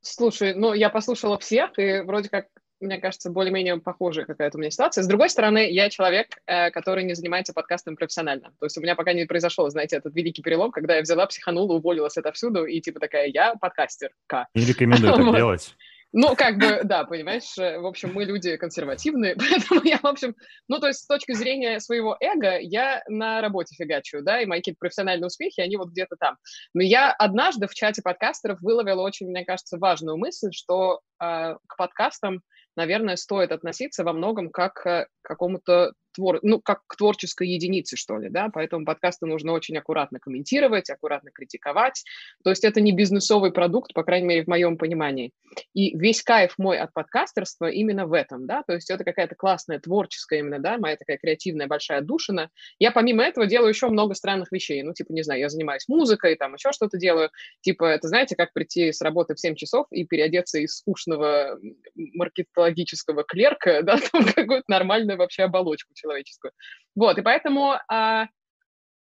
Слушай, 0.02 0.54
ну, 0.54 0.74
я 0.74 0.90
послушала 0.90 1.38
всех, 1.38 1.78
и 1.80 2.02
вроде 2.02 2.30
как 2.30 2.48
мне 2.80 2.98
кажется, 3.00 3.30
более-менее 3.30 3.78
похожая 3.78 4.26
какая-то 4.26 4.58
у 4.58 4.62
меня 4.62 4.72
ситуация. 4.72 5.04
С 5.04 5.08
другой 5.08 5.30
стороны, 5.30 5.70
я 5.72 5.90
человек, 5.90 6.28
э, 6.46 6.72
который 6.72 7.04
не 7.04 7.14
занимается 7.14 7.54
подкастом 7.54 7.96
профессионально. 7.96 8.54
То 8.60 8.66
есть 8.66 8.78
у 8.78 8.82
меня 8.82 8.96
пока 8.96 9.14
не 9.14 9.26
произошел, 9.26 9.70
знаете, 9.70 9.98
этот 9.98 10.16
великий 10.16 10.42
перелом, 10.42 10.72
когда 10.72 10.96
я 10.96 11.02
взяла, 11.02 11.26
психанула, 11.26 11.74
уволилась 11.74 12.18
отовсюду 12.18 12.66
и 12.66 12.82
типа 12.82 13.00
такая, 13.00 13.28
я 13.28 13.56
подкастерка. 13.56 14.48
Не 14.54 14.66
рекомендую 14.66 15.14
так 15.14 15.36
делать. 15.36 15.76
Ну, 16.18 16.34
как 16.34 16.58
бы, 16.58 16.80
да, 16.86 17.04
понимаешь, 17.04 17.58
э, 17.58 17.78
в 17.78 17.86
общем, 17.86 18.14
мы 18.14 18.24
люди 18.24 18.56
консервативные, 18.56 19.36
поэтому 19.38 19.82
я, 19.84 19.98
в 19.98 20.06
общем, 20.06 20.34
ну, 20.70 20.80
то 20.80 20.88
есть 20.88 21.02
с 21.02 21.08
точки 21.08 21.34
зрения 21.34 21.82
своего 21.82 22.16
эго 22.22 22.58
я 22.58 23.04
на 23.10 23.42
работе 23.42 23.76
фигачу, 23.76 24.22
да, 24.22 24.40
и 24.40 24.46
мои 24.46 24.60
какие-то 24.60 24.80
профессиональные 24.80 25.28
успехи, 25.28 25.60
они 25.60 25.76
вот 25.76 25.90
где-то 25.90 26.16
там. 26.18 26.38
Но 26.74 26.84
я 26.84 27.12
однажды 27.12 27.68
в 27.68 27.74
чате 27.74 28.02
подкастеров 28.02 28.62
выловила 28.62 29.02
очень, 29.02 29.28
мне 29.28 29.44
кажется, 29.44 29.78
важную 29.78 30.18
мысль, 30.18 30.52
что 30.54 31.02
э, 31.22 31.56
к 31.68 31.76
подкастам 31.76 32.42
наверное, 32.76 33.16
стоит 33.16 33.52
относиться 33.52 34.04
во 34.04 34.14
многом 34.14 34.50
как 34.50 34.74
к 34.76 35.08
какому-то 35.22 35.94
твор... 36.16 36.40
ну, 36.42 36.62
как 36.62 36.82
к 36.88 36.96
творческой 36.96 37.50
единице, 37.50 37.96
что 37.98 38.18
ли, 38.18 38.30
да, 38.30 38.50
поэтому 38.54 38.86
подкасты 38.86 39.26
нужно 39.26 39.52
очень 39.52 39.78
аккуратно 39.78 40.20
комментировать, 40.20 40.90
аккуратно 40.90 41.32
критиковать, 41.32 42.04
то 42.44 42.50
есть 42.50 42.64
это 42.64 42.82
не 42.82 42.92
бизнесовый 42.92 43.52
продукт, 43.52 43.94
по 43.94 44.04
крайней 44.04 44.28
мере, 44.28 44.44
в 44.44 44.48
моем 44.48 44.78
понимании. 44.78 45.32
И 45.74 45.98
весь 45.98 46.22
кайф 46.22 46.56
мой 46.58 46.80
от 46.80 46.94
подкастерства 46.94 47.68
именно 47.68 48.08
в 48.08 48.14
этом, 48.14 48.48
да, 48.48 48.64
то 48.66 48.74
есть 48.74 48.90
это 48.90 49.04
какая-то 49.04 49.36
классная 49.36 49.80
творческая 49.80 50.40
именно, 50.40 50.60
да, 50.60 50.78
моя 50.78 50.96
такая 50.96 51.18
креативная 51.18 51.68
большая 51.68 52.02
душина. 52.02 52.50
Я 52.80 52.92
помимо 52.92 53.24
этого 53.24 53.46
делаю 53.46 53.70
еще 53.70 53.88
много 53.90 54.14
странных 54.14 54.52
вещей, 54.52 54.82
ну, 54.84 54.94
типа, 54.94 55.14
не 55.14 55.24
знаю, 55.24 55.40
я 55.40 55.50
занимаюсь 55.50 55.88
музыкой, 55.88 56.36
там 56.36 56.54
еще 56.54 56.72
что-то 56.72 56.98
делаю, 56.98 57.30
типа, 57.62 57.86
это 57.86 58.08
знаете, 58.08 58.36
как 58.36 58.54
прийти 58.54 58.92
с 58.92 59.02
работы 59.02 59.36
в 59.36 59.40
7 59.40 59.56
часов 59.56 59.88
и 59.92 60.06
переодеться 60.06 60.60
из 60.60 60.78
скучного 60.78 61.60
маркетологического 61.96 63.24
клерка, 63.24 63.82
да, 63.84 63.98
там 64.12 64.26
какую-то 64.26 64.66
нормальную 64.68 65.18
вообще 65.18 65.44
оболочку 65.44 65.94
человеческую. 66.06 66.52
Вот, 66.96 67.18
и 67.18 67.22
поэтому, 67.22 67.76
а, 67.90 68.28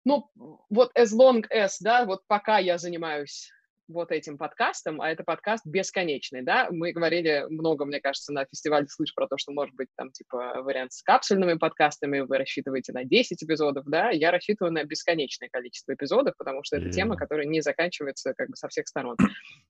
ну, 0.06 0.30
вот 0.70 0.92
as 0.98 1.10
long 1.18 1.44
as, 1.54 1.78
да, 1.82 2.06
вот 2.06 2.22
пока 2.28 2.60
я 2.60 2.78
занимаюсь 2.78 3.52
вот 3.88 4.12
этим 4.12 4.38
подкастом, 4.38 5.02
а 5.02 5.10
это 5.10 5.26
подкаст 5.26 5.66
бесконечный, 5.66 6.44
да, 6.44 6.70
мы 6.72 6.94
говорили 6.94 7.46
много, 7.50 7.84
мне 7.84 8.00
кажется, 8.00 8.32
на 8.32 8.46
фестивале 8.46 8.88
«Слышь» 8.88 9.14
про 9.14 9.28
то, 9.28 9.38
что 9.38 9.52
может 9.52 9.76
быть 9.76 9.90
там, 9.98 10.12
типа, 10.12 10.62
вариант 10.62 10.94
с 10.94 11.04
капсульными 11.04 11.56
подкастами, 11.56 12.22
вы 12.22 12.38
рассчитываете 12.38 12.94
на 12.94 13.04
10 13.04 13.44
эпизодов, 13.44 13.84
да, 13.88 14.10
я 14.12 14.32
рассчитываю 14.32 14.72
на 14.72 14.86
бесконечное 14.86 15.50
количество 15.52 15.94
эпизодов, 15.94 16.36
потому 16.38 16.64
что 16.64 16.78
это 16.78 16.90
тема, 16.90 17.18
которая 17.18 17.46
не 17.46 17.60
заканчивается 17.62 18.34
как 18.34 18.50
бы 18.50 18.56
со 18.56 18.70
всех 18.70 18.88
сторон. 18.88 19.18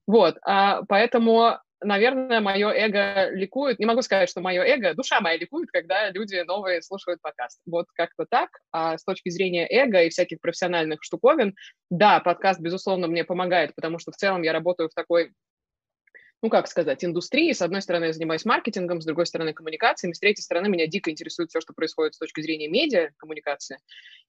Вот, 0.06 0.38
а, 0.44 0.82
поэтому 0.84 1.58
наверное, 1.84 2.40
мое 2.40 2.68
эго 2.70 3.30
ликует. 3.30 3.78
Не 3.78 3.86
могу 3.86 4.02
сказать, 4.02 4.28
что 4.28 4.40
мое 4.40 4.62
эго, 4.62 4.94
душа 4.94 5.20
моя 5.20 5.36
ликует, 5.36 5.70
когда 5.70 6.10
люди 6.10 6.36
новые 6.46 6.82
слушают 6.82 7.20
подкаст. 7.20 7.60
Вот 7.66 7.86
как-то 7.94 8.26
так. 8.28 8.50
А 8.70 8.98
с 8.98 9.04
точки 9.04 9.30
зрения 9.30 9.66
эго 9.68 10.02
и 10.02 10.10
всяких 10.10 10.40
профессиональных 10.40 11.02
штуковин, 11.02 11.54
да, 11.90 12.20
подкаст, 12.20 12.60
безусловно, 12.60 13.06
мне 13.06 13.24
помогает, 13.24 13.74
потому 13.74 13.98
что 13.98 14.12
в 14.12 14.16
целом 14.16 14.42
я 14.42 14.52
работаю 14.52 14.88
в 14.88 14.94
такой 14.94 15.32
ну, 16.42 16.50
как 16.50 16.66
сказать, 16.66 17.04
индустрии. 17.04 17.52
С 17.52 17.62
одной 17.62 17.82
стороны, 17.82 18.06
я 18.06 18.12
занимаюсь 18.12 18.44
маркетингом, 18.44 19.00
с 19.00 19.04
другой 19.04 19.26
стороны, 19.26 19.52
коммуникациями, 19.52 20.12
с 20.12 20.18
третьей 20.18 20.42
стороны, 20.42 20.68
меня 20.68 20.88
дико 20.88 21.10
интересует 21.10 21.50
все, 21.50 21.60
что 21.60 21.72
происходит 21.72 22.14
с 22.14 22.18
точки 22.18 22.40
зрения 22.40 22.66
медиа, 22.66 23.10
коммуникации. 23.16 23.78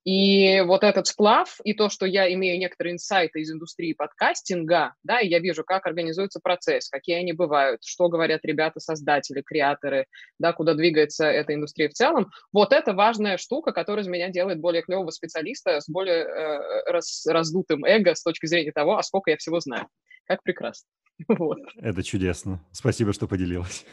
И 0.06 0.62
вот 0.62 0.84
этот 0.84 1.08
сплав, 1.08 1.60
и 1.64 1.74
то, 1.74 1.90
что 1.90 2.06
я 2.06 2.32
имею 2.34 2.60
некоторые 2.60 2.94
инсайты 2.94 3.40
из 3.40 3.52
индустрии 3.52 3.94
подкастинга, 3.94 4.94
да, 5.02 5.22
и 5.22 5.28
я 5.28 5.40
вижу, 5.40 5.64
как 5.64 5.88
организуется 5.88 6.40
процесс, 6.40 6.88
какие 6.90 7.16
они 7.16 7.34
бывают, 7.34 7.84
что 7.84 8.10
говорят 8.10 8.42
ребята, 8.44 8.80
создатели, 8.80 9.42
креаторы, 9.42 10.06
да, 10.38 10.54
куда 10.54 10.76
двигается 10.76 11.26
эта 11.26 11.56
индустрия 11.56 11.90
в 11.90 11.94
целом, 11.94 12.30
вот 12.52 12.74
это 12.74 12.94
важная 12.94 13.38
штука, 13.38 13.72
которая 13.72 14.04
из 14.04 14.08
меня 14.08 14.30
делает 14.30 14.60
более 14.60 14.84
клевого 14.84 15.10
специалиста 15.10 15.80
с 15.80 15.90
более 15.90 16.26
э, 16.26 16.92
раз, 16.92 17.26
раздутым 17.26 17.86
эго 17.86 18.14
с 18.14 18.22
точки 18.22 18.46
зрения 18.46 18.72
того, 18.72 18.98
а 18.98 19.04
сколько 19.04 19.32
я 19.32 19.38
всего 19.38 19.60
знаю. 19.62 19.88
Как 20.26 20.44
прекрасно. 20.44 20.88
Вот. 21.28 21.60
Это 21.78 22.03
чудесно. 22.04 22.62
Спасибо, 22.72 23.14
что 23.14 23.28
поделилась. 23.28 23.86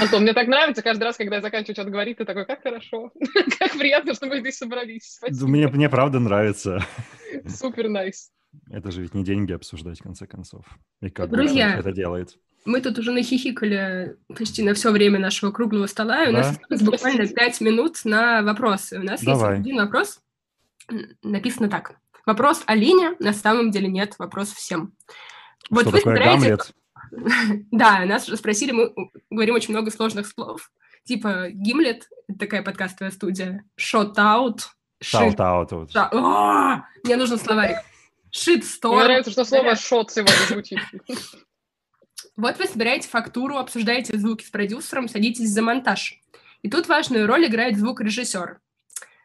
Антон, 0.00 0.22
мне 0.22 0.32
так 0.32 0.46
нравится 0.46 0.82
каждый 0.82 1.04
раз, 1.04 1.16
когда 1.16 1.36
я 1.36 1.42
заканчиваю 1.42 1.74
что-то 1.74 1.90
говорить, 1.90 2.18
ты 2.18 2.24
такой, 2.24 2.46
как 2.46 2.62
хорошо, 2.62 3.12
как 3.58 3.72
приятно, 3.72 4.14
что 4.14 4.26
мы 4.26 4.40
здесь 4.40 4.56
собрались. 4.56 5.16
Спасибо. 5.16 5.48
Мне, 5.48 5.68
мне 5.68 5.88
правда 5.88 6.20
нравится. 6.20 6.84
Супер 7.46 7.88
найс. 7.88 8.30
Это 8.70 8.90
же 8.90 9.02
ведь 9.02 9.14
не 9.14 9.24
деньги 9.24 9.52
обсуждать, 9.52 9.98
в 9.98 10.02
конце 10.02 10.26
концов. 10.26 10.64
И 11.00 11.10
как 11.10 11.30
Друзья, 11.30 11.76
это 11.78 11.90
делает. 11.90 12.38
Мы 12.64 12.80
тут 12.80 12.98
уже 12.98 13.10
нахихикали 13.10 14.16
почти 14.28 14.62
на 14.62 14.74
все 14.74 14.92
время 14.92 15.18
нашего 15.18 15.50
круглого 15.50 15.86
стола, 15.86 16.24
и 16.24 16.28
у 16.28 16.32
да? 16.32 16.38
нас 16.38 16.50
осталось 16.50 16.82
буквально 16.82 17.26
пять 17.26 17.60
минут 17.60 18.04
на 18.04 18.42
вопросы. 18.42 19.00
У 19.00 19.02
нас 19.02 19.22
Давай. 19.22 19.56
есть 19.56 19.66
один 19.66 19.76
вопрос, 19.78 20.20
написано 21.22 21.68
так. 21.68 21.96
Вопрос 22.24 22.62
Алине, 22.66 23.16
на 23.18 23.32
самом 23.32 23.72
деле 23.72 23.88
нет, 23.88 24.14
вопрос 24.18 24.52
всем. 24.52 24.94
Вот 25.70 25.82
Что 25.82 25.90
вы 25.90 25.98
такое 25.98 26.14
собираете... 26.14 26.40
Гамлет? 26.40 26.72
Да, 27.70 28.04
нас 28.06 28.26
спросили, 28.26 28.72
мы 28.72 28.92
говорим 29.30 29.54
очень 29.54 29.74
много 29.74 29.90
сложных 29.90 30.26
слов. 30.26 30.70
Типа 31.04 31.48
Гимлет, 31.50 32.08
такая 32.38 32.62
подкастовая 32.62 33.10
студия, 33.10 33.64
Shot-out. 33.78 34.60
Shout-out. 35.02 36.82
Мне 37.04 37.16
нужен 37.16 37.38
словарик. 37.38 37.78
Shitstorm. 38.32 38.94
Мне 38.94 39.04
нравится, 39.04 39.30
что 39.30 39.44
слово 39.44 39.76
«шот» 39.76 40.10
сегодня 40.10 40.46
звучит. 40.48 40.78
Вот 42.34 42.58
вы 42.58 42.64
собираете 42.64 43.08
фактуру, 43.08 43.58
обсуждаете 43.58 44.16
звуки 44.16 44.42
с 44.42 44.48
продюсером, 44.48 45.06
садитесь 45.06 45.50
за 45.50 45.60
монтаж. 45.60 46.18
И 46.62 46.70
тут 46.70 46.88
важную 46.88 47.26
роль 47.26 47.46
играет 47.46 47.76
звукорежиссер. 47.76 48.58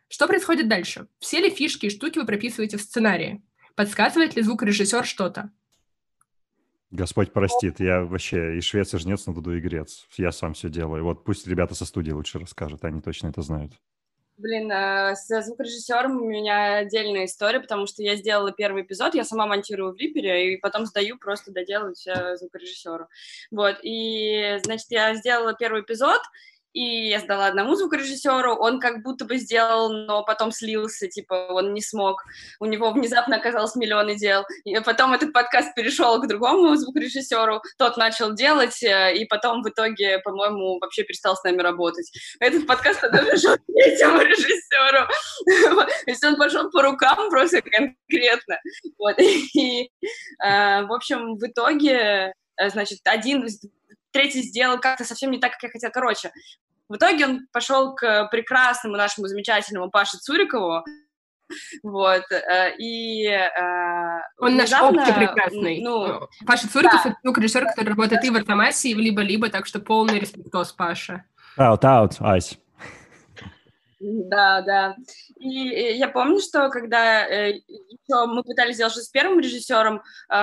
Что 0.10 0.28
происходит 0.28 0.68
дальше? 0.68 1.08
Все 1.20 1.40
ли 1.40 1.50
фишки 1.50 1.86
и 1.86 1.90
штуки 1.90 2.20
вы 2.20 2.26
прописываете 2.26 2.76
в 2.76 2.82
сценарии? 2.82 3.42
Подсказывает 3.76 4.36
ли 4.36 4.42
звукорежиссер 4.42 5.06
что-то? 5.06 5.52
Господь 6.92 7.34
простит, 7.34 7.80
я 7.80 8.04
вообще 8.04 8.58
и 8.58 8.62
швец, 8.62 8.94
и 8.94 8.98
жнец, 8.98 9.26
но 9.26 9.34
буду 9.34 9.56
и 9.56 9.60
грец. 9.60 10.08
Я 10.16 10.32
сам 10.32 10.54
все 10.54 10.70
делаю. 10.70 11.04
Вот 11.04 11.24
пусть 11.26 11.46
ребята 11.46 11.76
со 11.76 11.86
студии 11.86 12.12
лучше 12.12 12.40
расскажут, 12.40 12.86
они 12.86 13.02
точно 13.02 13.28
это 13.28 13.42
знают. 13.42 13.74
Блин, 14.38 14.72
э, 14.72 15.16
с 15.16 15.42
звукорежиссером 15.44 16.22
у 16.22 16.30
меня 16.30 16.76
отдельная 16.76 17.26
история, 17.26 17.60
потому 17.60 17.88
что 17.88 18.04
я 18.04 18.16
сделала 18.16 18.52
первый 18.52 18.84
эпизод, 18.84 19.16
я 19.16 19.24
сама 19.24 19.48
монтирую 19.48 19.94
в 19.94 20.00
Reaper, 20.00 20.44
и 20.44 20.58
потом 20.58 20.86
сдаю 20.86 21.18
просто 21.18 21.52
доделать 21.52 22.08
звукорежиссеру. 22.36 23.08
Вот, 23.50 23.78
и, 23.82 24.60
значит, 24.64 24.88
я 24.92 25.16
сделала 25.16 25.56
первый 25.56 25.82
эпизод, 25.82 26.22
и 26.78 27.10
я 27.10 27.20
сдала 27.20 27.48
одному 27.48 27.76
звукорежиссеру, 27.76 28.54
он 28.54 28.80
как 28.80 29.02
будто 29.02 29.26
бы 29.26 29.38
сделал, 29.38 29.92
но 29.92 30.24
потом 30.24 30.52
слился, 30.52 31.08
типа 31.08 31.48
он 31.50 31.74
не 31.74 31.82
смог, 31.82 32.24
у 32.60 32.66
него 32.66 32.92
внезапно 32.92 33.38
оказалось 33.38 33.76
миллионы 33.76 34.16
дел, 34.16 34.46
и 34.64 34.80
потом 34.82 35.14
этот 35.14 35.34
подкаст 35.34 35.74
перешел 35.74 36.22
к 36.22 36.28
другому 36.28 36.76
звукорежиссеру, 36.76 37.64
тот 37.80 37.98
начал 37.98 38.36
делать, 38.36 38.84
э, 38.84 39.16
и 39.16 39.26
потом 39.26 39.64
в 39.64 39.70
итоге, 39.70 40.20
по-моему, 40.20 40.78
вообще 40.80 41.04
перестал 41.04 41.36
с 41.36 41.44
нами 41.44 41.64
работать. 41.64 42.12
Этот 42.40 42.68
подкаст 42.68 43.02
тогда 43.02 43.24
перешел 43.24 43.56
к 43.56 43.66
третьему 43.66 44.22
режиссеру, 44.22 45.08
то 46.06 46.12
есть 46.12 46.24
он 46.24 46.36
пошел 46.36 46.70
по 46.70 46.84
рукам 46.84 47.32
просто 47.32 47.64
конкретно, 47.64 48.60
вот, 49.00 49.18
и, 49.20 49.90
э, 50.46 50.84
в 50.84 50.94
общем, 50.94 51.38
в 51.38 51.44
итоге 51.44 52.34
э, 52.62 52.70
значит, 52.70 53.00
один 53.06 53.48
третий 54.12 54.42
сделал 54.42 54.80
как-то 54.80 55.06
совсем 55.06 55.32
не 55.32 55.40
так, 55.40 55.54
как 55.54 55.64
я 55.64 55.70
хотела. 55.70 55.92
Короче, 55.92 56.32
в 56.90 56.96
итоге 56.96 57.26
он 57.26 57.48
пошел 57.52 57.96
к 57.96 58.28
прекрасному 58.30 58.96
нашему 58.96 59.28
замечательному 59.28 59.90
Паше 59.90 60.18
Цурикову, 60.18 60.84
вот, 61.84 62.24
э, 62.32 62.76
и... 62.78 63.28
Э, 63.28 64.20
Он 64.40 64.54
внезапно, 64.54 65.06
наш 65.06 65.16
прекрасный. 65.16 65.82
Ну, 65.82 66.28
Паша 66.46 66.68
Цуриков 66.68 67.02
да.— 67.04 67.10
это 67.12 67.20
звукорежиссер, 67.24 67.66
который 67.68 67.90
работает 67.90 68.24
и 68.24 68.30
в 68.30 68.36
Артамасе, 68.36 68.90
и 68.90 68.96
в 68.96 69.00
Либо-Либо, 69.00 69.50
так 69.50 69.66
что 69.66 69.80
полный 69.80 70.20
респектос, 70.20 70.74
Паша. 70.74 71.24
Out, 71.58 71.82
out, 71.82 72.18
Ась. 72.20 72.58
Да, 74.00 74.62
да. 74.62 74.96
И 75.40 75.50
я 75.50 76.08
помню, 76.08 76.40
что 76.40 76.70
когда 76.70 77.28
э, 77.28 77.62
мы 78.08 78.44
пытались 78.44 78.76
сделать 78.76 78.94
с 78.94 79.10
первым 79.10 79.40
режиссером, 79.40 80.04
э, 80.30 80.34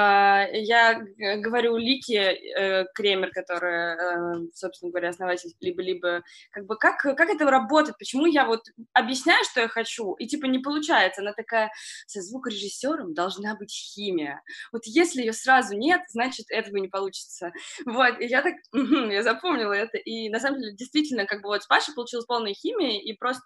я 0.62 1.00
говорю 1.38 1.76
Лике 1.76 2.32
э, 2.32 2.84
Кремер, 2.94 3.30
которая, 3.30 3.96
э, 3.96 4.34
собственно 4.54 4.90
говоря, 4.90 5.10
основатель 5.10 5.52
либо-либо, 5.60 6.22
как 6.50 6.66
бы, 6.66 6.76
как, 6.76 6.98
как 6.98 7.28
это 7.30 7.44
работает, 7.48 7.96
почему 7.96 8.26
я 8.26 8.44
вот 8.44 8.62
объясняю, 8.92 9.44
что 9.44 9.60
я 9.60 9.68
хочу, 9.68 10.14
и 10.14 10.26
типа 10.26 10.46
не 10.46 10.58
получается. 10.58 11.20
Она 11.20 11.32
такая, 11.32 11.70
со 12.08 12.20
звукорежиссером 12.22 13.14
должна 13.14 13.54
быть 13.54 13.70
химия. 13.72 14.42
Вот 14.72 14.82
если 14.86 15.20
ее 15.20 15.32
сразу 15.32 15.76
нет, 15.76 16.00
значит, 16.08 16.46
этого 16.48 16.78
не 16.78 16.88
получится. 16.88 17.52
Вот, 17.86 18.20
и 18.20 18.26
я 18.26 18.42
так, 18.42 18.54
я 18.72 19.22
запомнила 19.22 19.72
это, 19.72 19.96
и 19.98 20.28
на 20.28 20.40
самом 20.40 20.60
деле, 20.60 20.74
действительно, 20.74 21.24
как 21.26 21.42
бы 21.42 21.48
вот 21.48 21.62
с 21.62 21.66
Пашей 21.66 21.94
получилась 21.94 22.26
полная 22.26 22.54
химия, 22.54 23.00
и 23.00 23.12
просто 23.12 23.43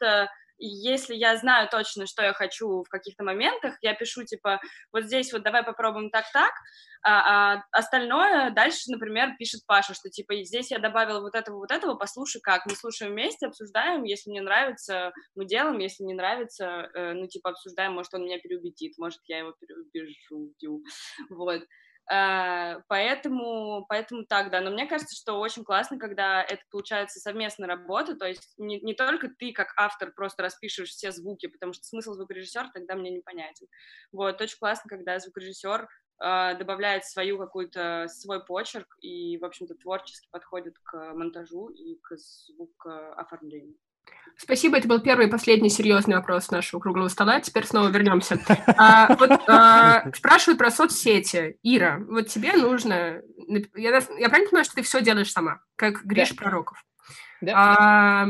если 0.58 1.14
я 1.14 1.36
знаю 1.36 1.68
точно, 1.70 2.06
что 2.06 2.22
я 2.22 2.32
хочу 2.32 2.82
в 2.82 2.88
каких-то 2.88 3.24
моментах, 3.24 3.76
я 3.80 3.94
пишу, 3.94 4.24
типа, 4.24 4.60
вот 4.92 5.04
здесь 5.04 5.32
вот 5.32 5.42
давай 5.42 5.62
попробуем 5.62 6.10
так-так, 6.10 6.52
а, 7.02 7.54
а 7.54 7.64
остальное 7.70 8.50
дальше, 8.50 8.90
например, 8.90 9.36
пишет 9.38 9.60
Паша, 9.66 9.94
что, 9.94 10.10
типа, 10.10 10.34
здесь 10.42 10.70
я 10.72 10.80
добавила 10.80 11.20
вот 11.20 11.34
этого, 11.36 11.58
вот 11.58 11.70
этого, 11.70 11.94
послушай 11.94 12.40
как. 12.42 12.66
Мы 12.66 12.74
слушаем 12.74 13.12
вместе, 13.12 13.46
обсуждаем, 13.46 14.02
если 14.02 14.30
мне 14.30 14.42
нравится, 14.42 15.12
мы 15.36 15.46
делаем, 15.46 15.78
если 15.78 16.02
не 16.02 16.14
нравится, 16.14 16.90
э, 16.92 17.12
ну, 17.12 17.28
типа, 17.28 17.50
обсуждаем, 17.50 17.92
может, 17.92 18.12
он 18.14 18.24
меня 18.24 18.38
переубедит, 18.40 18.98
может, 18.98 19.20
я 19.26 19.38
его 19.38 19.52
переубежу, 19.52 20.82
вот. 21.30 21.62
Uh, 22.10 22.80
поэтому, 22.88 23.84
поэтому 23.86 24.24
так, 24.24 24.50
да. 24.50 24.62
Но 24.62 24.70
мне 24.70 24.86
кажется, 24.86 25.14
что 25.14 25.38
очень 25.38 25.62
классно, 25.62 25.98
когда 25.98 26.42
это 26.42 26.62
получается 26.70 27.20
совместная 27.20 27.68
работа, 27.68 28.16
то 28.16 28.26
есть 28.26 28.54
не, 28.56 28.80
не 28.80 28.94
только 28.94 29.28
ты 29.38 29.52
как 29.52 29.74
автор 29.76 30.12
просто 30.12 30.42
распишешь 30.42 30.88
все 30.88 31.12
звуки, 31.12 31.48
потому 31.48 31.74
что 31.74 31.84
смысл 31.84 32.14
звукорежиссера 32.14 32.70
тогда 32.72 32.94
мне 32.94 33.10
непонятен. 33.10 33.66
Вот, 34.10 34.40
очень 34.40 34.56
классно, 34.58 34.88
когда 34.88 35.18
звукорежиссер 35.18 35.86
uh, 36.24 36.56
добавляет 36.56 37.04
свою 37.04 37.36
какую-то, 37.36 38.06
свой 38.08 38.42
почерк 38.42 38.96
и, 39.02 39.36
в 39.36 39.44
общем-то, 39.44 39.74
творчески 39.74 40.28
подходит 40.30 40.78
к 40.84 41.12
монтажу 41.12 41.68
и 41.68 41.96
к 41.96 42.16
звукооформлению. 42.16 43.76
Спасибо, 44.36 44.78
это 44.78 44.86
был 44.86 45.00
первый 45.00 45.26
и 45.26 45.30
последний 45.30 45.68
серьезный 45.68 46.14
вопрос 46.14 46.50
нашего 46.52 46.78
круглого 46.80 47.08
стола. 47.08 47.40
Теперь 47.40 47.66
снова 47.66 47.88
вернемся. 47.88 48.38
А, 48.66 49.16
вот, 49.16 49.30
а, 49.48 50.10
спрашивают 50.14 50.58
про 50.58 50.70
соцсети. 50.70 51.58
Ира, 51.64 52.00
вот 52.08 52.28
тебе 52.28 52.52
нужно... 52.52 53.20
Я, 53.74 53.90
я 53.96 54.28
правильно 54.28 54.48
понимаю, 54.48 54.64
что 54.64 54.76
ты 54.76 54.82
все 54.82 55.02
делаешь 55.02 55.32
сама, 55.32 55.60
как 55.74 56.04
Гриша 56.04 56.34
да. 56.34 56.42
Пророков? 56.42 56.84
Да. 57.40 57.52
А, 57.56 58.26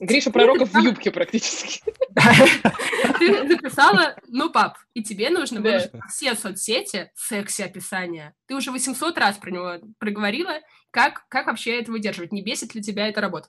Гриша 0.00 0.30
Пророков 0.30 0.72
в 0.72 0.78
юбке 0.78 1.10
практически. 1.10 1.82
Ты 3.18 3.48
записала, 3.48 4.16
ну, 4.28 4.50
пап, 4.50 4.78
и 4.94 5.02
тебе 5.02 5.30
нужно 5.30 5.60
выложить 5.60 5.90
все 6.08 6.34
соцсети, 6.34 7.10
секси-описания. 7.14 8.34
Ты 8.46 8.54
уже 8.54 8.70
800 8.70 9.18
раз 9.18 9.36
про 9.36 9.50
него 9.50 9.78
проговорила. 9.98 10.60
Как, 10.90 11.26
как 11.28 11.46
вообще 11.46 11.80
это 11.80 11.90
выдерживать? 11.90 12.32
Не 12.32 12.42
бесит 12.42 12.74
ли 12.74 12.82
тебя 12.82 13.08
эта 13.08 13.20
работа? 13.20 13.48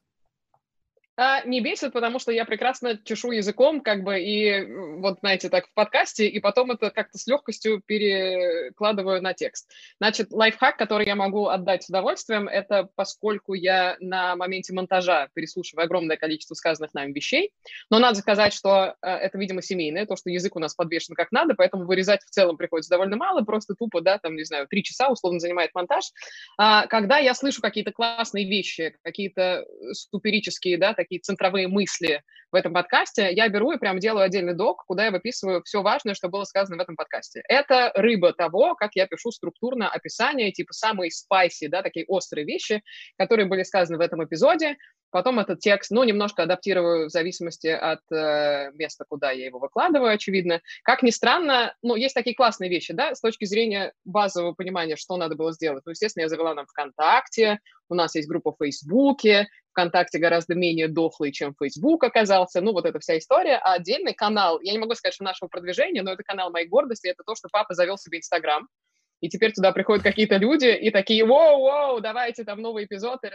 А, 1.21 1.43
не 1.43 1.59
бесит, 1.59 1.91
потому 1.91 2.17
что 2.17 2.31
я 2.31 2.45
прекрасно 2.45 2.97
чешу 3.03 3.31
языком, 3.31 3.81
как 3.81 4.03
бы, 4.03 4.21
и 4.21 4.65
вот, 4.99 5.19
знаете, 5.19 5.49
так 5.49 5.67
в 5.67 5.73
подкасте, 5.73 6.29
и 6.29 6.39
потом 6.39 6.71
это 6.71 6.91
как-то 6.91 7.17
с 7.17 7.27
легкостью 7.27 7.81
перекладываю 7.85 9.21
на 9.21 9.33
текст. 9.33 9.69
Значит, 9.97 10.31
лайфхак, 10.31 10.77
который 10.77 11.05
я 11.05 11.17
могу 11.17 11.47
отдать 11.47 11.83
с 11.83 11.89
удовольствием, 11.89 12.47
это 12.47 12.87
поскольку 12.95 13.53
я 13.53 13.97
на 13.99 14.37
моменте 14.37 14.71
монтажа 14.71 15.27
переслушиваю 15.33 15.83
огромное 15.83 16.15
количество 16.15 16.55
сказанных 16.55 16.93
нами 16.93 17.11
вещей, 17.11 17.51
но 17.89 17.99
надо 17.99 18.19
сказать, 18.19 18.53
что 18.53 18.95
э, 19.01 19.09
это, 19.09 19.37
видимо, 19.37 19.61
семейное, 19.61 20.05
то, 20.05 20.15
что 20.15 20.29
язык 20.29 20.55
у 20.55 20.59
нас 20.59 20.73
подвешен 20.73 21.15
как 21.15 21.33
надо, 21.33 21.53
поэтому 21.53 21.83
вырезать 21.83 22.21
в 22.23 22.29
целом 22.29 22.55
приходится 22.55 22.91
довольно 22.91 23.17
мало, 23.17 23.41
просто 23.41 23.75
тупо, 23.75 23.99
да, 23.99 24.19
там, 24.19 24.37
не 24.37 24.45
знаю, 24.45 24.69
три 24.69 24.83
часа 24.83 25.09
условно 25.09 25.41
занимает 25.41 25.75
монтаж. 25.75 26.13
А, 26.57 26.87
когда 26.87 27.17
я 27.17 27.33
слышу 27.33 27.61
какие-то 27.61 27.91
классные 27.91 28.47
вещи, 28.47 28.95
какие-то 29.03 29.65
суперические, 29.91 30.77
да, 30.77 30.93
такие 30.93 31.08
такие 31.09 31.21
центровые 31.21 31.67
мысли 31.67 32.21
в 32.51 32.55
этом 32.55 32.73
подкасте, 32.73 33.31
я 33.31 33.49
беру 33.49 33.71
и 33.71 33.77
прям 33.77 33.99
делаю 33.99 34.25
отдельный 34.25 34.55
док, 34.55 34.83
куда 34.85 35.05
я 35.05 35.11
выписываю 35.11 35.63
все 35.63 35.81
важное, 35.81 36.13
что 36.13 36.29
было 36.29 36.43
сказано 36.43 36.77
в 36.77 36.81
этом 36.81 36.95
подкасте. 36.95 37.41
Это 37.47 37.91
рыба 37.95 38.33
того, 38.33 38.75
как 38.75 38.91
я 38.95 39.07
пишу 39.07 39.31
структурно 39.31 39.89
описание, 39.89 40.51
типа 40.51 40.73
самые 40.73 41.11
спайси, 41.11 41.67
да, 41.67 41.81
такие 41.81 42.05
острые 42.07 42.45
вещи, 42.45 42.83
которые 43.17 43.47
были 43.47 43.63
сказаны 43.63 43.97
в 43.97 44.01
этом 44.01 44.23
эпизоде, 44.23 44.77
Потом 45.11 45.39
этот 45.39 45.59
текст, 45.59 45.91
ну, 45.91 46.03
немножко 46.03 46.43
адаптирую 46.43 47.07
в 47.07 47.09
зависимости 47.09 47.67
от 47.67 48.01
э, 48.11 48.71
места, 48.73 49.05
куда 49.07 49.31
я 49.31 49.45
его 49.45 49.59
выкладываю, 49.59 50.11
очевидно. 50.11 50.61
Как 50.83 51.03
ни 51.03 51.09
странно, 51.09 51.75
ну, 51.81 51.95
есть 51.95 52.13
такие 52.13 52.35
классные 52.35 52.69
вещи, 52.69 52.93
да, 52.93 53.15
с 53.15 53.21
точки 53.21 53.45
зрения 53.45 53.93
базового 54.05 54.53
понимания, 54.53 54.95
что 54.95 55.17
надо 55.17 55.35
было 55.35 55.51
сделать. 55.51 55.83
Ну, 55.85 55.91
естественно, 55.91 56.23
я 56.23 56.29
завела 56.29 56.53
нам 56.53 56.65
ВКонтакте, 56.67 57.59
у 57.89 57.95
нас 57.95 58.15
есть 58.15 58.27
группа 58.27 58.51
в 58.51 58.57
Фейсбуке, 58.63 59.47
ВКонтакте 59.71 60.19
гораздо 60.19 60.55
менее 60.55 60.87
дохлый, 60.87 61.31
чем 61.31 61.55
Фейсбук 61.55 62.03
оказался, 62.03 62.61
ну, 62.61 62.73
вот 62.73 62.85
эта 62.85 62.99
вся 62.99 63.17
история. 63.17 63.57
А 63.57 63.73
отдельный 63.73 64.13
канал, 64.13 64.59
я 64.61 64.71
не 64.73 64.77
могу 64.77 64.93
сказать, 64.93 65.15
что 65.15 65.23
нашего 65.23 65.47
продвижения, 65.47 66.03
но 66.03 66.11
это 66.11 66.23
канал 66.23 66.51
моей 66.51 66.67
гордости, 66.67 67.07
это 67.07 67.23
то, 67.25 67.35
что 67.35 67.49
папа 67.51 67.73
завел 67.73 67.97
себе 67.97 68.19
Инстаграм, 68.19 68.67
и 69.21 69.29
теперь 69.29 69.51
туда 69.53 69.71
приходят 69.71 70.03
какие-то 70.03 70.37
люди 70.37 70.67
и 70.67 70.91
такие, 70.91 71.25
воу-воу, 71.25 72.01
давайте 72.01 72.43
там 72.43 72.61
новый 72.61 72.85
эпизод, 72.85 73.19
и, 73.23 73.29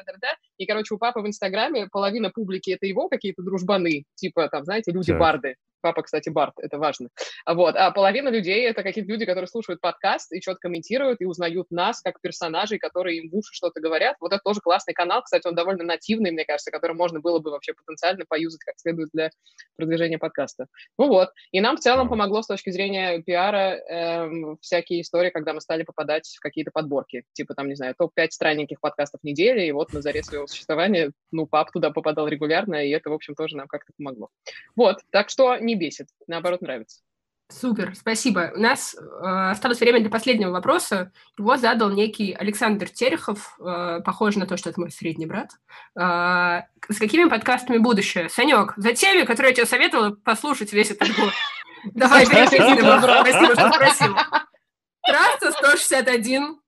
и, 0.59 0.66
короче, 0.66 0.95
у 0.95 0.99
папы 0.99 1.20
в 1.20 1.26
Инстаграме 1.26 1.89
половина 1.91 2.30
публики— 2.30 2.70
это 2.72 2.87
его 2.87 3.09
какие-то 3.09 3.43
дружбаны, 3.43 4.05
типа, 4.14 4.49
там, 4.49 4.64
знаете, 4.64 4.93
люди-барды. 4.93 5.57
Папа, 5.85 6.01
кстати, 6.01 6.30
Барт, 6.30 6.55
это 6.57 6.78
важно. 6.78 7.11
Вот. 7.45 7.76
А 7.76 7.91
половина 7.91 8.30
людей— 8.30 8.66
это 8.70 8.82
какие-то 8.82 9.11
люди, 9.12 9.26
которые 9.26 9.49
слушают 9.49 9.82
подкаст 9.82 10.32
и 10.32 10.41
что-то 10.41 10.61
комментируют, 10.61 11.20
и 11.20 11.26
узнают 11.26 11.70
нас 11.70 12.01
как 12.01 12.22
персонажей, 12.22 12.78
которые 12.78 13.18
им 13.18 13.28
в 13.28 13.37
уши 13.37 13.53
что-то 13.53 13.82
говорят. 13.82 14.16
Вот 14.18 14.32
это 14.32 14.41
тоже 14.43 14.61
классный 14.61 14.95
канал. 14.95 15.20
Кстати, 15.22 15.47
он 15.47 15.55
довольно 15.55 15.85
нативный, 15.85 16.30
мне 16.30 16.47
кажется, 16.47 16.70
который 16.70 16.97
можно 16.97 17.20
было 17.20 17.39
бы 17.39 17.51
вообще 17.51 17.74
потенциально 17.74 18.24
поюзать 18.26 18.64
как 18.64 18.78
следует 18.78 19.11
для 19.12 19.28
продвижения 19.76 20.16
подкаста. 20.16 20.68
Ну 20.97 21.09
вот. 21.09 21.28
И 21.53 21.61
нам 21.61 21.76
в 21.76 21.80
целом 21.80 22.09
помогло 22.09 22.41
с 22.41 22.47
точки 22.47 22.70
зрения 22.70 23.20
пиара 23.20 23.76
эм, 23.76 24.57
всякие 24.62 25.03
истории, 25.03 25.28
когда 25.28 25.53
мы 25.53 25.61
стали 25.61 25.82
попадать 25.82 26.26
в 26.35 26.41
какие-то 26.41 26.70
подборки. 26.70 27.24
Типа 27.35 27.53
там, 27.53 27.68
не 27.68 27.74
знаю, 27.74 27.95
топ-5 27.99 28.28
странненьких 28.30 28.80
подкастов 28.80 29.22
недели, 29.22 29.66
и 29.66 29.72
вот 29.72 29.93
на 29.93 30.01
заре 30.01 30.22
своего 30.22 30.47
существования, 30.47 31.12
ну, 31.30 31.47
пап 31.47 31.72
туда 31.72 31.91
попадал 31.91 32.26
регулярно, 32.26 32.76
и 32.76 32.89
это, 32.89 33.11
в 33.11 33.12
общем, 33.12 33.35
тоже 33.35 33.59
нам 33.59 33.68
как-то 33.68 33.93
помогло. 33.99 34.30
Вот. 34.76 35.01
Так 35.11 35.28
что 35.28 35.59
не 35.59 35.74
бесит, 35.75 36.09
наоборот, 36.27 36.62
нравится. 36.62 37.01
Супер, 37.51 37.95
спасибо. 37.95 38.53
У 38.57 38.59
нас 38.59 38.95
э, 38.95 39.51
осталось 39.51 39.79
время 39.79 40.01
для 40.01 40.09
последнего 40.09 40.51
вопроса. 40.51 41.12
Его 41.39 41.57
задал 41.57 41.91
некий 41.91 42.33
Александр 42.33 42.89
Терехов, 42.89 43.57
э, 43.61 44.01
похож 44.03 44.37
на 44.37 44.47
то, 44.47 44.57
что 44.57 44.70
это 44.70 44.81
мой 44.81 44.91
средний 44.91 45.27
брат. 45.27 45.51
Э, 45.95 46.62
с 46.89 46.99
какими 46.99 47.29
подкастами 47.29 47.79
будущее? 47.79 48.31
Санек, 48.31 48.72
за 48.77 48.95
теми, 48.95 49.25
которые 49.25 49.51
я 49.51 49.57
тебе 49.57 49.66
советовала 49.66 50.12
послушать 50.12 50.72
весь 50.72 50.91
этот 50.91 51.14
год. 51.14 51.33
Давай, 51.93 52.27
переходи 52.27 52.81
Спасибо, 52.81 53.55
что 53.55 53.72
спросил. 53.72 54.16
Трасса 55.07 55.53
161, 55.53 56.61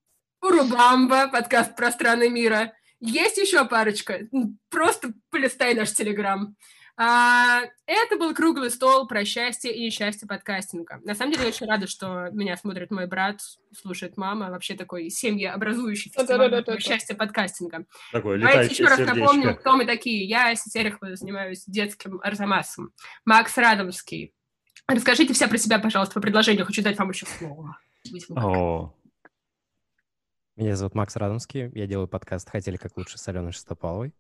Урубамба, 0.43 1.29
подкаст 1.29 1.75
про 1.75 1.91
страны 1.91 2.29
мира. 2.29 2.75
Есть 3.01 3.39
еще 3.39 3.65
парочка. 3.65 4.21
Просто 4.69 5.15
полистай 5.31 5.75
наш 5.75 5.93
телеграм. 5.93 6.55
А, 6.99 7.61
это 7.85 8.17
был 8.17 8.35
круглый 8.35 8.71
стол 8.71 9.07
про 9.07 9.25
счастье 9.27 9.71
и 9.71 9.85
несчастье 9.85 10.27
подкастинга. 10.27 10.99
На 11.05 11.15
самом 11.15 11.33
деле, 11.33 11.45
я 11.45 11.49
очень 11.51 11.67
рада, 11.67 11.87
что 11.87 12.31
меня 12.33 12.57
смотрит 12.57 12.91
мой 12.91 13.07
брат, 13.07 13.41
слушает 13.75 14.17
мама. 14.17 14.51
Вообще 14.51 14.75
такой 14.75 15.11
семьяобразующий 15.11 16.11
фестиваль 16.11 16.65
счастье 16.81 17.15
подкастинга. 17.15 17.85
Такое 18.13 18.39
Давайте 18.39 18.73
еще 18.73 18.85
раз 18.85 18.99
напомним, 18.99 19.57
кто 19.57 19.77
мы 19.77 19.85
такие. 19.85 20.25
Я, 20.25 20.55
Сетерехова, 20.55 21.17
занимаюсь 21.17 21.65
детским 21.67 22.19
арзамасом. 22.23 22.93
Макс 23.27 23.57
Радомский. 23.59 24.33
Расскажите 24.89 25.35
все 25.35 25.49
про 25.49 25.59
себя, 25.59 25.79
пожалуйста, 25.79 26.15
по 26.15 26.21
предложению. 26.21 26.65
Хочу 26.65 26.83
дать 26.83 26.99
вам 26.99 27.11
еще 27.11 27.27
слово. 27.27 27.77
Меня 30.57 30.77
зовут 30.77 30.95
Макс 30.95 31.15
Радомский. 31.17 31.71
Я 31.75 31.87
делаю 31.87 32.09
подкаст 32.09 32.49
«Хотели 32.49 32.79
как 32.79 32.97
лучше» 32.97 33.19
с 33.19 33.29
Аленой 33.29 33.53
Шестопаловой. 33.53 34.15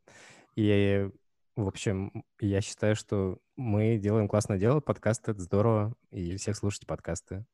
И 0.57 1.09
в 1.57 1.67
общем, 1.67 2.23
я 2.39 2.61
считаю, 2.61 2.95
что 2.95 3.39
мы 3.57 3.97
делаем 3.97 4.29
классное 4.29 4.59
дело, 4.59 4.81
подкасты— 4.81 5.31
это 5.33 5.41
здорово, 5.41 5.95
и 6.11 6.37
всех 6.37 6.55
слушайте 6.55 6.87
подкасты. 6.87 7.47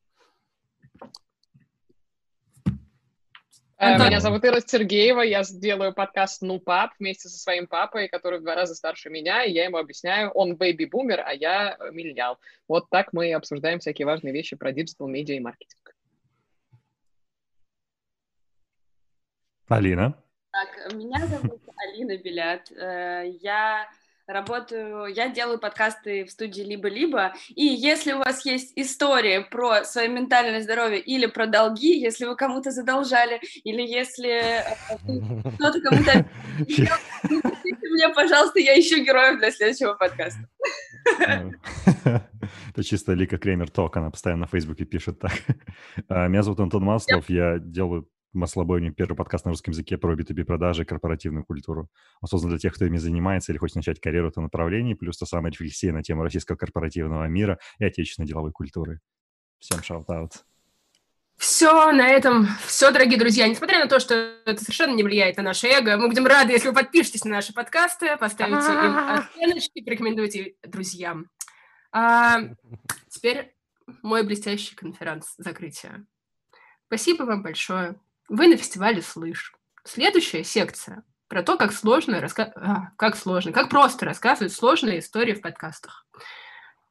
Э, 3.78 3.96
меня 3.98 4.20
зовут 4.20 4.44
Ира 4.44 4.60
Сергеева, 4.60 5.20
я 5.20 5.42
делаю 5.44 5.94
подкаст 5.94 6.42
«Ну, 6.42 6.58
пап» 6.58 6.92
вместе 6.98 7.28
со 7.28 7.38
своим 7.38 7.68
папой, 7.68 8.08
который 8.08 8.40
в 8.40 8.42
два 8.42 8.56
раза 8.56 8.74
старше 8.74 9.08
меня, 9.08 9.44
и 9.44 9.52
я 9.52 9.64
ему 9.64 9.76
объясняю, 9.76 10.30
он 10.30 10.56
бэйби-бумер, 10.56 11.20
а 11.24 11.32
я 11.32 11.76
миллениал. 11.92 12.38
Вот 12.66 12.90
так 12.90 13.12
мы 13.12 13.32
обсуждаем 13.32 13.78
всякие 13.78 14.06
важные 14.06 14.32
вещи 14.32 14.56
про 14.56 14.72
digital, 14.72 15.06
медиа 15.06 15.36
и 15.36 15.40
маркетинг. 15.40 15.94
Алина? 19.68 20.14
Так, 20.50 20.92
меня 20.92 21.26
зовут 21.26 21.61
Алина 21.92 22.16
Белят. 22.16 22.70
Э, 22.72 23.24
я 23.42 23.88
работаю, 24.26 25.06
я 25.06 25.28
делаю 25.28 25.58
подкасты 25.58 26.24
в 26.24 26.30
студии 26.30 26.62
«Либо-либо», 26.62 27.34
и 27.48 27.64
если 27.66 28.12
у 28.12 28.18
вас 28.18 28.46
есть 28.46 28.72
история 28.76 29.42
про 29.42 29.84
свое 29.84 30.08
ментальное 30.08 30.62
здоровье 30.62 31.00
или 31.00 31.26
про 31.26 31.46
долги, 31.46 31.98
если 31.98 32.24
вы 32.24 32.36
кому-то 32.36 32.70
задолжали, 32.70 33.40
или 33.64 33.82
если 33.82 34.30
э, 34.30 34.62
кто-то 35.56 35.80
кому-то... 35.80 36.26
мне, 37.92 38.08
пожалуйста, 38.14 38.58
я 38.60 38.78
ищу 38.80 39.04
героев 39.04 39.38
для 39.38 39.50
следующего 39.50 39.94
подкаста. 39.94 40.48
Это 42.70 42.84
чисто 42.84 43.12
Лика 43.12 43.36
Кремер 43.36 43.70
Talk, 43.70 43.96
она 43.96 44.10
постоянно 44.10 44.42
на 44.42 44.46
Фейсбуке 44.46 44.84
пишет 44.84 45.18
так. 45.18 45.32
А, 46.08 46.28
меня 46.28 46.42
зовут 46.42 46.60
Антон 46.60 46.84
Маслов, 46.84 47.28
я 47.28 47.58
делаю 47.58 48.08
Маслобойни, 48.32 48.90
первый 48.90 49.14
подкаст 49.14 49.44
на 49.44 49.50
русском 49.50 49.72
языке 49.72 49.98
про 49.98 50.14
B2B 50.14 50.44
продажи 50.44 50.82
и 50.82 50.84
корпоративную 50.86 51.44
культуру. 51.44 51.90
Он 52.22 52.28
создан 52.28 52.50
для 52.50 52.58
тех, 52.58 52.74
кто 52.74 52.86
ими 52.86 52.96
занимается 52.96 53.52
или 53.52 53.58
хочет 53.58 53.76
начать 53.76 54.00
карьеру 54.00 54.28
в 54.28 54.30
этом 54.30 54.44
направлении, 54.44 54.94
плюс 54.94 55.18
та 55.18 55.26
самая 55.26 55.52
рефлексия 55.52 55.92
на 55.92 56.02
тему 56.02 56.22
российского 56.22 56.56
корпоративного 56.56 57.24
мира 57.26 57.58
и 57.78 57.84
отечественной 57.84 58.26
деловой 58.26 58.52
культуры. 58.52 59.00
Всем 59.58 59.82
shout-out. 59.82 60.44
Все, 61.36 61.92
на 61.92 62.08
этом 62.08 62.46
все, 62.66 62.90
дорогие 62.90 63.18
друзья. 63.18 63.48
Несмотря 63.48 63.80
на 63.80 63.86
то, 63.86 64.00
что 64.00 64.14
это 64.46 64.60
совершенно 64.62 64.94
не 64.94 65.02
влияет 65.02 65.36
на 65.36 65.42
наше 65.42 65.66
эго, 65.66 65.96
мы 65.98 66.08
будем 66.08 66.26
рады, 66.26 66.52
если 66.52 66.68
вы 66.68 66.74
подпишетесь 66.74 67.24
на 67.24 67.32
наши 67.32 67.52
подкасты, 67.52 68.16
поставите 68.16 68.66
им 68.72 68.96
оценочки, 68.96 69.82
порекомендуйте 69.82 70.54
друзьям. 70.62 71.28
А, 71.90 72.40
теперь 73.10 73.54
мой 74.02 74.24
блестящий 74.24 74.74
конференц 74.74 75.34
закрытия. 75.36 76.06
Спасибо 76.86 77.24
вам 77.24 77.42
большое. 77.42 77.96
Вы 78.28 78.48
на 78.48 78.56
фестивале 78.56 79.02
«Слышь». 79.02 79.54
Следующая 79.84 80.44
секция 80.44 81.04
про 81.28 81.42
то, 81.42 81.56
как 81.56 81.72
сложно, 81.72 82.20
раска... 82.20 82.52
а, 82.56 82.90
как 82.96 83.16
сложно, 83.16 83.52
как 83.52 83.70
просто 83.70 84.04
рассказывать 84.04 84.52
сложные 84.52 84.98
истории 84.98 85.32
в 85.32 85.40
подкастах. 85.40 86.06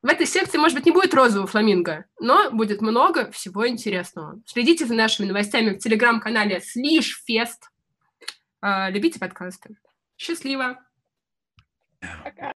В 0.01 0.07
этой 0.07 0.25
секции, 0.25 0.57
может 0.57 0.75
быть, 0.75 0.87
не 0.87 0.91
будет 0.91 1.13
розового 1.13 1.45
фламинго, 1.45 2.05
но 2.19 2.49
будет 2.49 2.81
много 2.81 3.29
всего 3.31 3.67
интересного. 3.67 4.41
Следите 4.47 4.87
за 4.87 4.95
нашими 4.95 5.27
новостями 5.27 5.75
в 5.75 5.77
телеграм-канале 5.77 6.59
Слиш 6.59 7.21
Фест. 7.27 7.69
А, 8.61 8.89
любите 8.89 9.19
подкасты. 9.19 9.77
Счастливо! 10.17 10.79
Пока. 12.23 12.53